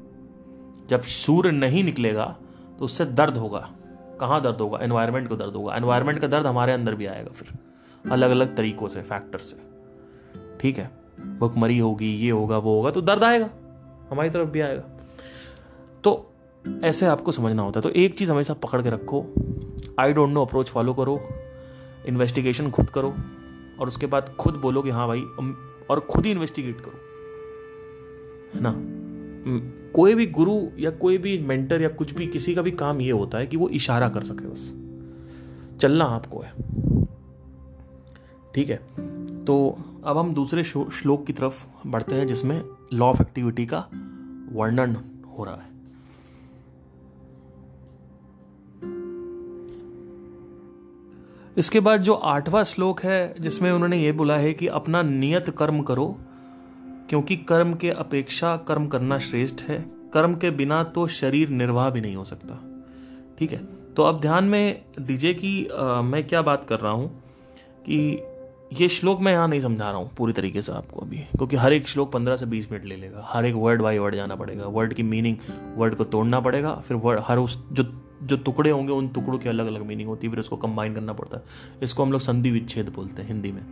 जब 0.91 1.03
सूर्य 1.03 1.51
नहीं 1.51 1.85
निकलेगा 1.85 2.37
तो 2.79 2.85
उससे 2.85 3.05
दर्द 3.05 3.37
होगा। 3.37 3.71
कहाँ 4.21 4.43
दर्द 4.43 4.61
होगा? 4.61 4.79
एनवायरमेंट 4.79 5.29
को 5.29 5.37
दर्द 5.37 5.53
होगा। 5.53 5.77
एनवायरमेंट 5.77 6.19
का 6.19 6.27
दर्द 6.27 6.47
हमारे 6.47 6.73
अंदर 6.73 6.95
भी 6.95 7.07
आएगा 7.07 7.31
फिर। 7.31 7.59
अलग 8.13 8.31
अलग 8.31 8.57
तरीकों 8.57 8.89
से 8.89 9.03
फैक्टर 9.03 9.39
से। 9.39 9.57
ठीक 10.61 10.79
है? 10.79 10.91
भुखमरी 11.39 11.79
होगी, 11.79 12.17
ये 12.17 12.31
होगा, 12.31 12.59
वो 12.59 12.77
होगा 12.77 12.91
तो 12.91 13.01
दर्द 13.01 13.25
आएगा। 13.25 13.51
हमारी 14.11 14.31
तरफ़ 14.31 14.49
भी 14.49 14.61
आएगा। 14.61 14.83
तो 16.05 16.33
ऐसे 16.85 17.07
आपको 17.07 17.33
समझना 17.33 17.63
होता 17.63 17.81
है। 17.81 17.83
तो 17.83 17.91
एक 17.91 18.19
चीज़ 18.19 18.33
हमेशा 18.33 18.55
पकड़ 18.55 18.83
के 18.83 18.91
रखो। 18.91 19.35
I 20.01 20.13
don't 20.13 20.31
know 20.31 20.45
approach 20.45 20.69
follow 20.69 20.95
करो। 20.95 21.21
इन्वेस्टिगेशन 22.07 22.71
खुद 22.71 22.91
करो। 22.91 23.15
और 23.81 23.87
उसके 23.87 24.07
बाद 24.07 24.37
खुद 24.39 24.55
बोलो 24.55 24.83
कि 24.83 24.91
हाँ 24.91 25.07
भाई 25.09 25.21
और 25.91 26.01
खुद 26.01 26.25
ही 26.27 26.31
इन्वेस्टिगेट 26.31 26.81
करो। 26.81 27.12
है 28.55 28.61
ना 28.63 28.75
कोई 29.93 30.15
भी 30.15 30.27
गुरु 30.27 30.63
या 30.79 30.91
कोई 30.91 31.19
भी 31.19 31.39
मेंटर 31.39 31.83
या 31.83 31.89
कुछ 31.89 32.13
भी 32.13 32.27
किसी 32.27 32.55
का 32.55 32.63
भी 32.63 32.71
काम 32.71 33.01
ये 33.01 33.11
होता 33.11 33.39
है 33.39 33.47
कि 33.47 33.57
वो 33.57 33.69
इशारा 33.69 34.09
कर 34.09 34.25
सके 34.25 34.47
बस। 34.47 34.73
चलना 35.81 36.05
आपको 36.05 36.41
है। 36.41 36.53
ठीक 38.55 38.71
है? 38.71 38.81
तो 39.45 39.77
अब 40.05 40.19
हम 40.19 40.35
दूसरे 40.35 40.63
श्लोक 40.63 41.27
की 41.27 41.33
तरफ़ 41.33 41.67
बढ़ते 41.87 42.15
हैं 42.15 42.27
जिसमें 42.27 42.63
लॉ 42.93 43.07
ऑफ़ 43.07 43.23
एक्टिविटी 43.23 43.67
का 43.67 43.89
वर्णन 44.53 44.97
हो 45.39 45.45
रहा 45.45 45.55
है। 45.55 45.73
इसके 51.57 51.81
बाद 51.81 52.01
जो 52.01 52.15
आठवां 52.15 52.65
श्लोक 52.65 53.01
है, 53.01 53.35
जिसमें 53.41 53.73
उन्होंने 53.73 54.03
ये 54.03 54.13
बोला 54.13 54.37
है 54.37 54.55
कि 54.55 54.67
अपना 54.67 55.03
नियत 55.03 55.51
कर्म 55.51 55.83
करो 55.83 56.19
क्योंकि 57.13 57.37
कर्म 57.37 57.75
के 57.75 57.91
अपेक्षा 57.91 58.57
कर्म 58.57 58.87
करना 58.87 59.19
श्रेष्ठ 59.19 59.63
है। 59.63 59.79
कर्म 60.13 60.35
के 60.35 60.51
बिना 60.51 60.83
तो 60.85 61.07
शरीर 61.07 61.49
निर्वाह 61.49 61.91
भी 61.91 62.01
नहीं 62.01 62.17
हो 62.17 62.25
सकता। 62.25 62.55
ठीक 63.39 63.53
है? 63.53 63.59
तो 63.95 64.03
अब 64.03 64.21
ध्यान 64.21 64.45
में 64.45 64.85
दीजिए 65.01 65.35
कि 65.35 65.69
मैं 66.05 66.27
क्या 66.29 66.43
बात 66.43 66.65
कर 66.65 66.81
रहा 66.81 66.93
हूँ 66.93 67.09
कि 67.87 68.23
ये 68.81 68.89
श्लोक 68.89 69.21
मैं 69.21 69.33
यहाँ 69.33 69.49
नहीं 69.49 69.61
समझा 69.61 69.91
रहा 69.91 69.99
हूँ 69.99 70.11
पूरी 70.15 70.33
तरीके 70.33 70.63
से 70.63 70.73
आपको 70.73 71.01
अभी। 71.01 71.17
क्योंकि 71.17 71.57
हर 71.57 71.73
एक 71.73 71.89
श्लोक 71.89 72.13
पंद्रह 72.13 72.37
से 72.37 72.47
बीस 72.47 72.73
मिनट 72.73 72.85
ले 72.85 72.97
लेगा। 72.97 73.23
हर 73.25 73.47
एक 73.47 73.55
वर्ड 73.55 73.83
बाई 73.83 73.99
वर्ड 73.99 74.15
जाना 74.15 74.37
पड़ेगा। 74.37 74.67
वर्ड 74.67 74.95
की 74.95 75.03
मीनिंग 75.03 75.37
वर्ड 75.77 75.95
को 75.95 76.05
तोड़ना 76.05 76.41
पड़ेगा। 76.41 76.75
फिर 76.75 76.97
वर्ड 76.97 77.21
हर 77.23 77.39
उस, 77.39 77.63
जो 77.73 77.85
जो 78.23 78.37
टुकड़े 78.37 78.71
होंगे 78.71 78.93
उन 78.93 79.09
टुकड़ों 79.09 79.39
की 79.39 79.49
अलग 79.49 79.67
अलग 79.67 79.87
मीनिंग 79.87 80.09
होती 80.09 80.27
है। 80.27 80.31
फिर 80.31 80.41
उसको 80.41 80.57
कंबाइन 80.57 80.95
करना 80.95 81.13
पड़ता 81.13 81.37
है। 81.37 81.45
इसको 81.83 82.03
हम 82.03 82.13
लोग 82.13 82.21
संधि 82.21 82.51
विच्छेद 82.51 82.89
बोलते 82.89 83.23
हैं 83.23 83.29
हिंदी 83.29 83.53
में। 83.53 83.63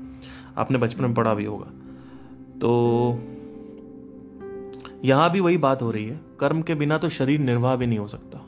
आपने 0.57 0.79
बचपन 0.79 1.05
में 1.05 1.15
पढ़ा 1.15 1.35
भी 1.35 1.45
होगा। 1.45 1.73
तो 2.61 3.19
यहाँ 5.05 5.31
भी 5.31 5.41
वही 5.41 5.59
बात 5.59 5.83
हो 5.83 5.91
रही 5.91 6.07
है। 6.07 6.21
कर्म 6.41 6.63
के 6.63 6.75
बिना 6.75 6.99
तो 6.99 7.09
शरीर 7.09 7.41
निर्वाह 7.41 7.77
भी 7.77 7.87
नहीं 7.87 7.99
हो 7.99 8.09
सकता। 8.09 8.47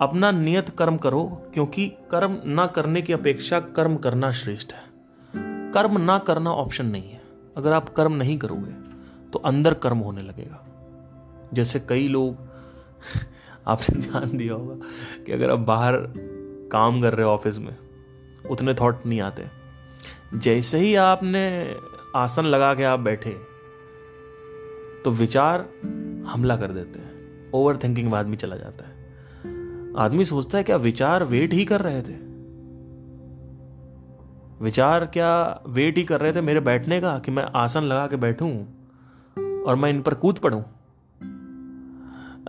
अपना 0.00 0.30
नियत 0.30 0.68
कर्म 0.70 0.96
करो, 0.96 1.42
क्योंकि 1.54 1.88
कर्म 2.10 2.40
ना 2.46 2.66
करने 2.66 3.02
की 3.02 3.12
अपेक्षा 3.12 3.60
कर्म 3.60 3.96
करना 3.96 4.32
श्रेष्ठ 4.32 4.72
है। 4.72 4.88
कर्म 5.72 6.00
ना 6.00 6.18
करना 6.18 6.50
ऑप्शन 6.50 6.86
नहीं 6.86 7.10
है। 7.10 7.22
अगर 7.56 7.72
आप 7.72 7.88
कर्म 7.88 8.12
नहीं 8.12 8.38
करोगे 8.38 8.88
तो 9.30 9.38
अंदर 9.38 9.74
कर्म 9.74 9.98
होने 9.98 10.22
लगेगा। 10.22 10.64
जैसे 11.54 11.80
कई 11.88 12.08
लोग, 12.08 12.36
आपने 13.66 14.00
ध्यान 14.00 14.36
दिया 14.36 14.54
होगा 14.54 14.74
कि 15.26 15.32
अगर 15.32 15.50
आप 15.50 15.58
बाहर 15.58 15.96
काम 16.72 17.02
कर 17.02 17.14
रहे 17.14 17.26
हो 17.26 17.32
ऑफ़िस 17.32 17.58
में, 17.58 17.76
उतने 18.50 18.74
थॉट 18.74 19.06
नहीं 19.06 19.20
आते। 19.20 19.46
जैसे 20.34 20.78
ही 20.78 20.94
आपने 20.94 21.74
आसन 22.16 22.44
लगा 22.44 22.74
के 22.74 22.84
आप 22.84 23.00
बैठे 23.00 23.30
तो 25.04 25.10
विचार 25.10 25.68
हमला 26.26 26.56
कर 26.56 26.72
देते 26.72 26.98
हैं। 26.98 27.10
ओवर 27.54 27.76
थिंकिंग 27.76 28.10
में 28.10 28.18
आदमी 28.18 28.36
चला 28.36 28.56
जाता 28.56 28.84
है। 28.88 28.94
आदमी 29.98 30.24
सोचता 30.24 30.58
है, 30.58 30.64
क्या 30.64 30.76
विचार 30.76 31.24
वेट 31.24 31.52
ही 31.52 31.64
कर 31.64 31.80
रहे 31.80 32.02
थे? 32.02 32.28
विचार, 34.64 35.06
क्या 35.06 35.62
वेट 35.66 35.98
ही 35.98 36.04
कर 36.04 36.20
रहे 36.20 36.32
थे 36.32 36.40
मेरे 36.40 36.60
बैठने 36.60 37.00
का 37.00 37.18
कि 37.18 37.30
मैं 37.30 37.42
आसन 37.42 37.82
लगा 37.82 38.06
के 38.06 38.16
बैठूं 38.16 38.64
और 39.62 39.76
मैं 39.76 39.90
इन 39.90 40.02
पर 40.02 40.14
कूद 40.14 40.38
पड़ूं? 40.38 40.62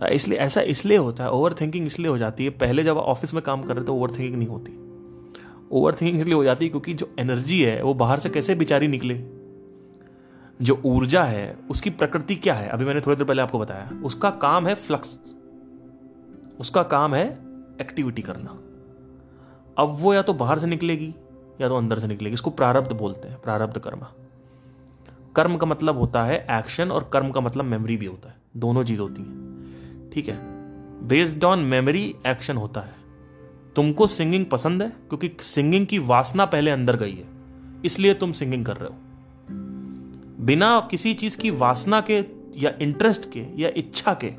इसलिए, 0.08 0.38
ऐसा 0.38 0.60
इसलिए 0.60 0.98
होता 0.98 1.24
है। 1.24 1.30
ओवर 1.30 1.52
थिंकिंग 1.52 1.86
इसलिए 1.86 2.08
हो 2.08 2.18
जाती 2.18 2.44
है। 2.44 2.50
पहले 2.50 2.82
जब 2.82 2.96
ऑफ़िस 2.96 3.34
में 3.34 3.42
काम 3.42 3.62
कर 3.62 3.74
रहे 3.74 3.84
थे 3.84 3.92
ओवर 3.92 4.10
थिंकिंग 4.10 4.36
नहीं 4.36 4.48
होती। 4.48 4.72
ओवर 5.72 5.92
थिंकिंग 5.92 6.20
इसलिए 6.20 6.34
हो 6.34 6.44
जाती 6.44 6.64
है 6.64 6.68
क्योंकि 6.68 6.94
जो 6.94 7.14
एनर्जी 7.18 7.62
है, 7.62 7.82
वो 7.82 7.94
बाहर 7.94 8.18
से 8.18 8.30
कैसे 8.30 8.54
बिचारी 8.54 8.88
निकले? 8.88 9.39
जो 10.62 10.82
ऊर्जा 10.84 11.24
है, 11.24 11.56
उसकी 11.70 11.90
प्रकृति 11.90 12.36
क्या 12.36 12.54
है? 12.54 12.68
अभी 12.68 12.84
मैंने 12.84 13.00
थोड़ी 13.00 13.16
देर 13.16 13.26
पहले 13.26 13.42
आपको 13.42 13.58
बताया। 13.58 13.90
उसका 14.04 14.30
काम 14.30 14.66
है 14.66 14.74
फ्लक्स 14.74 15.18
उसका 16.60 16.82
काम 16.82 17.14
है 17.14 17.32
एक्टिविटी 17.80 18.22
करना। 18.22 18.50
अब 19.78 19.88
वो 20.00 20.14
या 20.14 20.22
तो 20.22 20.32
बाहर 20.34 20.58
से 20.58 20.66
निकलेगी, 20.66 21.14
या 21.60 21.68
तो 21.68 21.76
अंदर 21.76 21.98
से 21.98 22.06
निकलेगी। 22.06 22.34
इसको 22.34 22.50
प्रारब्ध 22.50 22.92
बोलते 22.92 23.28
हैं, 23.28 23.40
प्रारब्ध 23.40 23.78
कर्म। 23.78 24.00
कर्म 25.36 25.56
का 25.56 25.66
मतलब 25.66 25.98
होता 25.98 26.24
है 26.24 26.46
एक्शन 26.50 26.90
और 26.90 27.10
कर्म 27.12 27.30
का 27.30 27.40
मतलब 27.40 27.64
मेमोरी 27.64 27.96
भी 27.96 28.06
होता 28.06 28.28
है। 28.28 28.34
दोनों 28.56 28.84
चीज़ 28.84 29.00
होती 29.00 29.22
है। 29.22 29.50
ठीक 30.10 30.28
है? 30.28 30.38
बेस्ड 31.08 31.44
ऑन 31.44 31.58
मेमोरी 31.58 32.16
एक्शन 32.26 32.56
होता 32.56 32.80
है। 32.80 32.94
तुमको 33.76 34.06
सिंगिंग 34.06 34.46
पसंद 34.46 34.82
है? 34.82 34.88
क्योंकि 34.88 35.30
सिंगिंग 35.40 35.86
की 35.86 35.98
वासना 35.98 36.44
पहले 36.44 36.70
अंदर 36.70 36.96
गई 36.96 37.14
है। 37.14 37.28
इसलिए 37.84 38.14
तुम 38.14 38.32
सिंगिंग 38.32 38.66
कर 38.66 38.76
रहे 38.76 38.88
हो। 38.88 39.09
बिना 40.40 40.88
किसी 40.90 41.14
चीज़ 41.14 41.38
की 41.38 41.50
वासना 41.50 42.00
के 42.00 42.24
या 42.56 42.72
इंटरेस्ट 42.80 43.30
के 43.32 43.62
या 43.62 43.70
इच्छा 43.76 44.14
के, 44.14 44.30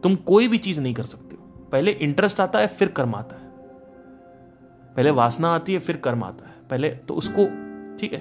तुम 0.00 0.14
कोई 0.14 0.48
भी 0.48 0.58
चीज़ 0.58 0.80
नहीं 0.80 0.94
कर 0.94 1.02
सकते 1.02 1.36
हो। 1.36 1.68
पहले 1.72 1.90
इंटरेस्ट 1.90 2.40
आता 2.40 2.58
है, 2.58 2.66
फिर 2.66 2.88
कर्म 2.88 3.14
आता 3.14 3.36
है। 3.36 3.44
पहले 4.96 5.10
वासना 5.10 5.54
आती 5.54 5.72
है, 5.72 5.78
फिर 5.78 5.96
कर्म 5.96 6.24
आता 6.24 6.48
है। 6.48 6.54
पहले 6.70 6.90
तो 6.90 7.14
उसको, 7.14 7.44
ठीक 7.98 8.12
है? 8.12 8.18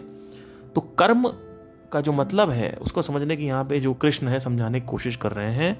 तो 0.70 0.82
कर्म 0.82 1.28
का 1.92 2.02
जो 2.02 2.14
मतलब 2.14 2.50
है, 2.50 2.78
उसको 2.82 3.02
समझने 3.02 3.38
की 3.38 3.46
यहाँ 3.46 3.66
पे 3.66 3.80
जो 3.80 3.94
कृष्ण 3.94 4.28
है, 4.28 4.40
समझाने 4.40 4.80
की 4.80 4.88
कोशिश 4.88 5.16
कर 5.16 5.32
रहे 5.32 5.52
हैं, 5.52 5.80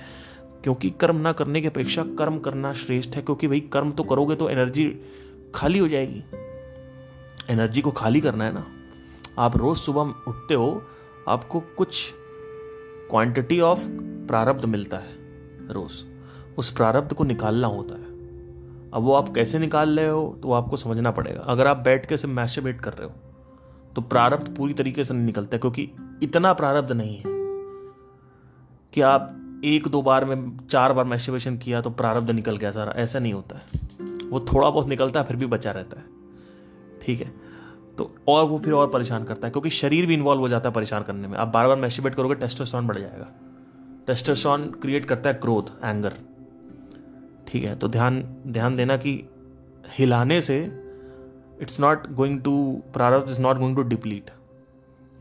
क्योंकि 0.64 0.90
कर्म 0.90 1.16
ना 1.16 1.32
करने 1.32 1.62
की 1.62 1.68
अपेक्षा 1.68 2.04
कर्म 2.04 2.40
करना 2.40 2.74
श्रेष्ठ 2.74 3.16
है, 3.16 3.22
क्योंकि 3.22 3.48
भाई 3.48 3.60
कर्म 3.60 3.92
तो 3.92 4.04
करोगे 4.04 4.36
तो 4.36 4.50
एनर्जी 4.50 5.02
खाली 5.56 5.80
हो 5.80 5.88
जाएगी। 5.88 6.24
एनर्जी 7.50 7.82
को 7.82 7.92
खाली 7.92 8.22
करना 8.22 8.46
है 8.46 8.54
ना। 8.54 8.68
आप 9.38 9.56
रोज 9.58 9.78
सुबह 9.78 10.14
उठते 10.28 10.54
हो, 10.54 10.84
आपको 11.28 11.60
कुछ 11.78 12.14
क्वांटिटी 13.10 13.60
ऑफ़ 13.60 13.88
प्रारब्ध 14.28 14.66
मिलता 14.66 14.98
है, 14.98 15.14
रोज। 15.72 15.92
उस 16.58 16.70
प्रारब्ध 16.70 17.14
को 17.14 17.24
निकालना 17.24 17.68
होता 17.68 17.96
है। 17.96 18.12
अब 18.92 19.02
वो 19.02 19.14
आप 19.14 19.30
कैसे 19.30 19.60
निकाल 19.60 20.00
रहे 20.00 20.10
हो 20.10 20.40
तो 20.42 20.48
वो 20.48 20.54
आपको 20.54 20.76
समझना 20.76 21.12
पड़ेगा। 21.12 21.42
अगर 21.42 21.68
आप 21.68 21.78
बैठ 21.78 22.06
के 22.06 22.18
सिर्फ़ 22.18 22.36
मैशेबेट 22.36 22.82
कर 22.82 22.94
रहे 22.94 23.08
हो 23.08 23.14
तो 23.96 24.02
प्रारब्ध 24.02 24.56
पूरी 24.56 24.74
तरीके 24.74 25.04
से 25.04 25.14
नहीं 25.14 25.26
निकलता, 25.26 25.58
क्योंकि 25.58 25.90
इतना 26.24 26.54
प्रारब्ध 26.54 26.92
नहीं 26.92 27.16
है 27.16 27.24
कि 28.94 29.02
आप 29.02 29.62
एक 29.66 29.88
दो 29.88 30.02
बार 30.02 30.26
में, 30.26 30.58
चार 30.68 30.94
बार 30.94 31.06
मैस्टिवेशन 31.06 31.58
किया 31.58 31.82
तो 31.82 31.90
प्रारब्ध 31.90 32.32
निकल 32.32 32.58
गया 32.58 32.72
सारा। 32.72 32.92
ऐसा 32.92 33.20
नहीं 33.20 33.34
होता 33.34 33.58
है। 33.58 33.82
वो 34.30 34.40
थोड़ा 34.54 34.70
बहुत 34.70 34.88
निकलता 34.88 35.20
है, 35.20 35.26
फिर 35.28 35.36
भी 35.36 35.46
बचा 35.46 35.72
रहता 35.72 36.00
है। 36.00 36.06
ठीक 37.02 37.22
है? 37.22 37.32
तो 37.98 38.10
और 38.28 38.46
वो 38.46 38.58
फिर 38.58 38.74
और 38.74 38.90
परेशान 38.90 39.24
करता 39.24 39.48
है, 39.48 39.52
क्योंकि 39.52 39.70
शरीर 39.72 40.06
भी 40.06 40.14
इन्वॉल्व 40.14 40.42
हो 40.42 40.48
जाता 40.50 40.70
है 40.70 40.76
परेशान 40.76 41.04
करने 41.04 41.28
में। 41.28 41.38
आप 41.38 41.48
बार 41.48 41.68
बार 41.68 41.78
मैस्टिवेट 41.78 42.16
करोगे 42.16 42.36
टेस्टोस्टेरोन 42.36 42.88
बढ़ 42.88 42.98
जाएगा। 42.98 43.28
टेस्टोस्टेरोन 44.08 44.70
क्रिएट 44.82 45.06
करता 45.06 45.30
है 45.30 45.36
क्रोध 45.36 45.70
एंगर 45.84 46.14
ठीक 47.48 47.64
है 47.64 47.76
तो 47.76 47.88
ध्यान 47.88 48.22
ध्यान 48.48 48.76
देना 48.76 48.98
कि 48.98 49.12
हिलाने 49.98 50.42
से 50.42 50.58
इट्स 51.62 51.80
नॉट 51.80 52.08
गोइंग 52.12 52.42
टू 52.42 52.82
प्रारब्ध 52.94 53.30
is 53.32 53.40
not 53.42 53.58
going 53.58 53.76
to 53.76 53.84
deplete 53.84 54.32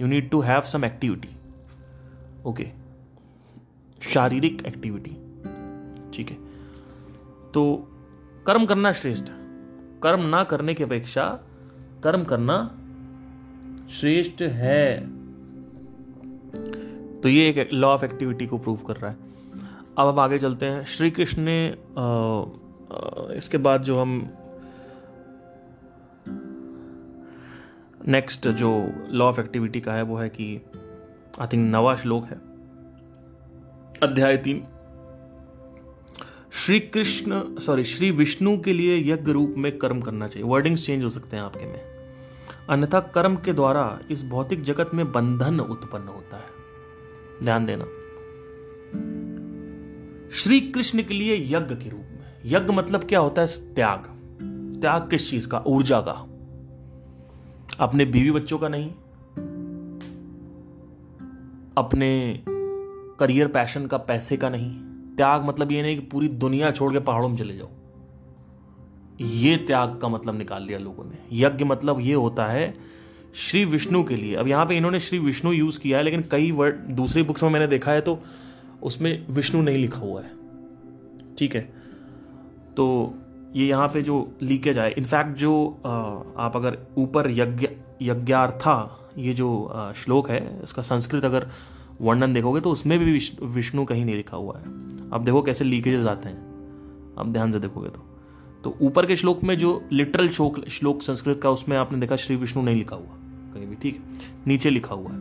you 0.00 0.06
need 0.06 0.30
to 0.30 0.40
have 0.40 0.60
some 0.72 0.84
activity 0.84 1.28
okay 2.46 2.66
शारीरिक 4.02 4.62
एक्टिविटी 4.66 5.16
ठीक 6.14 6.30
है। 6.30 6.36
तो 7.54 7.62
कर्म 8.46 8.66
करना 8.66 8.92
श्रेष्ठ। 8.92 9.24
कर्म 10.02 10.22
ना 10.26 10.42
करने 10.44 10.74
की 10.74 10.84
अपेक्षा 10.84 11.24
कर्म 12.04 12.24
करना 12.24 12.56
श्रेष्ठ 13.90 14.42
है। 14.42 15.00
तो 17.20 17.28
ये 17.28 17.48
एक 17.50 17.68
लॉ 17.72 17.88
ऑफ़ 17.88 18.04
एक्टिविटी 18.04 18.46
को 18.46 18.58
प्रूव 18.58 18.76
कर 18.76 18.96
रहा 18.96 19.10
है। 19.10 19.16
अब 19.98 20.08
हम 20.08 20.18
आगे 20.18 20.38
चलते 20.38 20.66
हैं। 20.66 20.84
श्री 20.84 21.10
कृष्ण 21.10 21.42
ने 21.42 21.76
इसके 23.36 23.58
बाद 23.58 23.82
जो 23.82 23.98
हम 23.98 24.30
नेक्स्ट 28.08 28.48
जो 28.48 28.70
लॉ 29.08 29.26
ऑफ़ 29.26 29.40
एक्टिविटी 29.40 29.80
का 29.80 29.94
है 29.94 30.02
वो 30.02 30.16
है 30.16 30.28
कि 30.28 30.46
आई 31.40 31.46
थिंक 31.52 31.72
नवा 31.74 31.94
श्लोक 31.96 32.24
है। 32.24 32.40
अध्याय 34.02 34.36
तीन। 34.36 34.64
श्री 36.52 36.80
कृष्ण 36.80 37.42
सॉरी 37.58 37.84
श्री 37.84 38.10
विष्णु 38.10 38.60
के 38.60 38.72
लिए 38.72 39.12
यज्ञ 39.12 39.32
रूप 39.32 39.54
में 39.58 39.76
कर्म 39.78 40.00
करना 40.00 40.28
चाहिए। 40.28 40.48
वर्डिंग्स 40.48 40.86
चेंज 40.86 41.04
हो 41.04 41.08
सकते 41.08 41.36
हैं 41.36 41.42
आपके 41.42 41.66
में। 41.66 41.91
अन्यथा 42.68 43.00
कर्म 43.00 43.36
के 43.36 43.52
द्वारा 43.52 44.00
इस 44.10 44.26
भौतिक 44.26 44.62
जगत 44.62 44.90
में 44.94 45.12
बंधन 45.12 45.60
उत्पन्न 45.60 46.08
होता 46.08 46.36
है। 46.36 46.44
ध्यान 47.42 47.66
देना। 47.66 47.84
श्री 50.34 50.60
कृष्ण 50.60 51.02
के 51.02 51.14
लिए 51.14 51.44
यज्ञ 51.44 51.74
के 51.74 51.90
रूप 51.90 52.00
में। 52.00 52.40
यज्ञ 52.44 52.72
मतलब 52.72 53.04
क्या 53.04 53.20
होता 53.20 53.42
है? 53.42 53.74
त्याग। 53.74 53.98
त्याग 54.80 55.10
किस 55.10 55.30
चीज़ 55.30 55.48
का? 55.48 55.64
ऊर्जा 55.66 56.00
का। 56.00 56.28
अपने 57.84 58.04
बीवी 58.04 58.30
बच्चों 58.30 58.58
का 58.58 58.68
नहीं। 58.68 58.90
अपने 61.78 62.42
करियर 63.20 63.48
पैशन 63.48 63.86
का, 63.86 63.96
पैसे 63.96 64.36
का 64.36 64.48
नहीं। 64.48 64.80
त्याग 65.16 65.44
मतलब 65.44 65.72
ये 65.72 65.82
नहीं 65.82 66.00
कि 66.00 66.06
पूरी 66.06 66.28
दुनिया 66.28 66.70
छोड़ 66.70 66.92
के 66.92 67.00
पहाड़ों 67.00 67.28
में 67.28 67.36
चले 67.36 67.56
जाओ। 67.56 67.68
ये 69.20 69.56
त्याग 69.56 69.98
का 70.02 70.08
मतलब 70.08 70.38
निकाल 70.38 70.62
लिया 70.62 70.78
लोगों 70.78 71.04
ने। 71.04 71.18
यज्ञ 71.36 71.64
मतलब 71.64 72.00
ये 72.00 72.14
होता 72.14 72.46
है 72.46 72.74
श्री 73.36 73.64
विष्णु 73.64 74.02
के 74.04 74.16
लिए। 74.16 74.34
अब 74.34 74.48
यहाँ 74.48 74.66
पे 74.66 74.76
इन्होंने 74.76 75.00
श्री 75.00 75.18
विष्णु 75.18 75.52
यूज़ 75.52 75.78
किया 75.80 75.98
है, 75.98 76.04
लेकिन 76.04 76.24
कई 76.30 76.50
वर्ड 76.52 76.76
दूसरी 76.92 77.22
बुक्स 77.22 77.42
में 77.42 77.50
मैंने 77.50 77.66
देखा 77.66 77.92
है 77.92 78.00
तो 78.00 78.18
उसमें 78.82 79.26
विष्णु 79.30 79.62
नहीं 79.62 79.78
लिखा 79.78 79.98
हुआ 79.98 80.22
है। 80.22 80.30
ठीक 81.38 81.54
है? 81.56 81.62
तो 82.76 83.14
ये 83.56 83.66
यहाँ 83.66 83.88
पे 83.88 84.02
जो 84.02 84.16
लीकेज 84.42 84.78
आए 84.78 84.94
इनफैक्ट 84.98 85.36
जो 85.38 85.52
आप 85.86 86.52
अगर 86.56 86.78
ऊपर 86.98 87.30
यज्ञ, 87.30 87.68
यज्ञार्था, 88.02 89.10
ये 89.18 89.34
जो 89.34 89.92
श्लोक 89.96 90.30
है, 90.30 90.62
इसका 90.62 90.82
संस्कृत 90.82 91.24
अगर 91.24 91.46
वर्णन 92.00 92.32
देखोगे 92.34 92.60
तो 92.60 92.70
उसमें 92.70 92.98
भी 92.98 93.18
विष्णु 93.44 93.84
कहीं 93.84 94.04
नहीं 94.04 94.16
लिखा 94.16 94.36
हुआ 94.36 94.58
है। 94.58 94.64
अब 95.10 95.24
देखो 95.24 95.42
कैसे 95.42 95.64
लीकेजेस 95.64 96.06
आते 96.06 96.28
हैं। 96.28 97.14
अब 97.18 97.32
ध्यान 97.32 97.52
से 97.52 97.60
देखोगे 97.60 97.88
तो। 97.88 98.08
तो 98.64 98.76
ऊपर 98.82 99.06
के 99.06 99.16
श्लोक 99.16 99.42
में 99.44 99.58
जो 99.58 99.84
लिटरल 99.92 100.28
श्लोक 100.28 100.68
श्लोक 100.68 101.02
संस्कृत 101.02 101.40
का, 101.42 101.50
उसमें 101.50 101.76
आपने 101.76 101.98
देखा 101.98 102.16
श्री 102.16 102.36
विष्णु 102.36 102.62
नहीं 102.62 102.76
लिखा 102.76 102.96
हुआ, 102.96 103.14
कहीं 103.54 103.66
भी, 103.66 103.74
ठीक 103.74 103.94
है? 103.94 104.02
नीचे 104.46 104.70
लिखा 104.70 104.94
हुआ 104.94 105.10
है, 105.10 105.20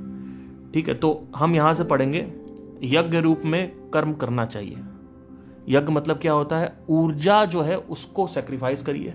ठीक 0.71 0.87
है? 0.87 0.93
तो 0.93 1.27
हम 1.35 1.55
यहाँ 1.55 1.73
से 1.73 1.83
पढ़ेंगे, 1.83 2.33
यज्ञ 2.83 3.17
रूप 3.17 3.41
में 3.45 3.89
कर्म 3.89 4.13
करना 4.13 4.45
चाहिए। 4.45 4.77
यज्ञ 5.69 5.91
मतलब 5.91 6.17
क्या 6.17 6.33
होता 6.33 6.57
है? 6.57 6.77
ऊर्जा 6.89 7.45
जो 7.45 7.61
है, 7.61 7.77
उसको 7.77 8.27
सेक्रीफाइस 8.27 8.83
करिए, 8.83 9.13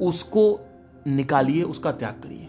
उसको 0.00 0.60
निकालिए, 1.06 1.62
उसका 1.62 1.92
त्याग 1.92 2.14
करिए। 2.14 2.48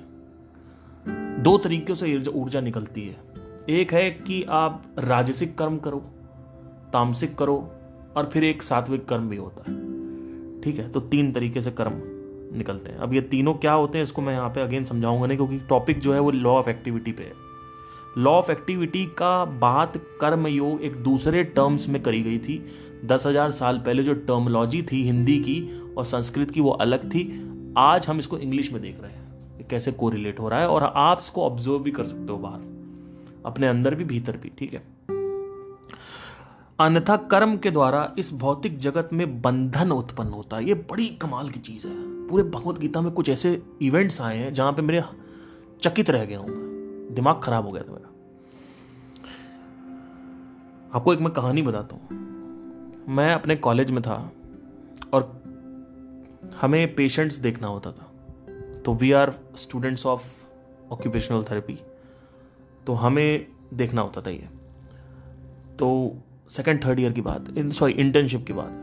दो 1.44 1.58
तरीकों 1.58 1.96
से 1.96 2.24
ऊर्जा 2.30 2.62
निकलती 2.62 3.08
है। 3.08 3.18
एक 3.70 3.94
है 3.94 4.12
कि 4.12 4.44
आप 4.44 4.84
राजसिक 5.00 5.58
कर्म 5.58 5.78
करो, 5.78 6.00
तामसिक 6.94 7.36
करो, 7.36 7.72
और 8.18 8.30
फिर 8.34 8.44
एक 8.44 8.64
सात्विक 8.64 9.06
कर्म 9.06 9.30
भी 9.30 9.38
होता 9.38 9.72
है। 9.72 9.91
ठीक 10.64 10.80
है? 10.80 10.90
तो 10.92 11.00
तीन 11.00 11.32
तरीके 11.32 11.62
से 11.62 11.72
कर्म 11.72 12.02
निकलते 12.58 12.92
हैं। 12.92 12.98
अब 12.98 13.14
ये 13.14 13.22
तीनों 13.22 13.54
क्या 13.54 13.74
होते 13.74 13.98
हैं, 13.98 14.04
इसको 14.04 14.22
मैं 14.22 14.34
यहाँ 14.34 14.50
पे 14.50 14.62
अगेन 14.62 14.84
समझाऊँगा 14.84 15.28
नहीं, 15.28 15.38
क्योंकि 15.38 15.60
टॉपिक 15.60 16.00
जो 16.00 16.14
है 16.14 16.20
वो 16.20 16.32
लॉ 16.32 16.52
ऑफ़ 16.52 16.70
एक्टिविटी 16.70 17.12
पे 17.12 17.24
है। 17.24 17.34
लॉ 18.18 18.32
ऑफ़ 18.32 18.52
एक्टिविटी 18.52 19.06
का 19.18 19.46
बात 19.46 19.98
कर्म 20.22 20.48
योग 20.48 20.82
एक 20.82 20.96
दूसरे 20.96 21.44
टर्म्स 21.44 21.88
में 21.90 22.02
करी 22.04 22.22
गई 22.22 22.38
थी। 22.38 22.64
दस 23.06 23.26
हज़ार 23.26 23.52
साल 23.52 23.78
पहले 23.78 24.04
जो 24.04 24.14
टर्मोलॉजी 24.14 24.82
थी 24.82 25.04
हिंदी 25.04 25.38
की 25.40 25.62
और 25.98 26.06
संस्कृत 26.06 26.52
की 26.52 26.62
वो 26.62 26.70
अलग 26.70 27.10
थी। 27.10 27.24
आज 27.78 28.08
हम 28.08 28.20
इसको 28.20 28.38
इंग्लिश 28.38 28.72
में 28.74 28.82
देख 28.82 29.02
रहे 29.02 29.12
हैं। 29.12 29.68
कैसे 29.70 29.92
कोरिलेट 29.92 30.40
हो 30.40 30.50
रहा 30.50 30.60
है 30.60 30.68
और 30.68 30.84
आप 30.84 31.20
इसको 31.22 31.44
ऑब्ज़र्व 31.44 31.80
भी 31.80 31.92
कर 31.92 32.04
सकते 32.04 32.32
हो 32.32 32.38
बाहर। 32.38 32.60
अपने 33.46 33.68
अंदर 33.68 33.96
भी, 33.96 34.04
भीतर 34.04 34.38
भी, 34.38 34.52
ठीक 34.58 34.74
है? 34.74 34.82
अन्यथा 36.80 37.16
कर्म 37.18 37.58
के 37.58 37.72
द्वारा 37.72 38.16
इस 38.20 38.34
भौतिक 38.34 38.78
जगत 38.78 39.10
में 39.14 39.42
बंधन 39.42 39.92
उत्पन्न 39.92 40.30
होता 40.30 40.58
है। 40.58 40.66
ये 40.66 40.74
बड़ी 40.74 41.08
कमाल 41.08 41.50
की 41.50 41.60
चीज़ 41.60 41.88
है। 41.88 42.28
पूरे 42.28 42.44
भगवत 42.44 42.80
गीता 42.80 43.02
में 43.02 43.12
कुछ 43.12 43.30
ऐसे 43.30 43.64
इवेंट्स 43.82 44.22
आए 44.22 44.38
हैं 44.38 44.54
जहाँ 44.54 44.74
पे 44.74 44.82
मेरे 44.82 45.04
चकित 45.82 46.10
रह 46.10 46.26
गया 46.26 46.40
हूँ 46.40 46.50
दिमाग 47.12 47.40
खराब 47.44 47.66
हो 47.66 47.72
गया 47.72 47.84
था 47.84 47.92
मेरा। 47.92 48.08
आपको 50.94 51.14
एक 51.14 51.20
मैं 51.20 51.34
कहानी 51.34 51.62
बताता 51.62 51.96
हूँ। 51.96 52.20
मैं 53.08 53.34
अपने 53.34 53.56
कॉलेज 53.56 53.92
में 53.92 54.02
था 54.02 54.32
और 55.14 55.42
हमें 56.62 56.96
पेशेंट्स 56.96 57.36
देखना 57.36 57.68
होता 57.68 57.92
था। 57.92 58.12
तो 58.86 58.94
we 58.94 59.12
are 59.12 59.32
students 59.56 60.06
of 60.06 60.24
occupational 60.92 61.44
therapy 61.44 61.80
तो 62.88 62.94
हमें 62.94 63.48
देखना 63.74 64.02
होता 64.02 64.22
था 64.22 64.30
ये। 64.30 64.50
तो 65.80 66.18
सेकेंड 66.50 66.84
थर्ड 66.86 67.00
ईयर 67.00 67.12
की 67.12 67.22
बात, 67.22 67.46
इन 67.58 67.70
सॉरी 67.72 67.94
इंटर्नशिप 67.94 68.46
की 68.48 68.54
बात। 68.54 68.78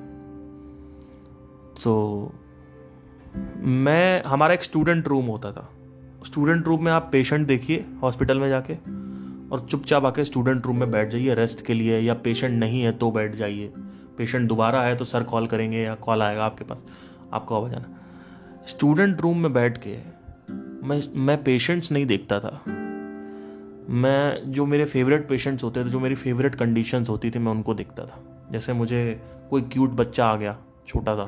तो 1.85 2.33
मैं, 3.57 4.23
हमारा 4.25 4.55
एक 4.55 4.63
स्टूडेंट 4.63 5.09
रूम 5.09 5.27
होता 5.27 5.53
था। 5.53 5.69
स्टूडेंट 6.27 6.67
रूम 6.67 6.85
में 6.85 6.93
आप 6.93 7.09
पेशेंट 7.13 7.47
देखिए 7.47 7.85
हॉस्पिटल 8.03 8.39
में 8.39 8.49
जाके, 8.49 8.75
और 9.49 9.67
चुपचाप 9.71 10.05
आके 10.05 10.25
स्टूडेंट 10.25 10.67
रूम 10.67 10.79
में 10.81 10.91
बैठ 10.91 11.09
जाइए 11.09 11.35
रेस्ट 11.35 11.67
के 11.67 11.75
लिए, 11.75 11.99
या 12.01 12.15
पेशेंट 12.15 12.59
नहीं 12.61 12.83
है 12.83 12.93
तो 12.93 13.11
बैठ 13.11 13.35
जाइए। 13.35 13.73
पेशेंट 14.19 14.49
दोबारा 14.49 14.81
आए 14.81 14.95
तो 14.97 15.05
सर 15.05 15.23
कॉल 15.23 15.47
करेंगे, 15.47 15.79
या 15.79 15.95
कॉल 15.95 16.23
आएगा 16.23 16.45
आपके 16.45 16.65
पास, 16.65 16.85
आपको 17.33 17.57
आवाज़ 17.57 17.75
आना। 17.75 18.65
स्टूडेंट 18.69 19.21
रूम 19.21 19.39
में 19.39 19.53
बैठ 19.53 19.79
के, 19.79 19.97
मैं 20.87 21.03
मैं 21.17 21.43
पेशेंट्स 21.45 21.93
नहीं 21.93 22.07
देखता 22.07 22.41
था। 22.41 22.63
मैं, 23.89 24.53
जो 24.53 24.67
मेरे 24.67 24.85
फेवरेट 24.85 25.29
पेशेंट्स 25.29 25.65
होते 25.65 25.85
थे, 25.85 25.89
जो 25.89 26.01
मेरी 26.01 26.15
फेवरेट 26.15 26.55
कंडीशंस 26.55 27.09
होती 27.09 27.31
थी, 27.31 27.39
मैं 27.39 27.53
उनको 27.53 27.75
देखता 27.75 28.05
था। 28.05 28.23
जैसे 28.53 28.73
मुझे 28.73 29.21
कोई 29.51 29.63
क्यूट 29.63 29.91
बच्चा 29.91 30.27
आ 30.27 30.37
गया, 30.37 30.57
छोटा 30.87 31.15
था 31.17 31.27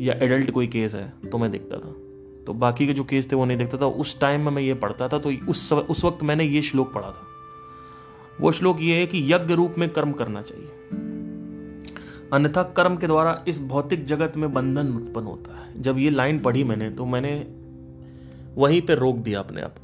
या 0.00 0.14
एडल्ट 0.14 0.50
कोई 0.50 0.66
केस 0.66 0.94
है 0.94 1.12
तो 1.32 1.38
मैं 1.38 1.50
देखता 1.50 1.76
था। 1.76 1.92
तो 2.46 2.52
बाकी 2.52 2.86
के 2.86 2.92
जो 2.92 3.04
केस 3.04 3.30
थे, 3.32 3.36
वो 3.36 3.44
नहीं 3.44 3.58
देखता 3.58 3.78
था। 3.78 3.86
उस 3.86 4.20
टाइम 4.20 4.40
में 4.40 4.52
मैं 4.52 4.62
ये 4.62 4.74
पढ़ता 4.74 5.08
था 5.08 5.18
तो 5.18 5.32
उस 5.48 5.72
उस 5.72 6.04
वक्त 6.04 6.22
मैंने 6.22 6.44
ये 6.44 6.62
श्लोक 6.62 6.92
पढ़ा 6.92 7.10
था। 7.10 7.26
वो 8.40 8.52
श्लोक 8.52 8.80
ये 8.80 8.96
है 8.96 9.06
कि 9.06 9.22
यज्ञ 9.32 9.54
रूप 9.54 9.74
में 9.78 9.88
कर्म 9.88 10.12
करना 10.12 10.42
चाहिए। 10.42 10.68
अन्यथा 12.32 12.62
कर्म 12.76 12.96
के 12.96 13.06
द्वारा 13.06 13.44
इस 13.48 13.62
भौतिक 13.62 14.04
जगत 14.04 14.36
में 14.36 14.52
बंधन 14.52 14.88
उत्पन्न 14.88 15.26
होता 15.26 15.58
है। 15.58 15.82
जब 15.82 15.98
ये 15.98 16.10
लाइन 16.10 16.38
पढ़ी 16.38 16.64
मैंने 16.64 16.90
तो 16.90 17.06
मैंने 17.06 17.34
वहीं 18.56 18.82
पे 18.82 18.94
रोक 18.94 19.16
दिया 19.16 19.40
अपने 19.40 19.62
आप 19.62 19.78
को। 19.78 19.83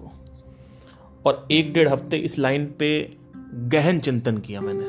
और 1.26 1.48
एक 1.50 1.72
डेढ़ 1.72 1.88
हफ़्ते 1.88 2.16
इस 2.16 2.38
लाइन 2.38 2.74
पे 2.78 3.16
गहन 3.54 4.00
चिंतन 4.00 4.38
किया 4.38 4.60
मैंने। 4.60 4.84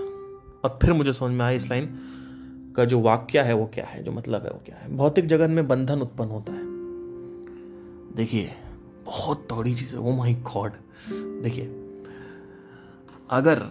और 0.63 0.79
फिर 0.81 0.93
मुझे 0.93 1.13
समझ 1.13 1.31
में 1.31 1.45
आया 1.45 1.55
इस 1.55 1.69
लाइन 1.69 1.99
का 2.75 2.85
जो 2.85 2.99
वाक्य 2.99 3.41
है 3.41 3.53
वो 3.53 3.65
क्या 3.73 3.85
है, 3.85 4.03
जो 4.03 4.11
मतलब 4.11 4.43
है 4.43 4.49
वो 4.49 4.61
क्या 4.65 4.75
है। 4.75 4.97
भौतिक 4.97 5.25
जगत 5.25 5.49
में 5.49 5.67
बंधन 5.67 6.01
उत्पन्न 6.01 6.29
होता 6.29 6.53
है। 6.53 6.63
देखिए, 8.15 8.51
बहुत 9.05 9.47
तौड़ी 9.49 9.75
चीज़ 9.75 9.95
है। 9.95 10.01
वो 10.01 10.11
माई 10.11 10.33
गॉड 10.33 10.71
देखिए, 11.41 11.65
अगर 13.29 13.63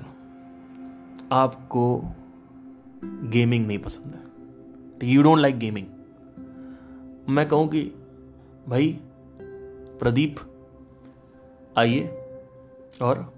आपको 1.33 2.05
गेमिंग 3.05 3.67
नहीं 3.67 3.79
पसंद 3.79 4.15
है 4.15 4.31
यू 5.11 5.23
डोंट 5.23 5.39
लाइक 5.39 5.59
गेमिंग 5.59 5.87
मैं 7.29 7.49
कहूँ 7.49 7.69
कि 7.69 7.83
भाई, 8.69 8.99
प्रदीप, 10.01 10.37
आइए। 11.79 12.20
और 13.03 13.35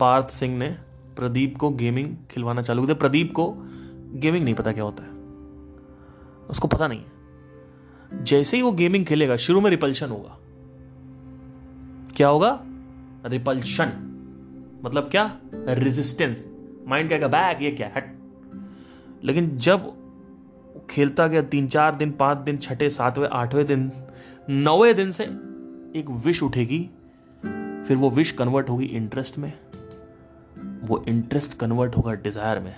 पार्थ 0.00 0.30
सिंह 0.30 0.58
ने 0.58 0.68
प्रदीप 1.16 1.56
को 1.56 1.70
गेमिंग 1.70 2.16
खिलवाना 2.30 2.62
चालू 2.62 2.84
किया। 2.84 2.94
प्रदीप 2.94 3.32
को 3.32 3.54
गेमिंग 4.14 4.44
नहीं 4.44 4.54
पता 4.54 4.72
क्या 4.72 4.84
होता 4.84 5.02
है। 5.02 5.10
उसको 6.46 6.68
पता 6.68 6.88
नहीं 6.88 7.00
है। 7.00 7.12
जैसे 8.24 8.56
ही 8.56 8.62
वो 8.62 8.72
गेमिंग 8.72 9.06
खेलेगा, 9.06 9.36
शुरू 9.36 9.60
में 9.60 9.70
रिपल्शन 9.70 10.10
होगा। 10.10 10.38
क्या 12.16 12.28
होगा? 12.28 12.62
रिपल्शन 13.26 14.08
मतलब 14.84 15.10
क्या? 15.10 15.38
रेजिस्टेंस 15.54 16.44
माइंड 16.86 17.10
कहेगा 17.10 17.28
बैग 17.28 17.62
ये 17.62 17.70
क्या 17.70 17.92
हट। 17.96 18.18
लेकिन 19.24 19.58
जब 19.58 19.92
खेलता 20.90 21.26
गया 21.26 21.42
तीन 21.42 21.66
चार 21.68 21.96
दिन, 21.96 22.12
पाँच 22.12 22.38
दिन, 22.38 22.56
छठे, 22.56 22.90
सातवें, 22.90 23.28
आठवें 23.28 23.66
दिन, 23.66 23.92
नौवे 24.50 24.94
दिन 24.94 25.10
से 25.10 25.24
एक 25.98 26.04
विश 26.24 26.42
उठेगी 26.42 26.90
फिर 27.92 28.00
वो 28.00 28.08
विश 28.10 28.30
कन्वर्ट 28.32 28.68
होगी 28.70 28.84
इंटरेस्ट 28.86 29.36
में, 29.38 29.52
वो 30.84 31.02
इंटरेस्ट 31.08 31.58
कन्वर्ट 31.58 31.96
होगा 31.96 32.12
डिज़ायर 32.14 32.58
में, 32.60 32.74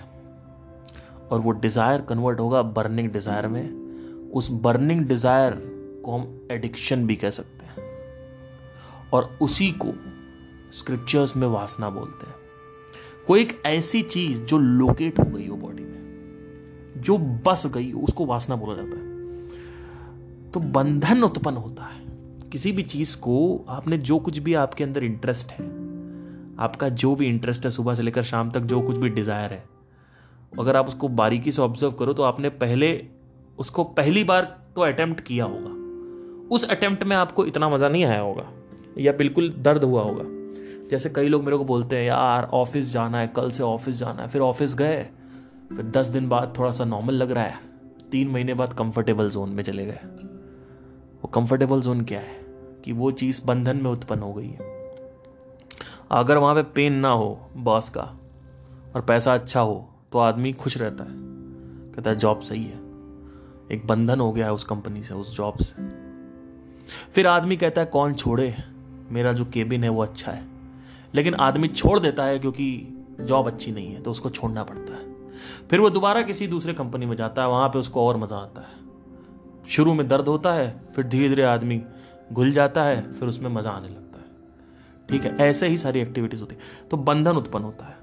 और 1.31 1.39
वो 1.39 1.51
डिज़ायर 1.51 2.01
कन्वर्ट 2.01 2.39
होगा 2.39 2.61
बर्निंग 2.61 3.09
डिज़ायर 3.11 3.47
में। 3.47 4.31
उस 4.31 4.49
बर्निंग 4.51 5.05
डिज़ायर 5.05 5.53
को 6.05 6.17
हम 6.17 6.47
एडिक्शन 6.51 7.07
भी 7.07 7.15
कह 7.15 7.29
सकते 7.29 7.65
हैं, 7.65 7.87
और 9.13 9.37
उसी 9.41 9.71
को 9.71 9.93
स्क्रिप्चर्स 10.73 11.35
में 11.37 11.47
वासना 11.47 11.89
बोलते 11.89 12.27
हैं। 12.27 12.35
कोई 13.27 13.41
एक 13.41 13.61
ऐसी 13.65 14.01
चीज़ 14.01 14.43
जो 14.43 14.57
लोकेट 14.57 15.19
हो 15.19 15.25
गई 15.25 15.47
हो 15.47 15.55
बॉडी 15.57 15.83
में, 15.83 17.01
जो 17.01 17.17
बस 17.17 17.67
गई 17.67 17.91
उसको 17.93 18.25
वासना 18.25 18.55
बोला 18.55 18.75
जाता 18.75 18.97
है। 18.97 20.51
तो 20.51 20.59
बंधन 20.59 21.23
उत्पन्न 21.23 21.57
होता 21.57 21.83
है। 21.83 22.03
किसी 22.51 22.71
भी 22.71 22.83
चीज़ 22.83 23.17
को 23.17 23.65
आपने 23.69 23.97
जो 23.99 24.17
कुछ 24.19 24.37
भी 24.37 24.53
आपके 24.53 24.83
अंदर 24.83 25.03
इंटरेस्ट 25.03 25.51
है, 25.51 25.65
आपका 26.59 26.89
जो 26.89 27.15
भी 27.15 27.27
इंटरेस्ट 27.27 27.65
है 27.65 27.71
सुबह 27.71 27.95
से 27.95 28.03
लेकर 28.03 28.23
शाम 28.23 28.51
तक, 28.51 28.59
जो 28.59 28.81
कुछ 28.81 28.97
भी 28.97 29.09
डिज़ायर 29.09 29.53
है, 29.53 29.63
अगर 30.59 30.75
आप 30.75 30.87
उसको 30.87 31.07
बारीकी 31.07 31.51
से 31.51 31.61
ऑब्ज़र्व 31.61 31.91
करो 31.91 32.13
तो 32.13 32.23
आपने 32.23 32.49
पहले 32.51 32.91
उसको 33.59 33.83
पहली 33.83 34.23
बार 34.23 34.43
तो 34.75 34.81
अटेम्प्ट 34.81 35.21
किया 35.21 35.45
होगा। 35.45 35.73
उस 36.55 36.63
अटेम्प्ट 36.65 37.03
में 37.03 37.15
आपको 37.15 37.45
इतना 37.45 37.69
मज़ा 37.69 37.89
नहीं 37.89 38.03
आया 38.05 38.19
होगा, 38.19 38.49
या 38.97 39.11
बिल्कुल 39.13 39.49
दर्द 39.59 39.83
हुआ 39.83 40.01
होगा। 40.01 40.23
जैसे 40.89 41.09
कई 41.09 41.27
लोग 41.27 41.43
मेरे 41.43 41.57
को 41.57 41.65
बोलते 41.65 41.95
हैं, 41.95 42.05
यार 42.05 42.49
ऑफ़िस 42.53 42.91
जाना 42.93 43.19
है, 43.19 43.27
कल 43.27 43.51
से 43.51 43.63
ऑफ़िस 43.63 43.95
जाना 43.95 44.21
है, 44.21 44.27
फिर 44.29 44.41
ऑफ़िस 44.41 44.75
गए, 44.75 45.03
फिर 45.69 45.85
दस 45.87 46.07
दिन 46.07 46.29
बाद 46.29 46.53
थोड़ा 46.57 46.71
सा 46.71 46.85
नॉर्मल 46.85 47.13
लग 47.13 47.31
रहा 47.31 47.43
है, 47.43 47.59
तीन 48.11 48.29
महीने 48.29 48.53
बाद 48.53 48.73
कंफर्टेबल 48.73 49.29
जोन 49.29 49.49
में 49.49 49.63
चले 49.63 49.85
गए। 49.85 49.99
वो 51.25 51.29
कंफर्टेबल 51.29 51.81
जोन 51.81 52.01
क्या 52.01 52.19
है? 52.19 52.45
कि 52.83 52.91
वो 52.91 53.11
चीज़ 53.11 53.45
बंधन 53.45 53.77
में 53.77 53.91
उत्पन्न 53.91 54.21
हो 54.21 54.33
गई 54.33 54.47
है। 54.47 54.91
अगर 56.11 56.37
वहाँ 56.37 56.55
पे 56.55 56.63
पेन 56.63 56.93
ना 56.93 57.09
हो 57.09 57.49
बॉस 57.57 57.89
का, 57.89 58.01
और 58.95 59.01
पैसा 59.01 59.33
अच्छा 59.33 59.61
हो 59.61 59.89
तो 60.11 60.19
आदमी 60.19 60.53
खुश 60.53 60.77
रहता 60.77 61.03
है। 61.03 61.09
कहता 61.93 62.09
है 62.09 62.15
जॉब 62.15 62.39
सही 62.39 62.63
है। 62.63 62.77
एक 63.71 63.81
बंधन 63.85 64.19
हो 64.19 64.31
गया 64.31 64.45
है 64.45 64.53
उस 64.53 64.63
कंपनी 64.63 65.03
से, 65.03 65.13
उस 65.13 65.37
जॉब 65.37 65.55
से। 65.55 65.83
फिर 67.11 67.27
आदमी 67.27 67.57
कहता 67.57 67.81
है, 67.81 67.87
कौन 67.87 68.13
छोड़े? 68.13 68.55
मेरा 69.09 69.33
जो 69.33 69.45
केबिन 69.45 69.83
है 69.83 69.89
वो 69.89 70.03
अच्छा 70.03 70.31
है। 70.31 70.45
लेकिन 71.15 71.33
आदमी 71.33 71.67
छोड़ 71.67 71.99
देता 71.99 72.23
है 72.23 72.39
क्योंकि 72.39 72.87
जॉब 73.21 73.47
अच्छी 73.47 73.71
नहीं 73.71 73.93
है 73.93 74.01
तो 74.01 74.11
उसको 74.11 74.29
छोड़ना 74.29 74.63
पड़ता 74.63 74.93
है। 74.93 75.15
फिर 75.69 75.79
वो 75.79 75.89
दोबारा 75.89 76.21
किसी 76.21 76.47
दूसरे 76.47 76.73
कंपनी 76.73 77.05
में 77.05 77.15
जाता 77.15 77.41
है, 77.41 77.47
वहाँ 77.47 77.69
पे 77.69 77.79
उसको 77.79 78.07
और 78.07 78.17
मज़ा 78.17 78.37
आता 78.37 78.61
है। 78.61 78.84
शुरू 79.69 79.93
में 79.93 80.07
दर्द 80.07 80.27
होता 80.27 80.53
है, 80.53 80.81
फिर 80.95 81.05
धीरे 81.05 81.29
धीरे 81.29 81.43
आदमी 81.43 81.83
घुल 82.33 82.51
जाता 82.51 82.83
है, 82.83 83.13
फिर 83.13 83.29
उसमें 83.29 83.49
मज़ा 83.49 83.69
आने 83.69 83.87
लगता 83.87 84.19
है। 84.19 84.25
ठीक 85.09 85.23
है, 85.23 85.49
ऐसे 85.49 85.67
ही 85.67 85.77
सारी 85.77 85.99
एक्टिविटीज़ 85.99 86.41
होती 86.41 86.55
है। 86.55 86.61
तो 86.91 86.97
बंधन 86.97 87.31
उत्पन्न 87.31 87.63
होता 87.63 87.85
है। 87.85 87.97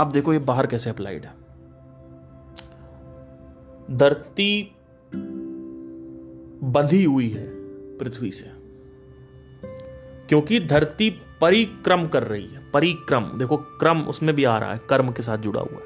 अब 0.00 0.12
देखो 0.12 0.32
ये 0.32 0.38
बाहर 0.38 0.66
कैसे 0.66 0.90
अप्लाइड 0.90 1.24
है। 1.24 1.48
धरती 3.90 4.76
बंधी 6.62 7.04
हुई 7.04 7.28
है 7.28 7.48
पृथ्वी 7.98 8.30
से। 8.30 8.50
क्योंकि 10.28 10.60
धरती 10.60 11.10
परिक्रम 11.40 12.08
कर 12.08 12.22
रही 12.22 12.46
है। 12.46 12.70
परिक्रम, 12.70 13.38
देखो 13.38 13.56
क्रम 13.56 14.00
उसमें 14.00 14.34
भी 14.34 14.44
आ 14.44 14.58
रहा 14.58 14.72
है, 14.72 14.80
कर्म 14.90 15.12
के 15.12 15.22
साथ 15.22 15.38
जुड़ा 15.38 15.60
हुआ 15.60 15.78
है। 15.78 15.84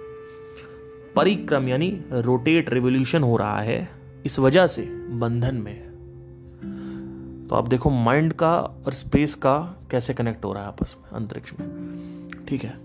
परिक्रम 1.16 1.68
यानी 1.68 2.04
रोटेट 2.12 2.70
रिवोल्यूशन 2.70 3.22
हो 3.22 3.36
रहा 3.36 3.60
है। 3.60 4.01
इस 4.26 4.38
वजह 4.38 4.66
से 4.66 4.82
बंधन 5.08 5.54
में 5.54 5.92
तो 7.48 7.56
आप 7.56 7.68
देखो 7.68 7.90
माइंड 7.90 8.32
का 8.32 8.56
और 8.56 8.92
स्पेस 8.92 9.34
का 9.34 9.76
कैसे 9.90 10.14
कनेक्ट 10.14 10.44
हो 10.44 10.52
रहा 10.52 10.62
है 10.62 10.68
आपस 10.68 10.96
में, 10.98 11.10
अंतरिक्ष 11.10 11.52
में। 11.60 12.28
ठीक 12.48 12.64
है? 12.64 12.78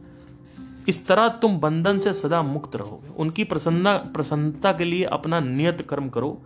इस 0.90 1.08
तरह 1.08 1.30
तुम 1.30 1.60
बंधन 1.60 1.98
से 1.98 2.14
सदा 2.14 2.42
मुक्त 2.42 2.76
रहोगे 2.76 3.14
उनकी 3.18 3.44
प्रसन्ना, 3.44 3.98
प्रसन्नता 3.98 4.74
के 4.74 4.84
लिए 4.84 5.04
अपना 5.04 5.40
नियत 5.40 5.82
कर्म 5.82 6.10
करो। 6.10 6.42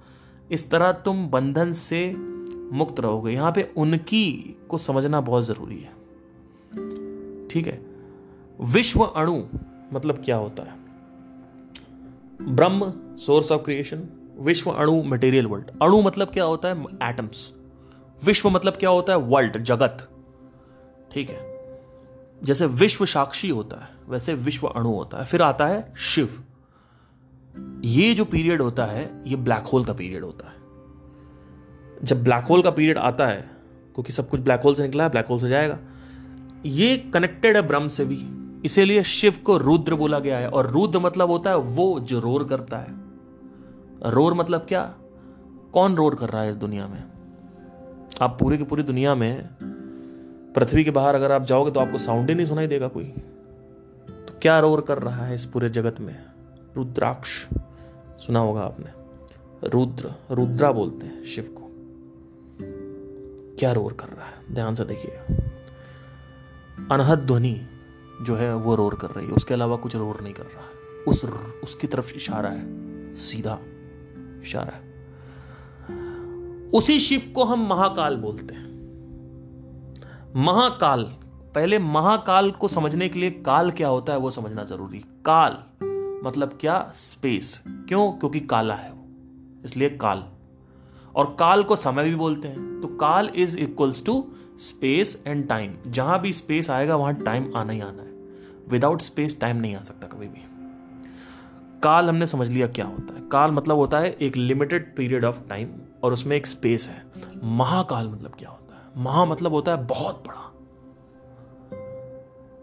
इस 0.52 0.70
तरह 0.72 0.92
तुम 0.92 1.28
बंधन 1.28 1.74
से 1.74 2.16
मुक्त 2.76 3.00
रहोगे। 3.00 3.34
यहाँ 3.34 3.52
पे 3.52 3.74
उनकी 3.78 4.58
को 4.70 4.78
समझना 4.78 5.22
बहुत 5.22 5.46
ज़रूरी 5.46 5.80
है। 5.80 5.92
ठीक 7.48 7.68
है? 7.68 7.86
विश्व 8.62 9.00
अणु 9.00 9.44
मतलब 9.94 10.22
क्या 10.26 10.36
होता 10.36 10.64
है? 10.64 10.76
ब्रह्म 12.56 12.94
सोर्स 13.18 13.52
ऑफ़ 13.52 13.62
क्रिएशन 13.62 14.04
विश्व 14.42 14.72
अणु 14.72 15.04
मटेरियल 15.04 15.48
वर्ल्ड 15.48 15.72
अणु 15.82 16.02
मतलब 16.02 16.28
क्या 16.28 16.44
होता 16.44 16.68
है? 16.68 16.84
एटम्स 17.04 17.54
विश्व 18.24 18.50
मतलब 18.50 18.74
क्या 18.74 18.90
होता 18.90 19.14
है? 19.14 19.20
वर्ल्ड 19.20 19.58
जगत. 19.58 20.10
ठीक 21.14 21.30
है? 21.30 21.52
जैसे 22.44 22.66
विश्व 22.66 23.06
साक्षी 23.06 23.50
होता 23.50 23.82
है, 23.82 23.90
वैसे 24.10 24.34
विश्व 24.34 24.68
अणु 24.68 24.90
होता 24.90 25.18
है। 25.18 25.24
फिर 25.24 25.42
आता 25.42 25.68
है 25.68 25.94
शिव. 25.98 26.44
ये 27.84 28.14
जो 28.14 28.26
पीरियड 28.26 28.62
होता 28.62 28.86
है, 28.86 29.24
ये 29.28 29.36
ब्लैक 29.36 29.64
होल 29.64 29.86
का 29.86 29.94
पीरियड 29.94 30.24
होता 30.24 30.48
है. 30.48 30.56
जब 32.04 32.24
ब्लैक 32.24 32.44
होल 32.44 32.62
का 32.62 32.72
पीरियड 32.72 32.98
आता 32.98 33.26
है, 33.26 33.42
क्योंकि 33.94 34.14
सब 34.14 34.30
कुछ 34.30 34.40
ब्लैक 34.40 34.62
होल 34.62 34.76
से 34.76 34.84
निकला 34.84 35.04
है 35.04 35.10
ब्लैक 35.10 35.26
होल 35.26 35.40
से 35.40 35.50
जाएगा, 35.50 35.80
ये 36.66 36.98
कनेक्टेड 36.98 37.56
है 37.56 37.62
ब्रह्म 37.62 37.88
से 37.88 38.06
भी. 38.06 38.20
इसीलिए 38.66 39.04
शिव 39.04 39.38
को 39.44 39.58
रुद्र 39.58 39.96
बोला 39.96 40.20
गया 40.20 40.38
है, 40.38 40.50
और 40.50 40.68
रुद्र 40.68 41.00
मतलब 41.00 41.30
होता 41.30 41.50
है 41.50 41.58
वो 41.58 42.00
जो 42.00 42.20
रोर 42.20 42.44
करता 42.44 42.78
है. 42.78 43.01
रोर 44.06 44.34
मतलब 44.34 44.66
क्या? 44.68 44.96
कौन 45.74 45.96
रोर 45.96 46.16
कर 46.16 46.30
रहा 46.30 46.42
है 46.42 46.50
इस 46.50 46.56
दुनिया 46.56 46.88
में? 46.88 47.04
आप 48.22 48.38
पूरी 48.40 48.58
की 48.58 48.64
पूरी 48.64 48.84
दुनिया 48.84 49.16
में 49.16 49.50
पृथ्वी 50.56 50.84
के 50.84 50.92
बाहर 50.92 51.16
अगर 51.16 51.32
आप 51.32 51.44
जाओगे 51.44 51.72
तो 51.72 51.80
आपको 51.80 51.98
साउंड 51.98 52.30
ही 52.30 52.36
नहीं 52.36 52.46
सुनाई 52.46 52.68
देगा 52.68 52.88
कोई। 52.88 53.04
तो 54.10 54.40
क्या 54.42 54.60
रोर 54.60 54.82
कर 54.82 55.00
रहा 55.00 55.26
है 55.26 55.36
इस 55.36 55.46
पूरे 55.46 55.70
जगत 55.70 55.96
में? 56.00 56.26
रुद्राक्ष, 56.76 57.48
सुना 58.18 58.40
होगा 58.40 58.62
आपने। 58.62 58.86
रुद्र, 59.68 60.14
रुद्रा 60.32 60.72
बोलते 60.72 61.06
हैं 61.06 61.26
शिव 61.26 61.56
को। 61.60 61.72
क्या 63.56 63.72
रोर 63.72 63.94
कर 63.94 64.08
रहा 64.08 64.26
है? 64.26 64.54
ध्यान 64.54 64.76
से 64.76 64.86
देखिए। 64.86 65.12
अनहद 66.92 67.20
ध्वनि 67.20 67.62
जो 68.22 68.36
है 68.36 68.56
वो 68.56 68.76
रोर 68.76 68.96
कर 68.96 69.10
रही 69.10 69.28
है। 69.28 69.34
उसके 69.34 69.54
अलावा 69.54 69.76
कुछ 69.76 69.96
रोर 69.96 70.22
नहीं 70.22 70.34
कर 70.34 70.44
रहा 70.44 70.62
है। 70.62 71.04
उस, 71.08 71.26
उसकी 71.64 71.88
तरफ़ 71.88 72.14
इशारा 72.14 72.50
है। 72.50 72.82
सीधा। 73.14 73.60
इशारा 74.42 74.74
है। 74.76 74.92
उसी 76.70 77.00
शिव 77.00 77.32
को 77.36 77.44
हम 77.44 77.68
महाकाल 77.68 78.16
बोलते 78.16 78.54
हैं। 78.56 78.72
महाकाल, 80.36 81.04
पहले 81.56 81.80
महाकाल 81.80 82.52
को 82.52 82.68
समझने 82.68 83.10
के 83.10 83.20
लिए 83.20 83.32
काल 83.32 83.72
क्या 83.72 83.88
होता 83.88 84.14
है 84.14 84.20
वो 84.20 84.32
समझना 84.32 84.64
ज़रूरी। 84.64 85.00
काल 85.26 85.58
मतलब 86.26 86.58
क्या? 86.62 86.92
स्पेस 86.96 87.64
क्यों? 87.68 88.12
क्योंकि 88.12 88.40
काला 88.40 88.74
है 88.74 88.92
वो, 88.92 89.06
इसलिए 89.66 89.90
काल। 89.90 90.24
और 91.16 91.36
काल 91.40 91.64
को 91.64 91.76
समय 91.76 92.04
भी 92.04 92.16
बोलते 92.16 92.48
हैं। 92.48 92.82
तो 92.82 92.88
काल 92.88 93.30
is 93.36 93.58
equals 93.58 94.06
to 94.06 94.28
space 94.58 95.24
and 95.28 95.48
time 95.48 95.76
जहाँ 95.88 96.22
भी 96.22 96.34
स्पेस 96.34 96.70
आएगा, 96.70 96.96
वहाँ 96.96 97.14
टाइम 97.14 97.52
आना 97.56 97.74
ही 97.74 97.82
आना 97.82 98.04
है। 98.04 98.12
विदाउट 98.70 99.02
स्पेस 99.02 99.40
टाइम 99.42 99.58
नहीं 99.58 99.76
आ 99.76 99.82
सकता 99.82 100.08
कभी 100.08 100.28
भी। 100.28 100.51
काल 101.84 102.10
हमने 102.10 102.26
समझ 102.26 102.50
लिया 102.50 102.68
क्या 102.68 102.86
होता 102.86 103.14
है। 103.14 103.30
काल 103.32 103.52
मतलब 103.52 103.76
होता 103.76 104.00
है 104.00 104.12
एक 104.12 104.38
लिमिटेड 104.38 104.96
पीरियड 104.96 105.26
ऑफ़ 105.26 105.48
टाइम 105.50 105.70
और 106.04 106.14
उसमें 106.14 106.38
एक 106.38 106.48
स्पेस 106.48 106.90
है। 106.90 107.06
महाकाल 107.44 108.10
मतलब 108.10 108.32
क्या 108.40 108.50
होता 108.50 108.76
है? 108.76 109.04
महा 109.04 109.26
मतलब 109.26 109.52
होता 109.52 109.72
है 109.72 109.86
बहुत 109.86 110.24
बड़ा। 110.28 110.48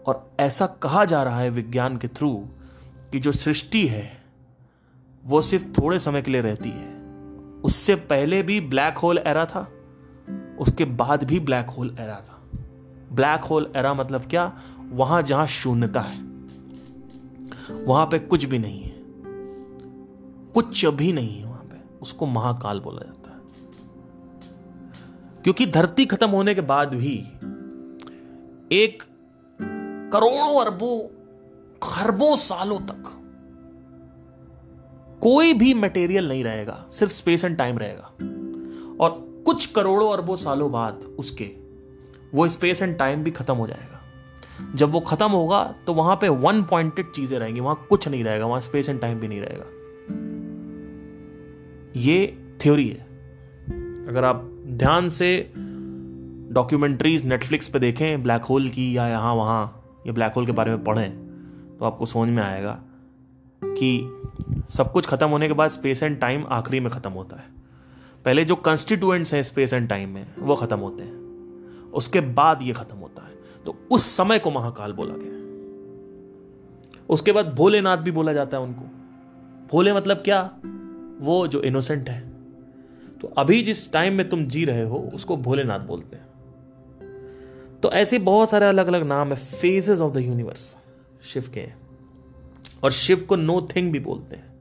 और 0.07 0.31
ऐसा 0.39 0.67
कहा 0.67 1.05
जा 1.05 1.23
रहा 1.23 1.39
है 1.39 1.49
विज्ञान 1.49 1.97
के 1.97 2.07
थ्रू 2.07 2.47
कि 3.11 3.19
जो 3.19 3.31
सृष्टि 3.31 3.87
है, 3.87 4.23
वो 5.25 5.41
सिर्फ़ 5.41 5.81
थोड़े 5.81 5.99
समय 5.99 6.21
के 6.21 6.31
लिए 6.31 6.41
रहती 6.41 6.69
है। 6.69 6.95
उससे 7.63 7.95
पहले 7.95 8.43
भी 8.43 8.61
ब्लैक 8.61 8.97
होल 8.97 9.17
एरा 9.17 9.45
था, 9.45 9.71
उसके 10.59 10.85
बाद 10.85 11.23
भी 11.23 11.39
ब्लैक 11.39 11.69
होल 11.69 11.95
एरा 11.99 12.21
था। 12.25 12.59
ब्लैक 13.11 13.43
होल 13.43 13.71
एरा 13.75 13.93
मतलब 13.93 14.25
क्या? 14.25 14.59
वहाँ 14.89 15.21
जहाँ 15.21 15.47
शून्यता 15.47 16.01
है। 16.01 16.21
वहाँ 17.71 18.05
पे 18.05 18.19
कुछ 18.19 18.45
भी 18.45 18.59
नहीं 18.59 18.81
है। 18.81 18.98
कुछ 20.53 20.85
भी 20.85 21.13
नहीं 21.13 21.39
है 21.39 21.45
वहाँ 21.45 21.63
पे। 21.63 21.99
उसको 22.01 22.25
महाकाल 22.25 22.79
बोला 22.79 23.05
जाता 23.05 23.31
है। 23.31 23.39
क्योंकि 25.43 25.65
धरती 25.65 26.05
खत्म 26.05 26.29
होने 26.29 26.55
के 26.55 26.61
बाद 26.61 26.93
भी 26.93 27.15
एक 28.71 29.03
करोड़ों 30.13 30.65
अरबों, 30.65 30.97
खरबों 31.83 32.35
सालों 32.35 32.79
तक 32.79 33.15
कोई 35.21 35.53
भी 35.53 35.73
मटेरियल 35.73 36.27
नहीं 36.27 36.43
रहेगा, 36.43 36.85
सिर्फ़ 36.91 37.13
स्पेस 37.13 37.45
एंड 37.45 37.57
टाइम 37.57 37.77
रहेगा। 37.77 38.11
और 39.03 39.43
कुछ 39.45 39.65
करोड़ों 39.65 40.11
अरबों 40.13 40.35
सालों 40.35 40.71
बाद 40.71 41.15
उसके 41.19 41.45
वो 42.33 42.47
स्पेस 42.47 42.81
एंड 42.81 42.97
टाइम 42.97 43.23
भी 43.23 43.31
खत्म 43.31 43.55
हो 43.55 43.67
जाएगा। 43.67 43.99
जब 44.75 44.91
वो 44.91 44.99
खत्म 44.99 45.31
होगा 45.31 45.75
तो 45.87 45.93
वहाँ 45.93 46.15
पे 46.15 46.29
वन 46.29 46.63
पॉइंटेड 46.63 47.11
चीज़ें 47.11 47.39
रहेंगी, 47.39 47.59
वहाँ 47.59 47.85
कुछ 47.89 48.07
नहीं 48.07 48.23
रहेगा, 48.23 48.45
वहाँ 48.45 48.61
स्पेस 48.61 48.89
एंड 48.89 49.01
टाइम 49.01 49.19
भी 49.19 49.27
नहीं 49.27 49.41
रहेगा। 49.41 49.65
ये 51.95 52.37
थ्योरी 52.61 52.87
है। 52.87 53.07
अगर 54.07 54.23
आप 54.23 54.43
ध्यान 54.67 55.09
से 55.09 55.53
डॉक्यूमेंट्रीज 56.51 57.25
नेटफ्लिक्स 57.25 57.67
पे 57.67 57.79
देखें 57.79 58.23
ब्लैक 58.23 58.43
होल 58.43 58.69
की 58.69 58.97
या 58.97 59.07
यहाँ 59.07 59.33
वहाँ, 59.35 59.83
या 60.07 60.13
ब्लैक 60.13 60.33
होल 60.33 60.45
के 60.45 60.51
बारे 60.51 60.71
में 60.71 60.83
पढ़ें 60.83 61.11
तो 61.79 61.85
आपको 61.85 62.05
समझ 62.05 62.29
में 62.29 62.43
आएगा 62.43 62.79
कि 63.61 63.99
सब 64.69 64.91
कुछ 64.91 65.05
खत्म 65.05 65.27
होने 65.27 65.47
के 65.47 65.53
बाद 65.53 65.69
स्पेस 65.69 66.03
एंड 66.03 66.19
टाइम 66.19 66.45
आखिरी 66.49 66.79
में 66.79 66.89
खत्म 66.91 67.11
होता 67.11 67.35
है। 67.35 67.45
पहले 68.25 68.45
जो 68.45 68.55
कंस्टिट्यूएंट्स 68.55 69.33
हैं 69.33 69.43
स्पेस 69.43 69.73
एंड 69.73 69.89
टाइम 69.89 70.09
में, 70.09 70.25
वो 70.39 70.55
खत्म 70.55 70.79
होते 70.79 71.03
हैं। 71.03 71.91
उसके 71.91 72.21
बाद 72.21 72.61
ये 72.61 72.73
खत्म 72.73 72.97
होता 72.97 73.23
है। 73.23 73.33
तो 73.65 73.75
उस 73.91 74.05
समय 74.17 74.39
को 74.39 74.51
महाकाल 74.51 74.93
बोला 74.93 75.13
गया 75.17 75.37
उसके 77.09 77.31
बाद 77.31 77.53
भोलेनाथ 77.55 77.97
भी 77.97 78.11
बोला 78.11 78.33
जाता 78.33 78.57
है 78.57 78.63
उनको। 78.63 78.83
भोले 79.71 79.93
मतलब 79.93 80.17
क्या? 80.17 80.41
वो 81.21 81.47
जो 81.47 81.61
इनोसेंट 81.61 82.09
है। 82.09 82.29
तो 83.21 83.27
अभी 83.27 83.61
जिस 83.61 83.93
टाइम 83.93 84.13
में 84.13 84.29
तुम 84.29 84.45
जी 84.45 84.65
रहे 84.65 84.83
हो, 84.83 85.11
उसको 85.13 85.37
भोलेनाथ 85.37 85.79
बोलते 85.79 86.15
हैं। 86.15 86.29
तो 87.83 87.91
ऐसे 87.91 88.19
बहुत 88.19 88.49
सारे 88.49 88.65
अलग 88.65 88.87
अलग 88.87 89.03
नाम 89.03 89.33
है 89.33 89.35
phases 89.35 89.99
of 90.01 90.13
the 90.13 90.17
universe 90.17 90.77
Shiva 91.23 91.51
के। 91.53 91.59
हैं 91.59 91.77
और 92.83 92.91
शिव 92.91 93.19
को 93.19 93.35
नो 93.35 93.67
थिंग 93.75 93.91
भी 93.91 93.99
बोलते 93.99 94.35
हैं। 94.35 94.53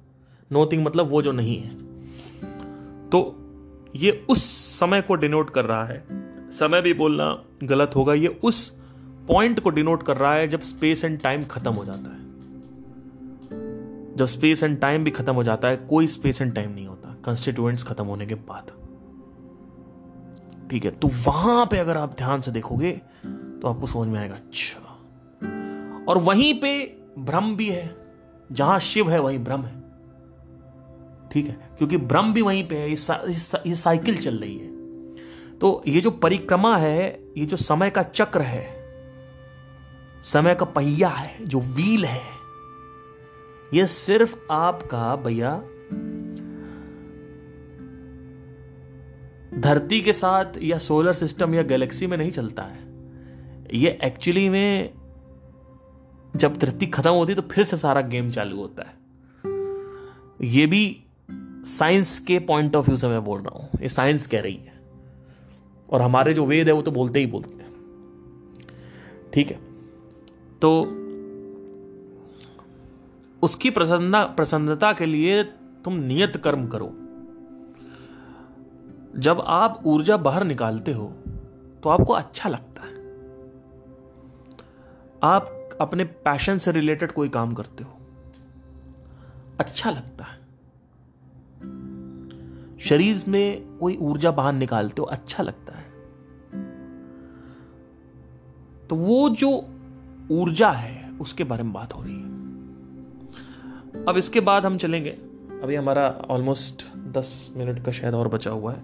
नो 0.53 0.67
थिंग 0.67 0.85
मतलब 0.85 1.07
वो 1.07 1.23
जो 1.23 1.33
नहीं 1.33 1.59
है। 1.59 1.71
तो 3.11 3.35
ये 3.97 4.27
उस 4.29 4.43
समय 4.79 5.03
को 5.03 5.15
डिनोट 5.15 5.51
कर 5.51 5.65
रहा 5.65 5.85
है। 5.85 6.05
समय 6.51 6.83
भी 6.83 6.95
बोलना 6.95 7.45
गलत 7.63 7.91
होगा, 7.97 8.15
ये 8.15 8.29
उस 8.29 8.71
पॉइंट 9.29 9.61
को 9.61 9.71
डिनोट 9.71 10.03
कर 10.03 10.17
रहा 10.17 10.35
है 10.35 10.49
जब 10.49 10.61
स्पेस 10.61 11.05
एंड 11.05 11.21
टाइम 11.21 11.45
खत्म 11.45 11.73
हो 11.73 11.85
जाता 11.85 12.11
है। 12.11 12.18
जब 14.19 14.27
स्पेस 14.27 14.63
एंड 14.63 14.79
टाइम 14.81 15.05
भी 15.05 15.11
खत्म 15.11 15.35
हो 15.35 15.43
जाता 15.43 15.69
है, 15.69 15.77
कोई 15.79 16.07
स्पेस 16.09 16.41
एंड 16.43 16.55
टाइम 16.55 16.71
नहीं 16.71 16.87
होता। 16.87 17.15
कंस्टिट्यूएंट्स 17.25 17.85
खत्म 17.85 18.05
होने 18.05 18.27
के 18.27 18.35
बाद। 18.35 18.73
ठीक 20.71 20.85
है 20.85 20.91
तो 20.91 21.09
वहाँ 21.25 21.67
पे 21.67 21.79
अगर 21.79 21.97
आप 21.97 22.17
ध्यान 22.19 22.41
से 22.41 22.51
देखोगे 22.51 22.91
तो 23.25 23.69
आपको 23.69 23.87
समझ 23.87 24.09
में 24.09 24.19
आएगा 24.21 24.35
अच्छा। 24.35 24.81
और 26.09 26.19
वहीं 26.19 26.55
पे 26.55 26.73
ब्रह्म 27.19 27.57
भी 27.57 27.69
है। 27.69 27.97
जहाँ 28.53 28.79
शिव 28.81 29.11
है, 29.11 29.19
वहीं 29.21 29.39
ब्रह्म 29.39 29.63
है। 29.63 29.77
ठीक 31.33 31.47
है, 31.47 31.59
क्योंकि 31.79 31.97
ब्रह्म 31.97 32.33
भी 32.33 32.43
वहीं 32.43 32.67
पे 32.69 32.77
है, 32.77 32.91
ये 32.91 33.75
साइकिल 33.77 34.17
चल 34.17 34.37
रही 34.37 34.59
है। 34.59 35.59
तो 35.59 35.83
ये 35.89 36.01
जो 36.01 36.11
परिक्रमा 36.11 36.77
है, 36.77 37.09
ये 37.39 37.47
जो 37.47 37.57
समय 37.57 37.91
का 37.91 38.03
चक्र 38.03 38.43
है, 38.43 38.65
समय 40.25 40.55
का 40.55 40.65
पहिया 40.67 41.09
है, 41.09 41.45
जो 41.45 41.61
व्हील 41.61 42.05
है 42.05 42.38
ये 43.75 43.87
सिर्फ़ 43.87 44.37
आपका 44.51 45.17
भैया 45.17 45.61
धरती 49.61 50.01
के 50.01 50.13
साथ 50.13 50.45
या 50.63 50.79
सोलर 50.79 51.13
सिस्टम 51.13 51.55
या 51.55 51.63
गैलेक्सी 51.63 52.07
में 52.07 52.19
नहीं 52.19 52.31
चलता 52.31 52.63
है। 52.63 52.79
ये 53.75 53.99
एक्चुअली 54.05 54.49
में 54.49 54.95
जब 56.37 56.57
धरती 56.57 56.87
खत्म 56.87 57.11
होती 57.11 57.35
तो 57.35 57.43
फिर 57.43 57.65
से 57.65 57.77
सारा 57.77 58.01
गेम 58.01 58.31
चालू 58.31 58.57
होता 58.57 58.83
है। 58.83 58.99
ये 60.43 60.67
भी 60.67 61.05
साइंस 61.65 62.19
के 62.21 62.39
पॉइंट 62.39 62.77
ऑफ़ 62.77 62.87
व्यू 62.87 62.97
से 62.97 63.09
मैं 63.09 63.25
बोल 63.25 63.41
रहा 63.41 63.59
हूँ। 63.59 63.69
ये 63.83 63.89
साइंस 63.89 64.27
कह 64.27 64.41
रही 64.41 64.57
है। 64.57 64.81
और 65.91 66.03
हमारे 66.03 66.35
जो 66.35 66.45
वेद 66.45 66.67
है 66.67 66.73
वो 66.73 66.83
तो 66.83 66.91
बोलते 66.91 67.21
ही 67.21 67.27
बोलते 67.27 67.55
हैं। 67.55 67.73
ठीक 69.35 69.51
है? 69.51 69.61
तो 70.61 70.95
उसकी 73.43 73.71
प्रसन्नता 73.71 74.25
प्रसन्नता 74.25 74.93
के 74.93 75.07
लिए 75.07 75.43
तुम 75.85 75.95
नियत 75.95 76.37
कर्म 76.37 76.67
करो। 76.67 76.89
जब 79.21 79.43
आप 79.47 79.83
ऊर्जा 79.87 80.17
बाहर 80.17 80.45
निकालते 80.45 80.93
हो 80.93 81.07
तो 81.83 81.91
आपको 81.91 82.13
अच्छा 82.13 82.49
लगता 82.49 82.83
है। 82.83 82.95
आप 85.23 85.69
अपने 85.81 86.05
पैशन 86.05 86.59
से 86.59 86.73
रिलेटेड 86.73 87.13
कोई 87.13 87.29
काम 87.29 87.53
करते 87.53 87.85
हो। 87.85 87.95
अच्छा 89.61 89.91
लगता 89.91 90.25
है। 90.25 90.39
शरीर 92.79 93.25
में 93.29 93.79
कोई 93.79 93.97
ऊर्जा 93.97 94.31
बाहर 94.31 94.53
निकालते 94.53 95.03
हो 95.03 95.07
अच्छा 95.07 95.43
लगता 95.43 95.73
है। 95.73 95.87
तो 98.87 98.97
वो 98.97 99.29
जो 99.31 99.51
ऊर्जा 100.31 100.71
है, 100.71 101.11
उसके 101.21 101.45
बारे 101.45 101.63
में 101.63 101.73
बात 101.73 101.95
हो 101.95 102.03
रही 102.03 102.15
है। 102.15 102.38
अब 104.09 104.17
इसके 104.17 104.41
बाद 104.41 104.67
हम 104.67 104.79
चलेंगे। 104.79 105.11
अभी 105.63 105.75
हमारा 105.75 106.09
ऑलमोस्ट 106.09 106.97
दस 106.97 107.53
मिनट 107.57 107.85
का 107.85 107.93
शायद 107.93 108.15
और 108.15 108.29
बचा 108.29 108.51
हुआ 108.51 108.73
है 108.73 108.83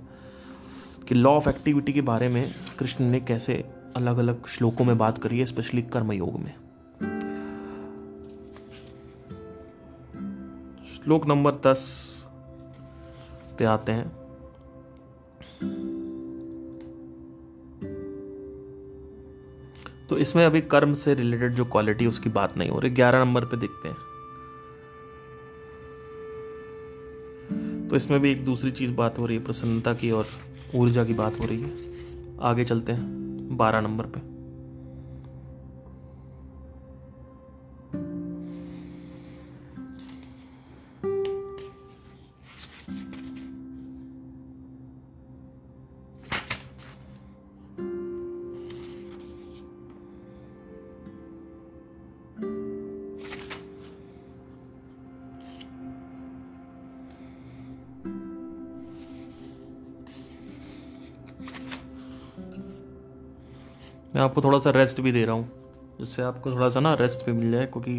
कि 1.08 1.14
लॉ 1.14 1.30
ऑफ़ 1.30 1.48
एक्टिविटी 1.48 1.92
के 1.92 2.00
बारे 2.00 2.28
में 2.28 2.54
कृष्ण 2.78 3.04
ने 3.04 3.20
कैसे 3.20 3.64
अलग 3.96 4.18
अलग 4.18 4.46
श्लोकों 4.46 4.84
में 4.84 4.98
बात 4.98 5.18
करी 5.18 5.38
है 5.38 5.44
स्पेशली 5.44 5.82
कर्मयोग 5.82 6.40
में। 6.40 6.54
श्लोक 10.96 11.26
नंबर 11.26 11.52
दस 11.52 11.80
पे 13.58 13.64
आते 13.64 13.92
हैं। 13.92 14.08
तो 20.08 20.18
इसमें 20.18 20.46
अभी 20.46 20.60
कर्म 20.60 20.94
से 20.94 21.14
रिलेटेड 21.14 21.54
जो 21.54 21.64
क्वालिटी 21.64 22.06
उसकी 22.06 22.30
बात 22.30 22.56
नहीं 22.56 22.70
हो 22.70 22.78
रही। 22.78 22.90
ग्यारह 22.90 23.18
नंबर 23.18 23.44
पे 23.44 23.56
देखते 23.56 23.88
हैं। 23.88 24.13
तो 27.94 27.98
इसमें 27.98 28.20
भी 28.20 28.30
एक 28.30 28.44
दूसरी 28.44 28.70
चीज़ 28.70 28.92
बात 28.92 29.18
हो 29.18 29.26
रही 29.26 29.36
है, 29.36 29.44
प्रसन्नता 29.44 29.94
की 29.94 30.10
और 30.10 30.26
ऊर्जा 30.74 31.04
की 31.04 31.14
बात 31.14 31.40
हो 31.40 31.44
रही 31.44 31.60
है। 31.60 31.70
आगे 32.40 32.64
चलते 32.64 32.92
हैं, 32.92 33.56
बारह 33.56 33.80
नंबर 33.80 34.04
पे। 34.04 34.33
मैं 64.14 64.22
आपको 64.22 64.40
थोड़ा 64.40 64.58
सा 64.58 64.70
रेस्ट 64.70 65.00
भी 65.00 65.12
दे 65.12 65.24
रहा 65.24 65.34
हूँ, 65.34 65.48
जिससे 65.98 66.22
आपको 66.22 66.50
थोड़ा 66.52 66.68
सा 66.68 66.80
ना 66.80 66.92
रेस्ट 66.94 67.24
भी 67.26 67.32
मिल 67.32 67.50
जाए, 67.52 67.66
क्योंकि 67.66 67.98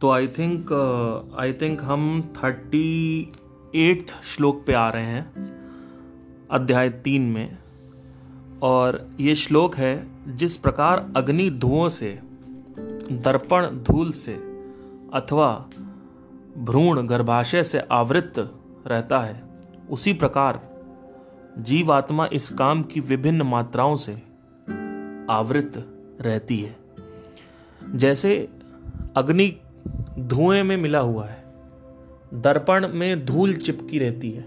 तो 0.00 0.10
आई 0.10 0.28
थिंक 0.28 0.72
आई 1.38 1.52
थिंक 1.52 1.82
हम 1.82 2.34
थर्टी 2.36 3.32
एट्थ 3.74 4.14
श्लोक 4.24 4.62
पे 4.66 4.72
आ 4.72 4.88
रहे 4.88 5.04
हैं, 5.04 5.24
अध्याय 6.50 6.90
तीन 6.90 7.22
में। 7.22 7.58
और 8.62 9.06
ये 9.20 9.34
श्लोक 9.34 9.76
है, 9.76 10.36
जिस 10.36 10.56
प्रकार 10.56 11.06
अग्नि 11.16 11.48
धुओं 11.50 11.88
से, 11.88 12.18
दर्पण 13.12 13.66
धूल 13.82 14.12
से, 14.12 14.34
अथवा 15.14 15.50
भ्रूण 16.58 17.06
गर्भाशय 17.06 17.62
से 17.64 17.78
आवृत 17.92 18.34
रहता 18.86 19.20
है, 19.20 19.42
उसी 19.90 20.12
प्रकार 20.12 20.60
जीवात्मा 21.60 22.28
इस 22.32 22.50
काम 22.50 22.82
की 22.82 23.00
विभिन्न 23.00 23.42
मात्राओं 23.42 23.96
से 23.96 24.12
आवृत 25.30 25.86
रहती 26.20 26.60
है। 26.60 26.76
जैसे 27.94 28.48
अग्नि 29.16 29.56
धुएँ 30.18 30.62
में 30.62 30.76
मिला 30.76 30.98
हुआ 30.98 31.26
है, 31.26 31.44
दर्पण 32.34 32.88
में 32.88 33.26
धूल 33.26 33.54
चिपकी 33.54 33.98
रहती 33.98 34.30
है। 34.30 34.44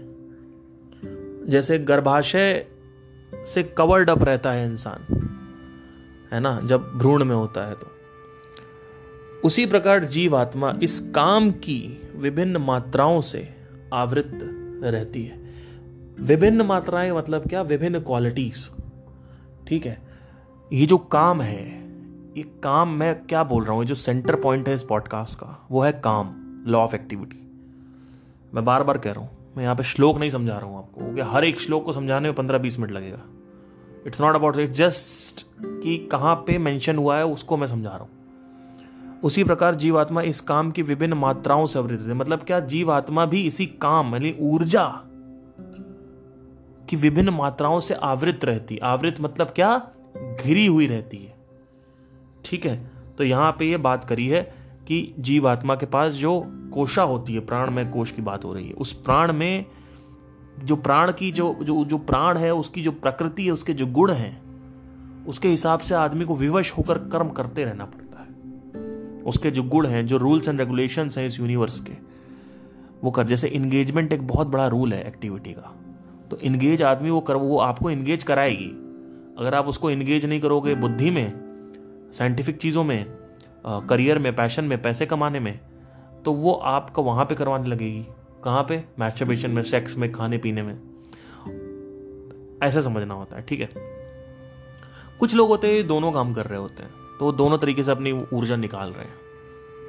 जैसे 1.46 1.78
गर्भाशय 1.78 2.66
से 3.34 3.62
कवर्ड 3.62 4.10
अप 4.10 4.22
रहता 4.22 4.52
है 4.52 4.66
इंसान, 4.66 5.28
है 6.32 6.40
ना, 6.40 6.60
जब 6.64 6.92
भ्रूण 6.98 7.24
में 7.24 7.36
होता 7.36 7.68
है 7.68 7.74
तो। 7.74 7.86
उसी 9.44 9.66
प्रकार 9.66 10.04
जीवात्मा 10.04 10.78
इस 10.82 11.00
काम 11.00 11.50
की 11.50 12.10
विभिन्न 12.16 12.56
मात्राओं 12.56 13.20
से 13.20 13.48
आवृत 13.94 14.40
रहती 14.84 15.22
है। 15.22 15.41
विभिन्न 16.20 16.62
मात्राएँ 16.62 17.12
मतलब 17.12 17.46
क्या? 17.48 17.62
विभिन्न 17.62 18.00
क्वालिटीज 18.00 18.70
ठीक 19.68 19.86
है? 19.86 20.00
ये 20.72 20.86
जो 20.86 20.98
काम 20.98 21.40
है, 21.40 21.64
ये 22.36 22.42
काम 22.62 22.88
मैं 22.88 23.14
क्या 23.26 23.42
बोल 23.44 23.64
रहा 23.64 23.74
हूँ? 23.74 23.84
जो 23.84 23.94
सेंटर 23.94 24.36
पॉइंट 24.36 24.68
है 24.68 24.74
इस 24.74 24.82
पॉडकास्ट 24.82 25.38
का, 25.38 25.66
वो 25.70 25.82
है 25.82 25.92
काम 25.92 26.34
लॉ 26.66 26.78
ऑफ़ 26.78 26.94
एक्टिविटी 26.94 27.38
मैं 28.54 28.64
बार 28.64 28.82
बार 28.82 28.98
कह 28.98 29.12
रहा 29.12 29.20
हूँ, 29.20 29.30
मैं 29.56 29.64
यहाँ 29.64 29.76
पे 29.76 29.82
श्लोक 29.82 30.18
नहीं 30.18 30.30
समझा 30.30 30.56
रहा 30.58 30.66
हूँ 30.66 30.78
आपको 30.78 31.14
कि 31.14 31.20
हर 31.20 31.44
एक 31.44 31.60
श्लोक 31.60 31.84
को 31.84 31.92
समझाने 31.92 32.28
में 32.28 32.34
पंद्रह 32.34 32.58
बीस 32.58 32.78
मिनट 32.78 32.92
लगेगा। 32.92 33.20
It's 34.06 34.20
not 34.20 34.34
about 34.34 34.56
it 34.56 34.70
just 34.70 35.46
कि 35.62 35.96
कहाँ 36.12 36.34
पे 36.36 36.58
मेंशन 36.58 36.96
हुआ 36.96 37.16
है, 37.16 37.26
उसको 37.26 37.56
मैं 37.56 37.66
समझा 37.66 37.88
रहा 37.88 37.98
हूँ। 37.98 39.20
उसी 39.24 39.44
प्रकार 39.44 39.74
जीवात्मा 39.74 40.22
इस 40.22 40.40
काम 40.40 40.70
की 40.70 40.82
विभिन्न 40.82 41.14
मात्राओं 41.14 41.66
से 41.66 41.78
अवृत 41.78 42.00
है। 42.00 42.14
मतलब 42.14 42.38
क्या? 42.38 42.60
जीवात्मा 42.60 43.26
भी 43.26 43.42
इसी 43.46 43.66
काम, 43.66 44.12
यानी 44.12 44.36
ऊर्जा 44.40 45.04
की 46.92 46.96
विभिन्न 46.96 47.30
मात्राओं 47.30 47.80
से 47.80 47.94
आवृत 47.94 48.44
रहती, 48.44 48.78
आवृत 48.78 49.20
मतलब 49.20 49.46
क्या? 49.46 49.76
घिरी 50.16 50.66
हुई 50.66 50.86
रहती 50.86 51.16
है। 51.16 51.34
ठीक 52.44 52.66
है 52.66 52.90
तो 53.18 53.24
यहाँ 53.24 53.56
पे 53.58 53.70
ये 53.70 53.76
बात 53.76 54.04
करी 54.04 54.26
है 54.28 54.42
कि 54.86 55.14
जीवात्मा 55.18 55.74
के 55.74 55.86
पास 55.86 56.12
जो 56.12 56.42
कोशा 56.72 57.02
होती 57.02 57.34
है, 57.34 57.40
प्राण 57.40 57.70
में 57.70 57.90
कोश 57.90 58.10
की 58.10 58.22
बात 58.22 58.44
हो 58.44 58.52
रही 58.54 58.66
है, 58.68 58.72
उस 58.74 58.92
प्राण 58.92 59.32
में 59.32 59.66
जो 60.64 60.76
प्राण 60.76 61.12
की 61.12 61.30
जो 61.32 61.54
जो 61.62 61.84
जो 61.84 61.98
प्राण 61.98 62.38
है, 62.38 62.54
उसकी 62.54 62.82
जो 62.82 62.92
प्रकृति 62.92 63.44
है, 63.44 63.50
उसके 63.50 63.72
जो 63.72 63.86
गुण 63.86 64.12
हैं, 64.12 64.42
उसके 65.26 65.48
हिसाब 65.48 65.80
से 65.80 65.94
आदमी 65.94 66.24
को 66.24 66.36
विवश 66.36 66.72
होकर 66.72 66.98
कर्म 66.98 67.28
करते 67.28 67.64
रहना 67.64 67.84
पड़ता 67.84 68.22
है। 68.22 69.22
उसके 69.22 69.50
जो 69.50 69.62
गुण 69.62 69.86
हैं, 69.86 70.06
जो 70.06 70.16
रूल्स 70.16 70.48
एंड 70.48 70.60
रेगुलेशन 70.60 71.10
हैं 71.18 71.26
इस 71.26 71.40
यूनिवर्स 71.40 71.80
के, 71.80 71.92
वो 73.04 73.10
कर, 73.10 73.26
जैसे 73.26 73.48
इंगेजमेंट 73.48 74.12
एक 74.12 74.26
बहुत 74.26 74.46
बड़ा 74.46 74.66
रूल 74.66 74.92
है 74.92 75.06
एक्टिविटी 75.08 75.52
का। 75.52 75.78
तो 76.32 76.36
इंगेज 76.38 76.82
आदमी 76.82 77.10
वो 77.10 77.20
कर, 77.20 77.36
वो 77.36 77.58
आपको 77.58 77.90
इंगेज 77.90 78.22
कराएगी। 78.24 78.68
अगर 79.38 79.54
आप 79.54 79.66
उसको 79.68 79.90
इंगेज 79.90 80.24
नहीं 80.26 80.40
करोगे 80.40 80.74
बुद्धि 80.74 81.10
में 81.10 82.12
साइंटिफिक 82.14 82.56
चीज़ों 82.56 82.84
में 82.84 83.04
करियर 83.64 84.18
में 84.18 84.34
पैशन 84.36 84.64
में, 84.64 84.80
पैसे 84.82 85.06
कमाने 85.06 85.40
में 85.40 85.58
तो 86.24 86.32
वो 86.32 86.52
आपको 86.52 87.02
वहाँ 87.02 87.24
पे 87.24 87.34
करवाने 87.34 87.68
लगेगी। 87.68 88.04
कहाँ 88.44 88.62
पे? 88.62 88.82
मैस्टरबेशन 88.98 89.50
में 89.50 89.62
सेक्स 89.62 89.96
में, 89.98 90.10
खाने 90.12 90.38
पीने 90.38 90.62
में। 90.62 90.74
ऐसे 92.62 92.82
समझना 92.82 93.14
होता 93.14 93.36
है, 93.36 93.42
ठीक 93.42 93.60
है? 93.60 93.68
कुछ 95.20 95.34
लोग 95.34 95.48
होते 95.48 95.68
हैं 95.68 95.86
दोनों 95.86 96.12
काम 96.12 96.32
कर 96.34 96.46
रहे 96.46 96.58
होते 96.58 96.82
हैं 96.82 96.90
तो 97.18 97.32
दोनों 97.34 97.58
तरीके 97.58 97.82
से 97.82 97.92
अपनी 97.92 98.12
ऊर्जा 98.12 98.56
निकाल 98.56 98.90
रहे 98.90 99.04
हैं, 99.04 99.14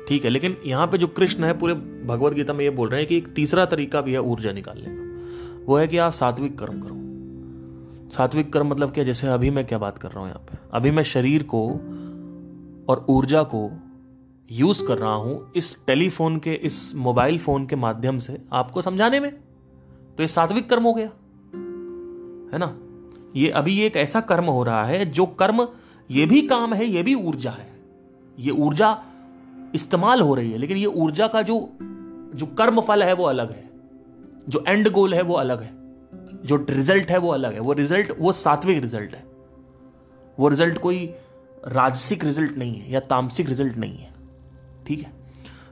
ठीक 0.08 0.24
है? 0.24 0.30
लेकिन 0.30 0.58
यहाँ 0.66 0.88
पे 0.88 0.98
जो 0.98 1.08
कृष्ण 1.10 1.44
है, 1.44 1.58
पूरे 1.60 1.74
भगवत 2.06 2.34
गीता 2.34 2.54
में 2.54 2.64
ये 2.66 2.70
बोल 2.72 2.90
रहे 2.90 3.00
हैं 3.00 3.08
कि 3.10 3.18
एक 3.18 3.34
तीसरा 3.34 3.66
तरीका 3.68 4.02
भी 4.02 4.14
है 4.14 4.22
ऊर्जा 4.22 4.52
निकालने 4.52 4.86
का। 4.88 5.12
वो 5.66 5.78
है 5.78 5.88
कि 5.88 5.98
आप 5.98 6.12
सात्विक 6.12 6.60
कर्म 6.60 6.82
करो। 6.82 7.04
सात्विक 8.10 8.54
कर्म 8.54 8.68
मतलब 8.68 8.92
क्या? 8.92 9.04
जैसे 9.04 9.28
अभी 9.28 9.50
मैं 9.50 9.68
क्या 9.68 9.78
बात 9.78 9.98
कर 9.98 10.10
रहा 10.10 10.20
हूँ 10.20 10.28
यहाँ 10.28 10.40
पे? 10.40 10.58
अभी 10.74 10.92
मैं 10.92 11.04
शरीर 11.04 11.44
को 11.44 11.70
और 12.90 13.06
ऊर्जा 13.10 13.44
को 13.44 13.72
यूज़ 14.52 14.88
कर 14.88 14.98
रहा 14.98 15.14
हूँ 15.14 15.52
इस 15.56 15.86
टेलीफोन 15.88 16.38
के, 16.38 16.54
इस 16.54 16.96
मोबाइल 16.96 17.40
फ़ोन 17.40 17.66
के 17.66 17.76
माध्यम 17.76 18.20
से 18.20 18.42
आपको 18.54 18.82
समझाने 18.82 19.20
में। 19.20 19.32
तो 20.18 20.24
ये 20.24 20.28
सात्विक 20.28 20.70
कर्म 20.70 20.84
हो 20.84 20.94
गया। 20.94 21.08
है 22.54 22.60
ना? 22.60 22.78
ये 23.36 23.50
अभी 23.50 23.82
एक 23.82 23.98
ऐसा 23.98 24.22
कर्म 24.22 24.46
हो 24.46 24.64
रहा 24.64 24.86
है 24.86 25.06
जो 25.06 25.26
कर्म, 25.26 25.68
ये 26.12 26.26
भी 26.26 26.42
काम 26.42 26.74
है, 26.74 26.86
ये 26.86 27.04
भी 27.04 27.16
ऊर्जा 27.16 27.52
है। 27.52 27.74
ये 28.40 28.52
ऊर्जा 28.52 29.04
इस्तेमाल 29.76 30.22
हो 30.22 30.36
रही 30.36 30.52
है, 30.52 30.58
लेकिन 30.58 30.78
ये 30.78 30.86
ऊर्जा 30.86 31.28
का 31.28 31.42
जो 31.42 31.70
जो 32.36 32.46
कर्म 32.46 32.82
फल 32.82 33.04
है 33.04 33.14
वो 33.14 33.24
अलग 33.24 33.52
है। 33.52 33.73
जो 34.50 34.64
एंड 34.68 34.92
गोल 34.92 35.14
है 35.14 35.22
वो 35.22 35.34
अलग 35.34 35.62
है। 35.62 35.72
जो 36.46 36.66
रिज़ल्ट 36.70 37.12
है 37.12 37.18
वो 37.18 37.30
अलग 37.30 37.54
है। 37.54 37.60
वो 37.60 37.74
रिज़ल्ट 37.74 38.14
वो 38.20 38.32
सात्विक 38.32 38.82
रिज़ल्ट 38.82 39.16
है। 39.16 39.24
वो 40.40 40.48
रिज़ल्ट 40.48 40.78
कोई 40.78 41.14
राजसिक 41.68 42.24
रिज़ल्ट 42.24 42.58
नहीं 42.58 42.76
है 42.76 42.92
या 42.92 43.00
तामसिक 43.00 43.50
रिज़ल्ट 43.50 43.78
नहीं 43.78 43.98
है। 43.98 44.14
ठीक 44.88 45.00
है? 45.00 45.14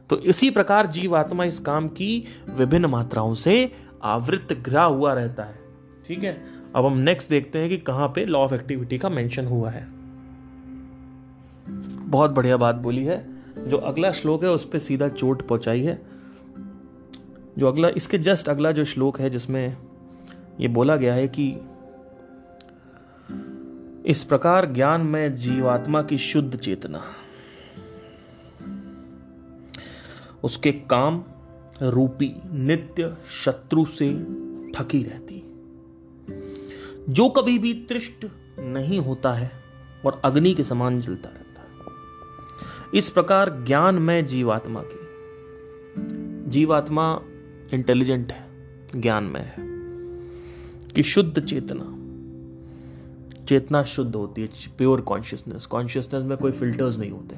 तो 0.09 0.17
इसी 0.17 0.49
प्रकार 0.49 0.87
जीवात्मा 0.87 1.43
इस 1.43 1.59
काम 1.59 1.87
की 1.87 2.25
विभिन्न 2.49 2.85
मात्राओं 2.85 3.33
से 3.33 3.71
आवृत 4.03 4.47
ग्रह 4.53 4.83
हुआ 4.83 5.13
रहता 5.13 5.43
है। 5.43 5.59
ठीक 6.07 6.23
है? 6.23 6.43
अब 6.75 6.85
हम 6.85 6.97
नेक्स्ट 6.97 7.29
देखते 7.29 7.59
हैं 7.59 7.69
कि 7.69 7.77
कहाँ 7.77 8.07
पे 8.07 8.25
लॉ 8.25 8.39
ऑफ़ 8.39 8.53
एक्टिविटी 8.53 8.97
का 8.97 9.09
मेंशन 9.09 9.45
हुआ 9.45 9.69
है। 9.69 9.87
बहुत 12.09 12.31
बढ़िया 12.31 12.57
बात 12.57 12.75
बोली 12.75 13.05
है। 13.05 13.41
जो 13.67 13.77
अगला 13.77 14.11
श्लोक 14.11 14.43
है, 14.43 14.49
उस 14.49 14.65
पर 14.65 14.79
सीधा 14.79 15.07
चोट 15.07 15.47
पहुंचाई 15.47 15.81
है। 15.81 16.10
जो 17.61 17.67
अगला, 17.67 17.89
इसके 17.89 18.17
जस्ट 18.17 18.49
अगला 18.49 18.71
जो 18.71 18.83
श्लोक 18.83 19.19
है 19.19 19.29
जिसमें 19.29 19.77
ये 20.59 20.67
बोला 20.67 20.95
गया 20.95 21.13
है 21.13 21.27
कि 21.27 21.57
इस 24.05 24.23
प्रकार 24.23 24.65
ज्ञान 24.65 25.01
में 25.01 25.35
जीवात्मा 25.35 26.01
की 26.01 26.17
शुद्ध 26.17 26.57
चेतना, 26.57 27.03
उसके 30.43 30.71
काम 30.71 31.23
रूपी 31.81 32.35
नित्य 32.51 33.17
शत्रु 33.29 33.85
से 33.85 34.13
ठकी 34.71 35.03
रहती। 35.03 35.43
जो 37.13 37.29
कभी 37.29 37.59
भी 37.59 37.73
तृष्ट 37.73 38.27
नहीं 38.59 38.99
होता 38.99 39.33
है 39.33 39.51
और 40.05 40.21
अग्नि 40.25 40.53
के 40.53 40.63
समान 40.63 41.01
जलता 41.01 41.29
रहता 41.29 41.61
है। 41.61 41.77
इस 42.95 43.09
प्रकार 43.09 43.63
ज्ञान 43.63 43.95
में 43.95 44.25
जीवात्मा 44.25 44.83
की, 44.85 44.99
जीवात्मा 46.49 47.21
इंटेलिजेंट 47.73 48.31
है, 48.31 48.45
ज्ञान 49.01 49.23
में 49.23 49.41
है, 49.41 49.55
कि 50.95 51.03
शुद्ध 51.03 51.45
चेतना 51.45 51.97
चेतना 53.45 53.83
शुद्ध 53.83 54.15
होती 54.15 54.41
है 54.41 54.49
प्योर 54.77 55.01
कॉन्शियसनेस 55.01 55.65
कॉन्शियसनेस 55.65 56.23
में 56.23 56.37
कोई 56.37 56.51
फिल्टर्स 56.51 56.97
नहीं 56.97 57.11
होते 57.11 57.35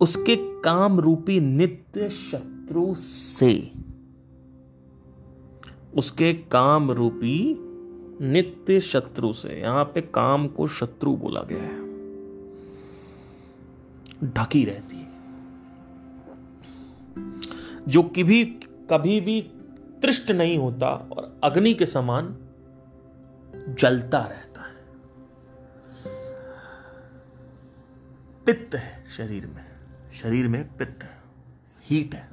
उसके 0.00 0.36
काम 0.36 1.00
रूपी 1.00 1.40
नित्य 1.40 2.08
शत्रु 2.10 2.94
से, 2.94 3.72
उसके 5.96 6.32
काम 6.34 6.90
रूपी 6.90 7.56
नित्य 8.20 8.80
शत्रु 8.80 9.32
से, 9.32 9.60
यहाँ 9.60 9.84
पे 9.84 10.00
काम 10.00 10.46
को 10.48 10.66
शत्रु 10.68 11.16
बोला 11.16 11.40
गया 11.40 11.62
है। 11.62 11.84
ढकी 14.32 14.64
रहती 14.64 14.95
जो 17.88 18.02
कभी 18.02 18.44
कभी 18.90 19.20
भी 19.20 19.42
तृष्ट 20.02 20.30
नहीं 20.30 20.58
होता 20.58 20.86
और 20.88 21.40
अग्नि 21.44 21.74
के 21.74 21.86
समान 21.86 22.38
जलता 23.68 24.18
रहता 24.18 24.60
है। 24.60 24.76
पित्त 28.46 28.74
है 28.74 29.04
शरीर 29.16 29.46
में। 29.46 29.64
शरीर 30.14 30.48
में 30.48 30.76
पित्त 30.76 31.02
है। 31.02 31.22
हीट 31.82 32.14
है। 32.14 32.28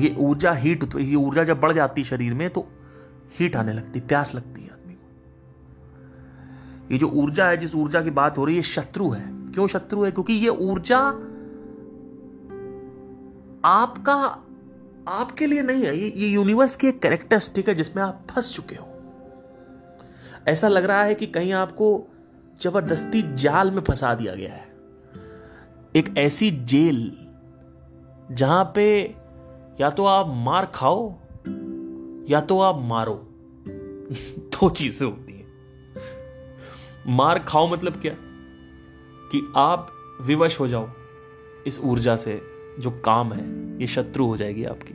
ये 0.00 0.16
ऊर्जा, 0.18 0.52
हीट 0.52 0.92
तो 0.92 0.98
ये 0.98 1.16
ऊर्जा 1.16 1.44
जब 1.44 1.60
बढ़ 1.60 1.72
जाती 1.72 2.04
शरीर 2.04 2.34
में 2.34 2.50
तो 2.50 2.68
हीट 3.32 3.56
आने 3.56 3.72
लगती, 3.72 4.00
प्यास 4.00 4.34
लगती 4.34 4.62
है 4.62 4.70
आदमी 4.70 4.94
को। 4.94 5.08
ये 6.92 6.98
जो 6.98 7.08
ऊर्जा 7.08 7.48
है, 7.48 7.56
जिस 7.56 7.74
ऊर्जा 7.74 8.02
की 8.02 8.10
बात 8.10 8.38
हो 8.38 8.44
रही 8.44 8.56
है 8.56 8.62
शत्रु 8.62 9.10
है। 9.10 9.52
क्यों 9.52 9.68
शत्रु 9.68 10.04
है? 10.04 10.10
क्योंकि 10.10 10.32
ये 10.32 10.48
ऊर्जा 10.48 11.12
आपका, 13.66 14.44
आपके 15.08 15.46
लिए 15.46 15.62
नहीं 15.62 15.84
है, 15.84 15.98
ये 15.98 16.12
ये 16.16 16.28
यूनिवर्स 16.28 16.76
की 16.76 16.86
एक 16.86 17.02
कैरेक्टरिस्टिक 17.02 17.68
है 17.68 17.74
जिसमें 17.74 18.02
आप 18.02 18.26
फंस 18.30 18.52
चुके 18.54 18.76
हो। 18.76 18.88
ऐसा 20.48 20.68
लग 20.68 20.84
रहा 20.84 21.02
है 21.02 21.14
कि 21.14 21.26
कहीं 21.26 21.52
आपको 21.52 22.06
ज़बरदस्ती 22.62 23.34
जाल 23.34 23.70
में 23.70 23.82
फंसा 23.82 24.14
दिया 24.14 24.34
गया 24.34 24.52
है। 24.52 24.76
एक 25.96 26.14
ऐसी 26.18 26.50
जेल 26.50 27.28
जहाँ 28.30 28.72
पे 28.74 29.14
या 29.80 29.90
तो 29.90 30.04
आप 30.04 30.26
मार 30.28 30.66
खाओ 30.66 31.14
या 32.28 32.40
तो 32.40 32.60
आप 32.60 32.78
मारो। 32.78 33.14
दो 34.38 34.70
चीज़ें 34.70 35.06
होती 35.06 35.32
हैं। 35.32 35.46
मार 37.06 37.38
खाओ 37.38 37.68
मतलब 37.68 38.00
क्या? 38.00 38.14
कि 39.32 39.52
आप 39.56 39.92
विवश 40.22 40.60
हो 40.60 40.68
जाओ 40.68 40.88
इस 41.66 41.80
ऊर्जा 41.80 42.16
से। 42.16 42.55
जो 42.80 42.90
काम 42.90 43.32
है, 43.32 43.76
ये 43.80 43.86
शत्रु 43.86 44.26
हो 44.26 44.36
जाएगी 44.36 44.64
आपकी। 44.64 44.94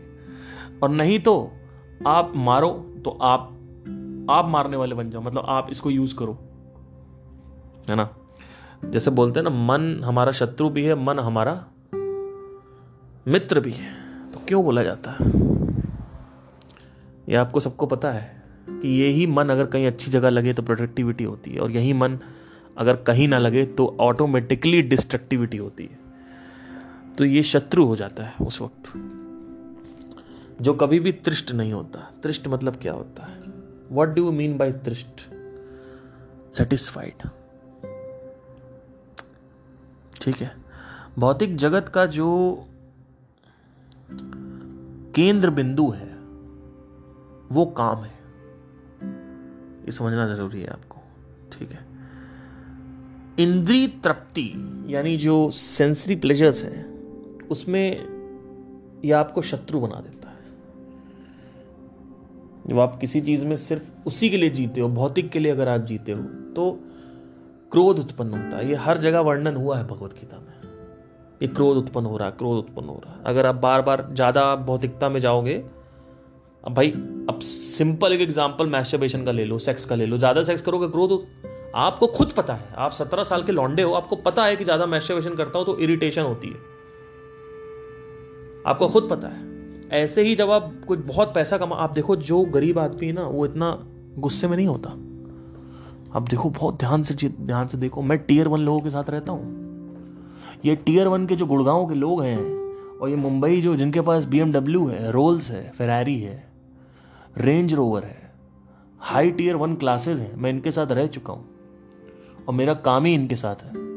और 0.84 0.90
नहीं 0.90 1.20
तो 1.20 1.52
आप 2.08 2.34
मारो 2.36 2.70
तो 3.06 3.12
आप 3.12 3.58
आप 4.30 4.46
मारने 4.50 4.78
वाले 4.78 4.96
बन 4.96 5.10
जाओ। 5.10 5.22
मतलब 5.22 5.44
आप 5.48 5.68
इसको 5.72 5.90
यूज़ 5.90 6.16
करो। 6.16 6.34
है 7.90 7.96
ना? 7.96 8.10
जैसे 8.86 9.12
बोलते 9.12 9.40
हैं 9.40 9.50
ना, 9.50 9.50
मन 9.50 10.04
हमारा 10.04 10.32
शत्रु 10.32 10.70
भी 10.70 10.86
है, 10.86 10.96
मन 10.96 11.20
हमारा 11.20 11.66
मित्र 13.28 13.60
भी 13.60 13.72
है। 13.72 13.94
तो 14.32 14.42
क्यों 14.48 14.64
बोला 14.64 14.84
जाता 14.84 15.12
है? 15.12 15.26
ये 17.30 17.36
आपको 17.36 17.60
सबको 17.60 17.86
पता 17.86 18.12
है 18.12 18.44
कि 18.70 19.02
यही 19.02 19.28
मन 19.28 19.50
अगर 19.50 19.66
कहीं 19.66 19.88
अच्छी 19.88 20.12
जगह 20.12 20.30
लगे 20.30 20.54
तो 20.54 20.64
प्रोडक्टिविटी 20.64 21.24
होती 21.24 21.52
है। 21.52 21.60
और 21.60 21.72
यही 21.72 21.94
मन 21.94 22.20
अगर 22.78 22.96
कहीं 22.96 23.28
ना 23.28 23.38
लगे 23.38 23.66
तो 23.66 23.98
ऑटोमेटिकली 24.00 24.82
डिस्ट्रक्टिविटी 24.82 25.58
होती 25.58 25.84
है। 25.84 26.01
तो 27.18 27.26
ये 27.26 27.43
शत्रु 27.43 27.86
हो 27.86 27.95
जाता 27.95 28.24
है 28.24 28.34
उस 28.41 28.62
वक्त। 28.62 28.93
जो 30.62 30.74
कभी 30.74 30.99
भी 30.99 31.12
तृष्ट 31.12 31.51
नहीं 31.51 31.74
होता। 31.74 32.14
तृष्ट 32.24 32.47
मतलब 32.47 32.76
क्या 32.76 32.93
होता 32.93 33.24
है? 33.24 33.41
What 33.91 34.07
do 34.07 34.26
you 34.26 34.32
mean 34.32 34.57
by 34.57 34.72
तृष्ट? 34.72 35.34
Satisfied 36.57 37.30
ठीक 40.22 40.36
है। 40.36 40.55
भौतिक 41.20 41.55
जगत 41.55 41.89
का 41.89 42.05
जो 42.05 42.57
केंद्र 45.16 45.49
बिंदु 45.49 45.89
है, 45.89 46.16
वो 47.51 47.66
काम 47.66 47.97
है। 47.97 48.20
ये 49.86 49.91
समझना 49.91 50.28
ज़रूरी 50.28 50.62
है 50.62 50.68
आपको। 50.68 50.97
ठीक 51.51 51.72
है। 51.72 51.86
इंद्री 53.39 53.88
तृप्ति, 53.88 54.53
यानी 54.88 55.18
जो 55.18 55.49
सेंसरी 55.49 56.16
प्लेजर्स 56.16 56.64
है 56.64 56.91
उसमें 57.52 59.02
यह 59.06 59.18
आपको 59.18 59.41
शत्रु 59.43 59.80
बना 59.80 59.99
देता 60.02 60.30
है। 60.30 60.39
जब 62.68 62.80
आप 62.80 62.97
किसी 62.99 63.22
चीज़ 63.22 63.45
में 63.45 63.56
सिर्फ़ 63.58 63.89
उसी 64.08 64.30
के 64.30 64.38
लिए 64.38 64.49
जीते 64.52 64.82
हो, 64.82 64.88
भौतिक 64.89 65.30
के 65.30 65.39
लिए 65.39 65.52
अगर 65.52 65.70
आप 65.70 65.82
जीते 65.84 66.12
हो 66.12 66.22
तो 66.56 66.72
क्रोध 67.72 67.99
उत्पन्न 67.99 68.34
होता 68.34 68.58
है। 68.58 68.70
ये 68.70 68.76
हर 68.78 68.97
जगह 68.99 69.20
वर्णन 69.22 69.56
हुआ 69.56 69.78
है 69.78 69.88
भगवत 69.88 70.14
गीता 70.14 70.38
में। 70.38 70.60
ये 71.41 71.47
क्रोध 71.49 71.78
उत्पन्न 71.78 72.06
हो 72.06 72.18
रहा 72.18 72.28
है, 72.28 72.34
क्रोध 72.38 72.58
उत्पन्न 72.58 72.88
हो 72.88 73.02
रहा 73.06 73.14
है। 73.14 73.24
अगर 73.26 73.45
आप 73.45 73.56
बार 73.58 73.82
बार 73.82 74.08
ज़्यादा 74.14 74.56
भौतिकता 74.58 75.10
में 75.10 75.20
जाओगे, 75.20 75.54
अब 76.64 76.74
भाई, 76.74 76.91
अब 77.30 77.39
सिंपल 77.41 78.14
एक 78.14 78.22
एग्ज़ाम्पल 78.22 78.68
मैस्टरबेशन 78.70 79.24
का 79.26 79.32
ले 79.32 79.45
लो 79.45 79.58
सेक्स 79.60 79.86
का 79.86 79.95
ले 79.95 80.06
लो। 80.06 80.18
ज़्यादा 80.18 80.43
सेक्स 80.43 80.62
करोगे, 80.62 80.88
क्रोध 80.88 81.12
आपको 81.76 82.08
खुद 82.10 82.32
पता 82.32 82.54
है। 82.54 82.74
आप 82.78 82.91
सत्रह 82.91 83.24
साल 83.24 83.43
के 83.43 83.52
लौंडे 83.52 83.82
हो, 83.82 83.93
आपको 83.93 84.16
पता 84.18 84.45
है 84.45 84.56
कि 84.56 84.64
ज़्यादा 84.64 84.86
मैस्टरबेशन 84.88 85.36
करता 85.36 85.58
हूँ 85.58 85.66
तो 85.66 85.78
इरिटेशन 85.80 86.22
होती 86.24 86.47
है। 86.47 86.71
आपको 88.68 88.88
खुद 88.88 89.07
पता 89.09 89.28
है। 89.28 89.49
ऐसे 89.89 90.24
ही 90.24 90.36
जब 90.36 90.51
आप 90.51 90.74
कुछ 90.88 90.99
बहुत 90.99 91.34
पैसा 91.36 91.57
कमा, 91.57 91.76
आप 91.76 91.93
देखो 91.93 92.16
जो 92.16 92.41
गरीब 92.45 92.80
आदमी 92.80 93.07
है 93.07 93.14
ना, 93.14 93.24
वो 93.24 93.45
इतना 93.45 93.78
गुस्से 94.18 94.47
में 94.47 94.57
नहीं 94.57 94.68
होता। 94.68 94.89
आप 96.16 96.28
देखो, 96.30 96.49
बहुत 96.49 96.80
ध्यान 96.80 97.03
से 97.03 97.28
ध्यान 97.28 97.68
से 97.68 97.78
देखो। 97.78 98.01
मैं 98.01 98.18
टीयर 98.18 98.47
वन 98.47 98.59
लोगों 98.59 98.80
के 98.80 98.89
साथ 98.89 99.09
रहता 99.09 99.32
हूँ। 99.32 99.59
ये 100.66 100.76
टीयर 100.76 101.07
वन 101.07 101.28
के 101.28 101.36
जो 101.36 101.45
गुड़गांव 101.45 101.86
के 101.86 101.95
लोग 101.95 102.24
हैं, 102.24 102.62
और 102.97 103.09
ये 103.09 103.16
मुंबई 103.16 103.62
जो, 103.62 103.76
जिनके 103.76 104.01
पास 104.01 104.26
बीएमडब्ल्यू 104.26 104.88
है 104.88 105.12
रोल्स 105.12 105.51
है 105.51 105.70
फेरारी 105.70 106.20
है 106.20 106.51
रेंज 107.38 107.74
रोवर 107.74 108.03
है 108.03 108.32
हाई 108.99 109.32
टीयर 109.32 109.55
वन 109.55 109.76
क्लासेस 109.76 110.20
हैं। 110.20 110.36
मैं 110.36 110.49
इनके 110.49 110.72
साथ 110.72 110.91
रह 110.91 111.07
चुका 111.07 111.34
हूँ, 111.34 111.45
और 112.47 112.53
मेरा 112.53 112.74
काम 112.74 113.05
ही 113.05 113.14
इनके 113.14 113.36
साथ 113.36 113.64
है। 113.64 113.91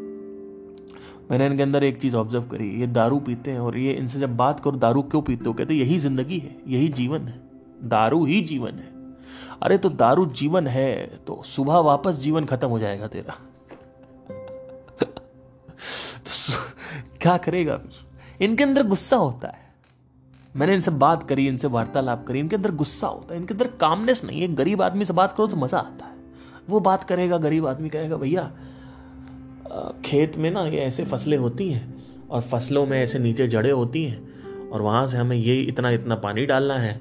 मैंने 1.31 1.47
इनके 1.47 1.63
अंदर 1.63 1.85
एक 1.85 2.01
चीज़ 2.01 2.17
ऑब्ज़र्व 2.17 2.45
करी, 2.45 2.81
ये 2.81 2.87
दारू 2.87 3.19
पीते 3.19 3.51
हैं 3.51 3.59
और 3.59 3.79
ये 3.79 3.93
इनसे 3.93 4.19
जब 4.19 4.37
बात 4.37 4.61
करो, 4.61 4.77
दारू 4.77 5.03
क्यों 5.03 5.23
पीते 5.23 5.45
हो? 5.47 5.53
कहते 5.53 5.75
यही 5.75 5.99
ज़िंदगी 5.99 6.39
है, 6.39 6.57
यही 6.67 6.89
जीवन 6.89 7.21
है, 7.21 7.41
दारू 7.83 8.25
ही 8.25 8.41
जीवन 8.41 8.71
है। 8.71 8.95
अरे 9.63 9.79
तो 9.79 9.89
दारू 9.89 10.27
जीवन 10.27 10.67
है 10.67 11.07
तो 11.27 11.43
सुबह 11.47 11.79
वापस 11.79 12.15
जीवन 12.15 12.45
खत्म 12.45 12.69
हो 12.69 12.79
जाएगा 12.79 13.07
तेरा। 13.07 13.35
तो 16.25 16.55
क्या 17.21 17.37
करेगा? 17.37 17.77
फिर 17.77 17.91
इनके 18.41 18.65
अंदर 18.65 18.87
गुस्सा 18.87 19.17
होता 19.17 19.49
है। 19.49 19.65
मैंने 20.57 20.75
इनसे 20.75 20.91
बात 20.91 21.23
करी, 21.23 21.49
इनसे 21.49 21.69
वार्तालाप 21.69 22.27
करी, 22.27 22.39
इनके 22.39 22.57
अंदर 22.57 22.71
गुस्सा 22.71 23.07
होता 23.07 23.35
है, 23.35 23.41
इनके 23.41 23.55
अंदर 23.55 23.67
कामनेस 23.67 24.25
नहीं 24.25 24.41
है। 24.41 24.55
गरीब 24.55 24.83
आदमी 24.83 25.05
से 25.05 25.13
बात 25.13 25.33
करो 25.33 25.47
तो 25.47 25.57
मज़ा 25.57 25.79
आता 25.79 26.07
है। 26.07 26.15
वो 26.69 26.81
बात 26.81 27.05
करेगा, 27.05 27.39
गरीब 27.39 27.67
आदमी 27.67 27.89
कहेगा, 27.89 28.17
भैया 28.17 28.53
खेत 30.05 30.37
में 30.37 30.51
ना 30.51 30.67
ये 30.67 30.79
ऐसे 30.79 31.05
फ़सलें 31.05 31.39
होती 31.39 31.71
हैं 31.71 32.27
और 32.29 32.41
फ़सलों 32.41 32.87
में 32.87 33.03
ऐसे 33.03 33.19
नीचे 33.19 33.49
जड़ें 33.49 33.73
होती 33.73 34.05
हैं 34.05 34.71
और 34.71 34.83
वहाँ 34.83 35.07
से 35.07 35.17
हमें 35.17 35.37
ये 35.37 35.61
इतना 35.63 35.91
इतना 35.91 36.17
पानी 36.17 36.47
डालना 36.47 36.79
है 36.79 37.01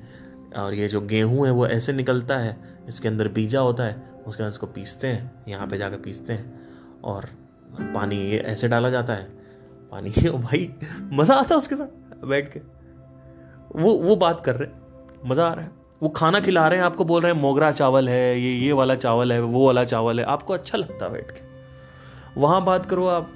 और 0.57 0.73
ये 0.73 0.87
जो 0.87 1.01
गेहूँ 1.01 1.45
है 1.45 1.51
वो 1.51 1.67
ऐसे 1.67 1.93
निकलता 1.93 2.37
है, 2.37 2.57
इसके 2.87 3.07
अंदर 3.07 3.27
बीजा 3.27 3.59
होता 3.59 3.83
है, 3.83 4.03
उसके 4.27 4.43
बाद 4.43 4.51
इसको 4.51 4.67
पीसते 4.67 5.07
हैं, 5.07 5.43
यहाँ 5.47 5.67
पे 5.67 5.77
जाकर 5.77 5.97
पीसते 5.97 6.33
हैं 6.33 7.01
और 7.01 7.25
पानी 7.81 8.15
ये 8.15 8.37
ऐसे 8.37 8.67
डाला 8.67 8.89
जाता 8.89 9.13
है। 9.13 9.23
पानी 9.91 10.09
ये 10.17 10.29
भाई, 10.29 10.73
मज़ा 11.11 11.35
आता 11.35 11.55
है 11.55 11.57
उसके 11.57 11.75
साथ 11.75 12.25
बैठ 12.25 12.53
के। 12.53 12.59
वो 13.75 13.93
वो 13.93 14.15
बात 14.15 14.41
कर 14.41 14.55
रहे 14.55 14.69
हैं, 14.69 14.81
मज़ा 15.25 15.47
आ 15.47 15.53
रहा 15.53 15.65
है। 15.65 15.71
वो 16.03 16.09
खाना 16.09 16.39
खिला 16.39 16.67
रहे 16.67 16.79
हैं, 16.79 16.85
आपको 16.85 17.05
बोल 17.05 17.21
रहे 17.21 17.33
हैं, 17.33 17.41
मोगरा 17.41 17.71
चावल 17.71 18.09
है, 18.09 18.39
ये 18.41 18.53
ये 18.53 18.71
वाला 18.71 18.95
चावल 18.95 19.33
है, 19.33 19.41
वो 19.41 19.65
वाला 19.65 19.83
चावल 19.85 20.19
है, 20.19 20.25
आपको 20.25 20.53
अच्छा 20.53 20.77
लगता 20.77 21.05
है 21.05 21.11
बैठ 21.11 21.31
के। 21.31 21.52
वहाँ 22.37 22.63
बात 22.65 22.85
करो 22.85 23.05
आप 23.05 23.31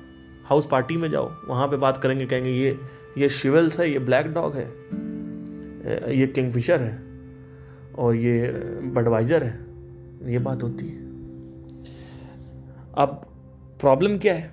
हाउस 0.45 0.67
पार्टी 0.71 0.97
में 0.97 1.09
जाओ, 1.11 1.31
वहाँ 1.47 1.67
पे 1.67 1.77
बात 1.77 1.97
करेंगे, 1.97 2.25
कहेंगे, 2.25 2.49
ये 2.51 2.79
ये 3.17 3.29
शिवल्स 3.29 3.79
है, 3.79 3.91
ये 3.91 3.99
ब्लैक 3.99 4.27
डॉग 4.27 4.55
है 4.55 4.67
ये 6.17 6.27
किंगफिशर 6.27 6.81
है, 6.81 6.95
और 7.95 8.15
ये 8.15 8.47
बडवाइजर 8.85 9.43
है, 9.43 9.59
ये 10.31 10.39
बात 10.39 10.63
होती 10.63 10.87
है. 10.87 11.05
अब 12.97 13.21
प्रॉब्लम 13.79 14.17
क्या 14.17 14.33
है? 14.33 14.51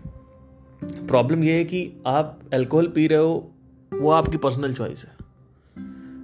प्रॉब्लम 0.82 1.45
ये 1.45 1.53
है 1.53 1.64
कि 1.64 1.92
आप 2.07 2.40
अल्कोहल 2.53 2.86
पी 2.86 3.07
रहे 3.07 3.18
हो, 3.18 3.51
वो 3.92 4.11
आपकी 4.11 4.36
पर्सनल 4.36 4.72
चॉइस 4.72 5.05
है। 5.05 5.12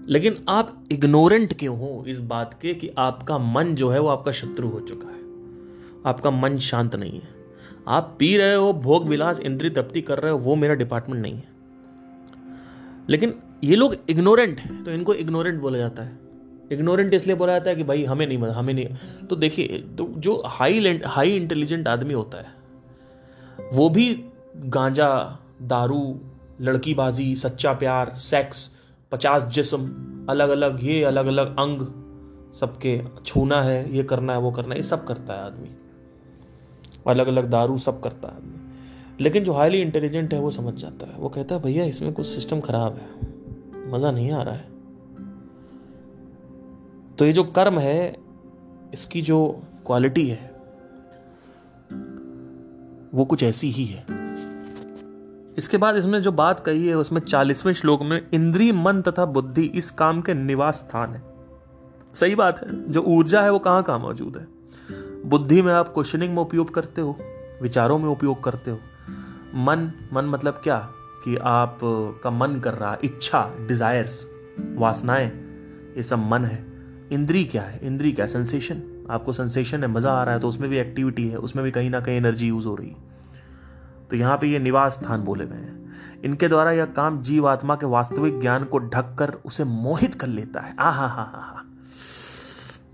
लेकिन 0.09 0.45
आप 0.49 0.85
इग्नोरेंट 0.93 1.59
क्यों 1.59 1.79
हो 1.79 2.05
इस 2.09 2.18
बात 2.18 2.55
के 2.62 2.75
कि 2.75 2.91
आपका 2.99 3.39
मन 3.39 3.75
जो 3.75 3.89
है, 3.89 4.01
वो 4.01 4.09
आपका 4.09 4.33
शत्रु 4.33 4.68
हो 4.68 4.81
चुका 4.81 5.09
है। 5.09 5.21
आपका 6.07 6.31
मन 6.31 6.57
शांत 6.57 6.97
नहीं 6.97 7.21
है। 7.21 7.39
आप 7.89 8.16
पी 8.18 8.37
रहे 8.37 8.55
हो, 8.55 8.72
भोग 8.72 9.09
विलास 9.09 9.41
इंद्रिय 9.41 9.70
तृप्ति 9.70 10.01
कर 10.01 10.18
रहे 10.18 10.33
हो, 10.33 10.39
वो 10.39 10.55
मेरा 10.57 10.74
डिपार्टमेंट 10.74 11.22
नहीं 11.22 11.35
है। 11.35 11.49
लेकिन 13.09 13.35
ये 13.64 13.76
लोग 13.76 13.95
इग्नोरेंट 14.11 14.61
हैं 14.61 14.83
तो 14.85 14.91
इनको 14.91 15.14
इग्नोरेंट 15.14 15.61
बोला 15.61 15.78
जाता 15.78 16.03
है। 16.03 16.18
इग्नोरेंट 16.72 17.14
इसलिए 17.14 17.37
बोला 17.37 17.53
जाता 17.53 17.70
है 17.70 17.76
कि 17.76 17.83
भाई 17.83 18.05
हमें 18.05 18.26
नहीं 18.26 18.39
हमें 18.39 18.74
नहीं। 18.74 19.26
तो 19.26 19.37
देखिए 19.37 19.78
तो 19.99 20.07
जो 20.16 20.43
हाई 20.47 21.01
हाई 21.07 21.37
इंटेलिजेंट 21.37 21.89
आदमी 21.89 22.14
होता 22.14 22.39
है, 22.39 22.47
वो 23.72 23.89
भी 23.89 24.24
गांजा, 24.57 25.39
दारू, 25.62 26.20
लड़कीबाजी, 26.61 27.35
सच्चा 27.37 27.72
प्यार 27.72 28.14
सेक्स 28.14 28.70
पचास 29.12 29.43
जिस्म 29.45 30.26
अलग 30.31 30.49
अलग 30.49 30.78
ये 30.85 31.03
अलग 31.05 31.26
अलग 31.26 31.57
अंग, 31.59 31.81
सबके 32.55 33.01
छूना 33.26 33.62
है, 33.62 33.97
ये 33.97 34.03
करना 34.03 34.33
है, 34.33 34.39
वो 34.39 34.51
करना 34.51 34.74
है, 34.74 34.76
ये 34.76 34.87
सब 34.87 35.05
करता 35.05 35.35
है 35.35 35.41
आदमी। 35.41 35.68
अलग 37.09 37.26
अलग 37.26 37.51
दारू 37.51 37.78
सब 37.78 38.03
करता 38.03 38.28
है 38.28 38.36
आदमी। 38.36 38.57
लेकिन 39.20 39.44
जो 39.44 39.53
हाईली 39.53 39.78
इंटेलिजेंट 39.78 40.34
है, 40.34 40.40
वो 40.40 40.51
समझ 40.51 40.74
जाता 40.74 41.07
है। 41.07 41.18
वो 41.18 41.28
कहता 41.28 41.55
है, 41.55 41.62
भैया, 41.62 41.84
इसमें 41.84 42.12
कुछ 42.12 42.26
सिस्टम 42.26 42.61
खराब 42.61 42.94
है। 42.94 43.30
मज़ा 43.92 44.11
नहीं 44.11 44.32
आ 44.32 44.42
रहा 44.42 44.55
है। 44.55 44.70
तो 47.18 47.24
ये 47.24 47.32
जो 47.32 47.44
कर्म 47.44 47.78
है, 47.78 48.16
इसकी 48.94 49.22
जो 49.22 49.62
क्वालिटी 49.86 50.28
है, 50.28 50.57
वो 53.14 53.24
कुछ 53.24 53.42
ऐसी 53.42 53.70
ही 53.70 53.84
है। 53.84 54.05
इसके 55.59 55.76
बाद 55.76 55.96
इसमें 55.96 56.22
जो 56.22 56.32
बात 56.32 56.61
कही 56.61 56.88
है, 56.88 56.94
उसमें 56.94 57.20
चालीसवें 57.20 57.72
श्लोक 57.72 58.03
में, 58.03 58.28
इंद्रिय, 58.32 58.72
मन 58.72 59.03
तथा 59.03 59.24
बुद्धि 59.24 59.64
इस 59.64 59.90
काम 59.90 60.20
के 60.20 60.34
निवास 60.34 60.74
स्थान 60.74 61.11
है। 61.11 61.22
सही 62.14 62.34
बात 62.34 62.59
है, 62.59 62.92
जो 62.92 63.03
ऊर्जा 63.03 63.42
है, 63.42 63.53
वो 63.53 63.59
कहाँ 63.59 63.82
कहाँ 63.82 63.98
मौजूद 63.98 64.36
है? 64.36 64.60
बुद्धि 65.27 65.62
में 65.62 65.73
आप 65.73 65.89
क्वेश्चनिंग 65.89 66.35
में 66.35 66.43
उपयोग 66.43 66.75
करते 66.75 67.01
हो, 67.01 67.18
विचारों 67.62 67.99
में 67.99 68.09
उपयोग 68.09 68.43
करते 68.43 68.71
हो। 68.71 68.79
मन 69.55 69.93
मन 70.12 70.25
मतलब 70.25 70.61
क्या? 70.64 70.79
कि 71.25 71.37
आप, 71.37 71.79
का 72.23 72.31
मन 72.31 72.61
कर 72.61 72.75
रहा, 72.75 72.97
इच्छा 73.05 73.51
डिजायर्स 73.61 74.27
वासनाएँ, 74.61 75.27
ये 75.97 76.03
सब 76.03 76.18
मन 76.18 76.45
है। 76.45 76.64
इंद्री 77.12 77.45
क्या 77.45 77.62
है? 77.62 77.81
इंद्री 77.83 78.12
क्या? 78.12 78.27
सेंसेशन 78.27 78.83
आपको 79.11 79.33
सेंसेशन 79.33 79.83
है 79.83 79.89
मज़ा 79.89 80.12
आ 80.12 80.25
रहा 80.25 80.35
है 80.35 80.41
तो 80.41 80.49
उसमें 80.49 80.71
भी 80.71 80.79
एक्टिविटी 80.79 81.29
है, 81.29 81.37
उसमें 81.37 81.64
भी 81.64 81.71
कहीं 81.71 81.91
ना 81.91 82.01
कहीं 82.01 82.16
एनर्जी 82.16 82.49
यूज़ 82.49 82.66
हो 82.66 82.75
रही 82.75 82.89
है। 82.89 82.97
तो 84.11 84.16
यहाँ 84.16 84.39
पे 84.39 84.47
ये 84.47 84.59
निवास 84.59 84.93
स्थान 84.95 85.23
बोले 85.23 85.47
गए 85.47 85.55
हैं। 85.55 85.93
इनके 86.25 86.49
द्वारा 86.49 86.71
यह 86.71 86.85
काम 86.85 87.21
जीव 87.23 87.49
आत्मा 87.49 87.77
के 87.77 87.87
वास्तविक 87.87 88.41
ज्ञान 88.41 88.64
को 88.64 88.79
ढककर 88.79 89.31
उसे 89.45 89.64
मोहित 89.64 90.14
कर 90.14 90.27
लेता 90.27 90.61
है। 90.61 90.75
आ 90.81 90.91
हा 90.91 91.07
हा 91.07 91.23
हा 91.23 91.64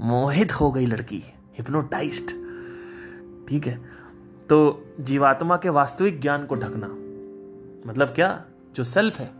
मोहित 0.01 0.61
हो 0.61 0.73
गई 0.73 0.87
लड़की। 0.87 1.23
हिप्नोटाइज्ड 1.57 2.31
ठीक 3.49 3.67
है? 3.67 3.81
तो 4.49 4.87
जीवात्मा 5.01 5.57
के 5.57 5.69
वास्तविक 5.69 6.21
ज्ञान 6.21 6.47
को 6.47 6.55
ढकना 6.55 6.89
मतलब 7.91 8.09
क्या? 8.09 8.45
जो 8.75 8.85
सेल्फ 8.85 9.19
है, 9.19 9.31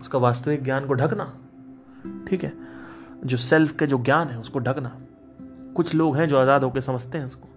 उसका 0.00 0.18
वास्तविक 0.18 0.64
ज्ञान 0.64 0.86
को 0.86 0.94
ढकना। 0.94 1.38
ठीक 2.28 2.44
है? 2.44 2.52
जो 3.24 3.36
सेल्फ 3.36 3.76
के 3.76 3.86
जो 3.86 3.98
ज्ञान 3.98 4.28
है, 4.28 4.38
उसको 4.38 4.58
ढकना। 4.58 5.00
कुछ 5.74 5.94
लोग 5.94 6.16
हैं 6.16 6.28
जो 6.28 6.38
आज़ाद 6.38 6.64
होकर 6.64 6.80
समझते 6.80 7.18
हैं 7.18 7.26
इसको, 7.26 7.48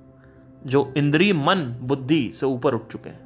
जो 0.65 0.93
इंद्रिय 0.97 1.33
मन, 1.33 1.79
बुद्धि 1.81 2.31
से 2.35 2.45
ऊपर 2.45 2.73
उठ 2.73 2.91
चुके 2.91 3.09
हैं। 3.09 3.25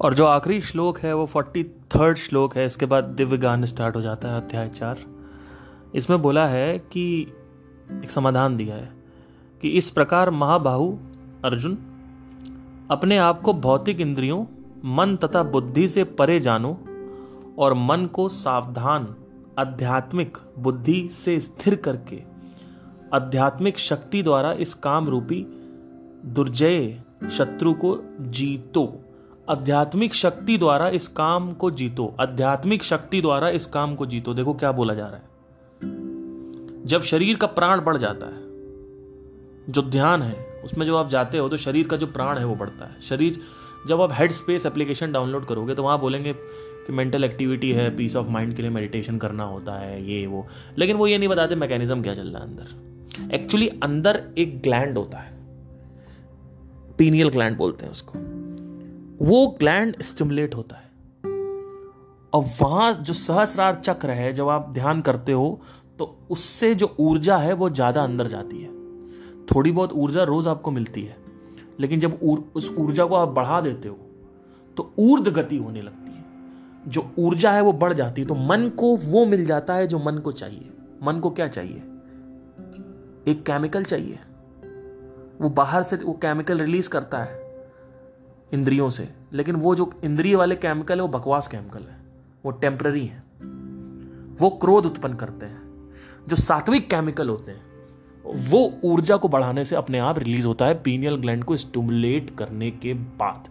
और 0.00 0.14
जो 0.14 0.24
आखिरी 0.24 0.60
श्लोक 0.60 0.98
है, 0.98 1.14
वो 1.14 1.26
फोर्टी 1.26 1.64
थर्ड 1.64 2.18
श्लोक 2.18 2.56
है, 2.56 2.66
इसके 2.66 2.86
बाद 2.86 3.04
दिव्य 3.04 3.38
गान 3.38 3.64
स्टार्ट 3.64 3.96
हो 3.96 4.02
जाता 4.02 4.28
है, 4.28 4.40
अध्याय 4.40 4.68
चार। 4.68 5.19
इसमें 5.94 6.22
बोला 6.22 6.46
है 6.46 6.78
कि 6.78 7.32
एक 8.04 8.10
समाधान 8.10 8.56
दिया 8.56 8.74
है 8.74 8.92
कि 9.62 9.68
इस 9.68 9.90
प्रकार 9.90 10.30
महाबाहु 10.30 10.96
अर्जुन, 11.44 11.78
अपने 12.90 13.18
आप 13.18 13.40
को 13.40 13.52
भौतिक 13.52 14.00
इंद्रियों, 14.00 14.44
मन 14.84 15.16
तथा 15.16 15.42
बुद्धि 15.42 15.88
से 15.88 16.04
परे 16.04 16.40
जानो 16.40 16.80
और 17.58 17.74
मन 17.74 18.06
को 18.06 18.28
सावधान, 18.28 19.14
आध्यात्मिक 19.58 20.38
बुद्धि 20.58 21.08
से 21.12 21.40
स्थिर 21.40 21.74
करके, 21.74 22.22
आध्यात्मिक 23.14 23.78
शक्ति 23.78 24.22
द्वारा 24.22 24.52
इस 24.52 24.74
काम 24.74 25.08
रूपी 25.08 25.46
दुर्जय 26.24 27.02
शत्रु 27.32 27.72
को 27.72 27.98
जीतो। 28.20 29.00
आध्यात्मिक 29.50 30.14
शक्ति 30.14 30.58
द्वारा 30.58 30.88
इस 30.88 31.08
काम 31.08 31.52
को 31.52 31.70
जीतो। 31.70 32.14
आध्यात्मिक 32.20 32.82
शक्ति 32.82 33.20
द्वारा 33.20 33.48
इस 33.48 33.66
काम 33.66 33.94
को 33.94 34.06
जीतो। 34.06 34.34
देखो 34.34 34.54
क्या 34.54 34.72
बोला 34.72 34.94
जा 34.94 35.06
रहा 35.06 35.16
है। 35.16 35.29
जब 36.84 37.02
शरीर 37.02 37.36
का 37.36 37.46
प्राण 37.46 37.80
बढ़ 37.80 37.96
जाता 37.96 38.26
है, 38.26 38.42
जो 39.72 39.82
ध्यान 39.82 40.22
है, 40.22 40.62
उसमें 40.64 40.86
जब 40.86 40.94
आप 40.94 41.08
जाते 41.08 41.38
हो 41.38 41.48
तो 41.48 41.56
शरीर 41.56 41.88
का 41.88 41.96
जो 41.96 42.06
प्राण 42.06 42.38
है, 42.38 42.44
वो 42.44 42.54
बढ़ता 42.54 42.84
है। 42.84 43.00
शरीर, 43.00 43.40
जब 43.88 44.00
आप 44.00 44.10
हेड 44.12 44.30
स्पेस 44.30 44.66
एप्लीकेशन 44.66 45.12
डाउनलोड 45.12 45.46
करोगे 45.46 45.74
तो 45.74 45.82
वहाँ 45.82 46.00
बोलेंगे 46.00 46.32
कि 46.32 46.92
मेंटल 46.92 47.24
एक्टिविटी 47.24 47.72
है 47.72 47.96
पीस 47.96 48.16
ऑफ़ 48.16 48.28
माइंड 48.28 48.56
के 48.56 48.62
लिए 48.62 48.70
मेडिटेशन 48.70 49.18
करना 49.18 49.44
होता 49.44 49.72
है, 49.74 50.10
ये, 50.10 50.26
वो। 50.26 50.46
लेकिन 50.78 50.96
वो 50.96 51.06
ये 51.06 51.18
नहीं 51.18 51.28
बताते 51.28 51.54
मैकेनिज्म 51.54 52.02
क्या 52.02 52.14
चल 52.14 52.26
रहा 52.26 52.42
है 52.42 52.48
अंदर। 52.48 52.90
एक्चुअली 53.34 53.68
अंदर 53.68 54.24
एक 54.38 54.62
ग्लैंड 54.62 54.98
होता 54.98 55.18
है। 55.18 55.40
पीनियल 56.98 57.28
ग्लैंड 57.28 57.56
बोलते 57.56 57.84
हैं 57.84 57.92
उसको। 57.92 58.12
वो 59.24 59.46
ग्लैंड 59.46 60.02
स्टिमुलेट 60.02 60.54
होता 60.54 60.76
है। 60.76 60.90
और 62.32 62.44
वहाँ 62.62 62.92
जो 62.92 63.12
सहस्रार 63.12 63.74
चक्र 63.74 64.10
है, 64.10 64.32
जब 64.32 64.48
आप 64.48 64.70
ध्यान 64.72 65.00
करते 65.00 65.32
हो 65.32 65.62
तो 66.00 66.16
उससे 66.30 66.74
जो 66.74 66.94
ऊर्जा 67.00 67.36
है 67.36 67.52
वो 67.52 67.68
ज़्यादा 67.70 68.02
अंदर 68.02 68.26
जाती 68.26 68.60
है। 68.60 68.68
थोड़ी 69.46 69.72
बहुत 69.72 69.92
ऊर्जा 69.92 70.22
रोज़ 70.24 70.48
आपको 70.48 70.70
मिलती 70.70 71.02
है 71.02 71.16
लेकिन 71.80 72.00
जब 72.00 72.18
उर, 72.22 72.44
उस 72.54 72.70
ऊर्जा 72.78 73.04
को 73.04 73.14
आप 73.14 73.28
बढ़ा 73.28 73.60
देते 73.60 73.88
हो 73.88 73.98
तो 74.76 74.92
ऊर्ध 74.98 75.28
गति 75.28 75.56
होने 75.56 75.82
लगती 75.82 76.10
है। 76.10 76.24
जो 76.88 77.10
ऊर्जा 77.18 77.52
है 77.52 77.60
वो 77.62 77.72
बढ़ 77.72 77.92
जाती 77.92 78.22
है 78.22 78.28
तो 78.28 78.34
मन 78.34 78.68
को 78.68 78.96
वो 78.96 79.24
मिल 79.26 79.44
जाता 79.44 79.74
है 79.74 79.86
जो 79.86 79.98
मन 79.98 80.18
को 80.18 80.32
चाहिए। 80.32 80.70
मन 81.02 81.20
को 81.20 81.30
क्या 81.30 81.48
चाहिए? 81.48 81.82
एक 83.28 83.42
केमिकल 83.46 83.84
चाहिए। 83.84 84.18
वो 85.40 85.48
बाहर 85.48 85.82
से 85.82 85.96
वो 85.96 86.12
केमिकल 86.12 86.58
रिलीज़ 86.58 86.88
करता 86.88 87.18
है 87.18 87.38
इंद्रियों 88.52 88.90
से। 88.90 89.08
लेकिन 89.32 89.56
वो 89.56 89.74
जो 89.74 89.90
इंद्रिय 90.04 90.36
वाले 90.36 90.56
केमिकल 90.56 90.96
है 90.96 91.02
वो 91.02 91.08
बकवास 91.08 91.48
केमिकल 91.48 91.80
है। 91.80 91.98
वो 92.44 92.50
टेम्पररी 92.52 93.04
है। 93.06 93.22
वो 94.40 94.50
क्रोध 94.50 94.86
उत्पन्न 94.86 95.14
करते 95.14 95.46
हैं। 95.46 95.69
जो 96.28 96.36
सात्विक 96.36 96.90
केमिकल 96.90 97.28
होते 97.28 97.52
हैं, 97.52 97.62
वो 98.24 98.72
ऊर्जा 98.84 99.16
को 99.16 99.28
बढ़ाने 99.28 99.64
से 99.64 99.76
अपने 99.76 99.98
आप 99.98 100.18
रिलीज़ 100.18 100.46
होता 100.46 100.66
है 100.66 100.82
पीनियल 100.82 101.16
ग्लैंड 101.16 101.44
को 101.44 101.56
स्टूमुलेट 101.56 102.36
करने 102.38 102.70
के 102.70 102.94
बाद। 102.94 103.48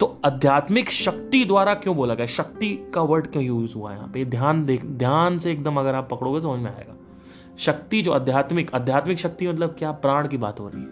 तो 0.00 0.20
आध्यात्मिक 0.24 0.90
शक्ति 0.90 1.44
द्वारा 1.44 1.74
क्यों 1.74 1.96
बोला 1.96 2.14
गया? 2.14 2.26
शक्ति 2.26 2.90
का 2.94 3.02
वर्ड 3.02 3.26
क्यों 3.26 3.44
यूज़ 3.44 3.74
हुआ 3.74 3.90
है 3.90 3.96
यहाँ 3.96 4.08
पे? 4.08 4.24
ध्यान 4.24 4.64
देख, 4.64 4.84
ध्यान 4.84 5.38
से 5.38 5.52
एकदम 5.52 5.80
अगर 5.80 5.94
आप 5.94 6.08
पकड़ोगे, 6.10 6.40
समझ 6.40 6.60
में 6.60 6.76
आएगा। 6.76 6.96
शक्ति 7.58 8.02
जो 8.02 8.12
आध्यात्मिक 8.12 8.74
आध्यात्मिक 8.74 9.18
शक्ति 9.18 9.48
मतलब 9.48 9.76
क्या? 9.78 9.92
प्राण 9.92 10.28
की 10.28 10.36
बात 10.36 10.60
हो 10.60 10.68
रही 10.68 10.82
है। 10.82 10.88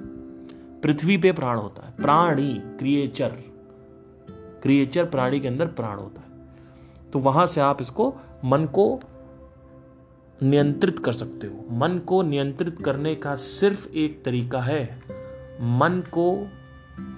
पृथ्वी 0.81 1.17
पे 1.17 1.33
प्राण 1.33 1.57
होता 1.57 1.87
है। 1.87 1.93
प्राणी 1.93 2.55
क्रिएचर 2.79 3.29
क्रिएचर 4.63 5.05
प्राणी 5.05 5.41
के 5.41 5.49
अंदर 5.49 5.67
प्राण 5.67 5.97
होता 5.97 6.21
है। 6.21 6.47
तो 7.11 7.19
वहाँ 7.19 7.47
से 7.47 7.61
आप 7.61 7.83
इसको 7.83 8.15
मन 8.45 8.65
को 8.65 9.01
नियंत्रित 10.43 10.99
कर 10.99 11.13
सकते 11.13 11.47
हो। 11.47 11.67
मन 11.71 11.99
को 11.99 12.23
नियंत्रित 12.23 12.83
करने 12.83 13.15
का 13.15 13.37
सिर्फ़ 13.37 13.89
एक 13.89 14.25
तरीका 14.25 14.61
है। 14.61 15.03
मन 15.61 16.03
को 16.19 16.49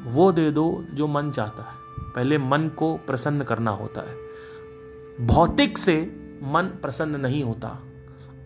वो 0.05 0.33
दे 0.33 0.51
दो 0.51 0.85
जो 0.95 1.07
मन 1.07 1.31
चाहता 1.31 1.63
है। 1.63 1.77
पहले 2.01 2.39
मन 2.39 2.69
को 2.69 2.97
प्रसन्न 2.97 3.43
करना 3.43 3.71
होता 3.71 4.01
है। 4.01 4.17
भौतिक 5.27 5.79
से 5.79 6.03
मन 6.43 6.63
प्रसन्न 6.63 7.21
नहीं 7.21 7.43
होता। 7.43 7.83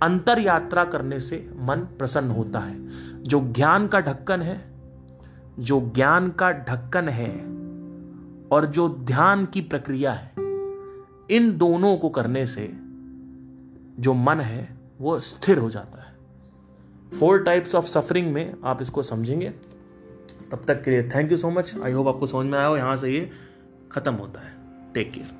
अंतर 0.02 0.38
यात्रा 0.38 0.84
करने 0.84 1.20
से 1.20 1.50
मन 1.56 1.76
प्रसन्न 1.76 2.30
होता 2.30 2.58
है। 2.58 2.88
जो 3.22 3.40
ज्ञान 3.40 3.86
का 3.86 4.00
ढक्कन 4.00 4.40
है, 4.40 4.70
जो 5.58 5.92
ज्ञान 5.94 6.30
का 6.30 6.52
ढक्कन 6.52 7.08
है 7.08 7.32
और 8.48 8.66
जो 8.66 8.88
ध्यान 8.88 9.46
की 9.46 9.60
प्रक्रिया 9.60 10.12
है, 10.12 10.32
इन 11.30 11.58
दोनों 11.58 11.96
को 11.96 12.08
करने 12.08 12.46
से 12.46 12.79
जो 13.98 14.14
मन 14.14 14.40
है, 14.40 14.76
वो 15.00 15.18
स्थिर 15.20 15.58
हो 15.58 15.70
जाता 15.70 16.02
है। 16.02 17.18
फोर 17.18 17.42
टाइप्स 17.42 17.74
ऑफ़ 17.74 17.86
सफरिंग 17.86 18.32
में 18.32 18.54
आप 18.64 18.82
इसको 18.82 19.02
समझेंगे। 19.02 19.48
तब 20.50 20.64
तक 20.68 20.82
के 20.82 20.90
लिए 20.90 21.08
thank 21.08 21.30
you 21.30 21.36
so 21.36 21.50
much 21.50 21.74
I 21.84 21.92
hope 21.92 22.08
आपको 22.08 22.26
समझ 22.26 22.46
में 22.46 22.58
आया 22.58 22.66
हो, 22.66 22.76
यहाँ 22.76 22.96
से 22.96 23.10
ये 23.10 23.30
खत्म 23.92 24.14
होता 24.14 24.40
है। 24.40 24.54
Take 24.94 25.12
care 25.12 25.39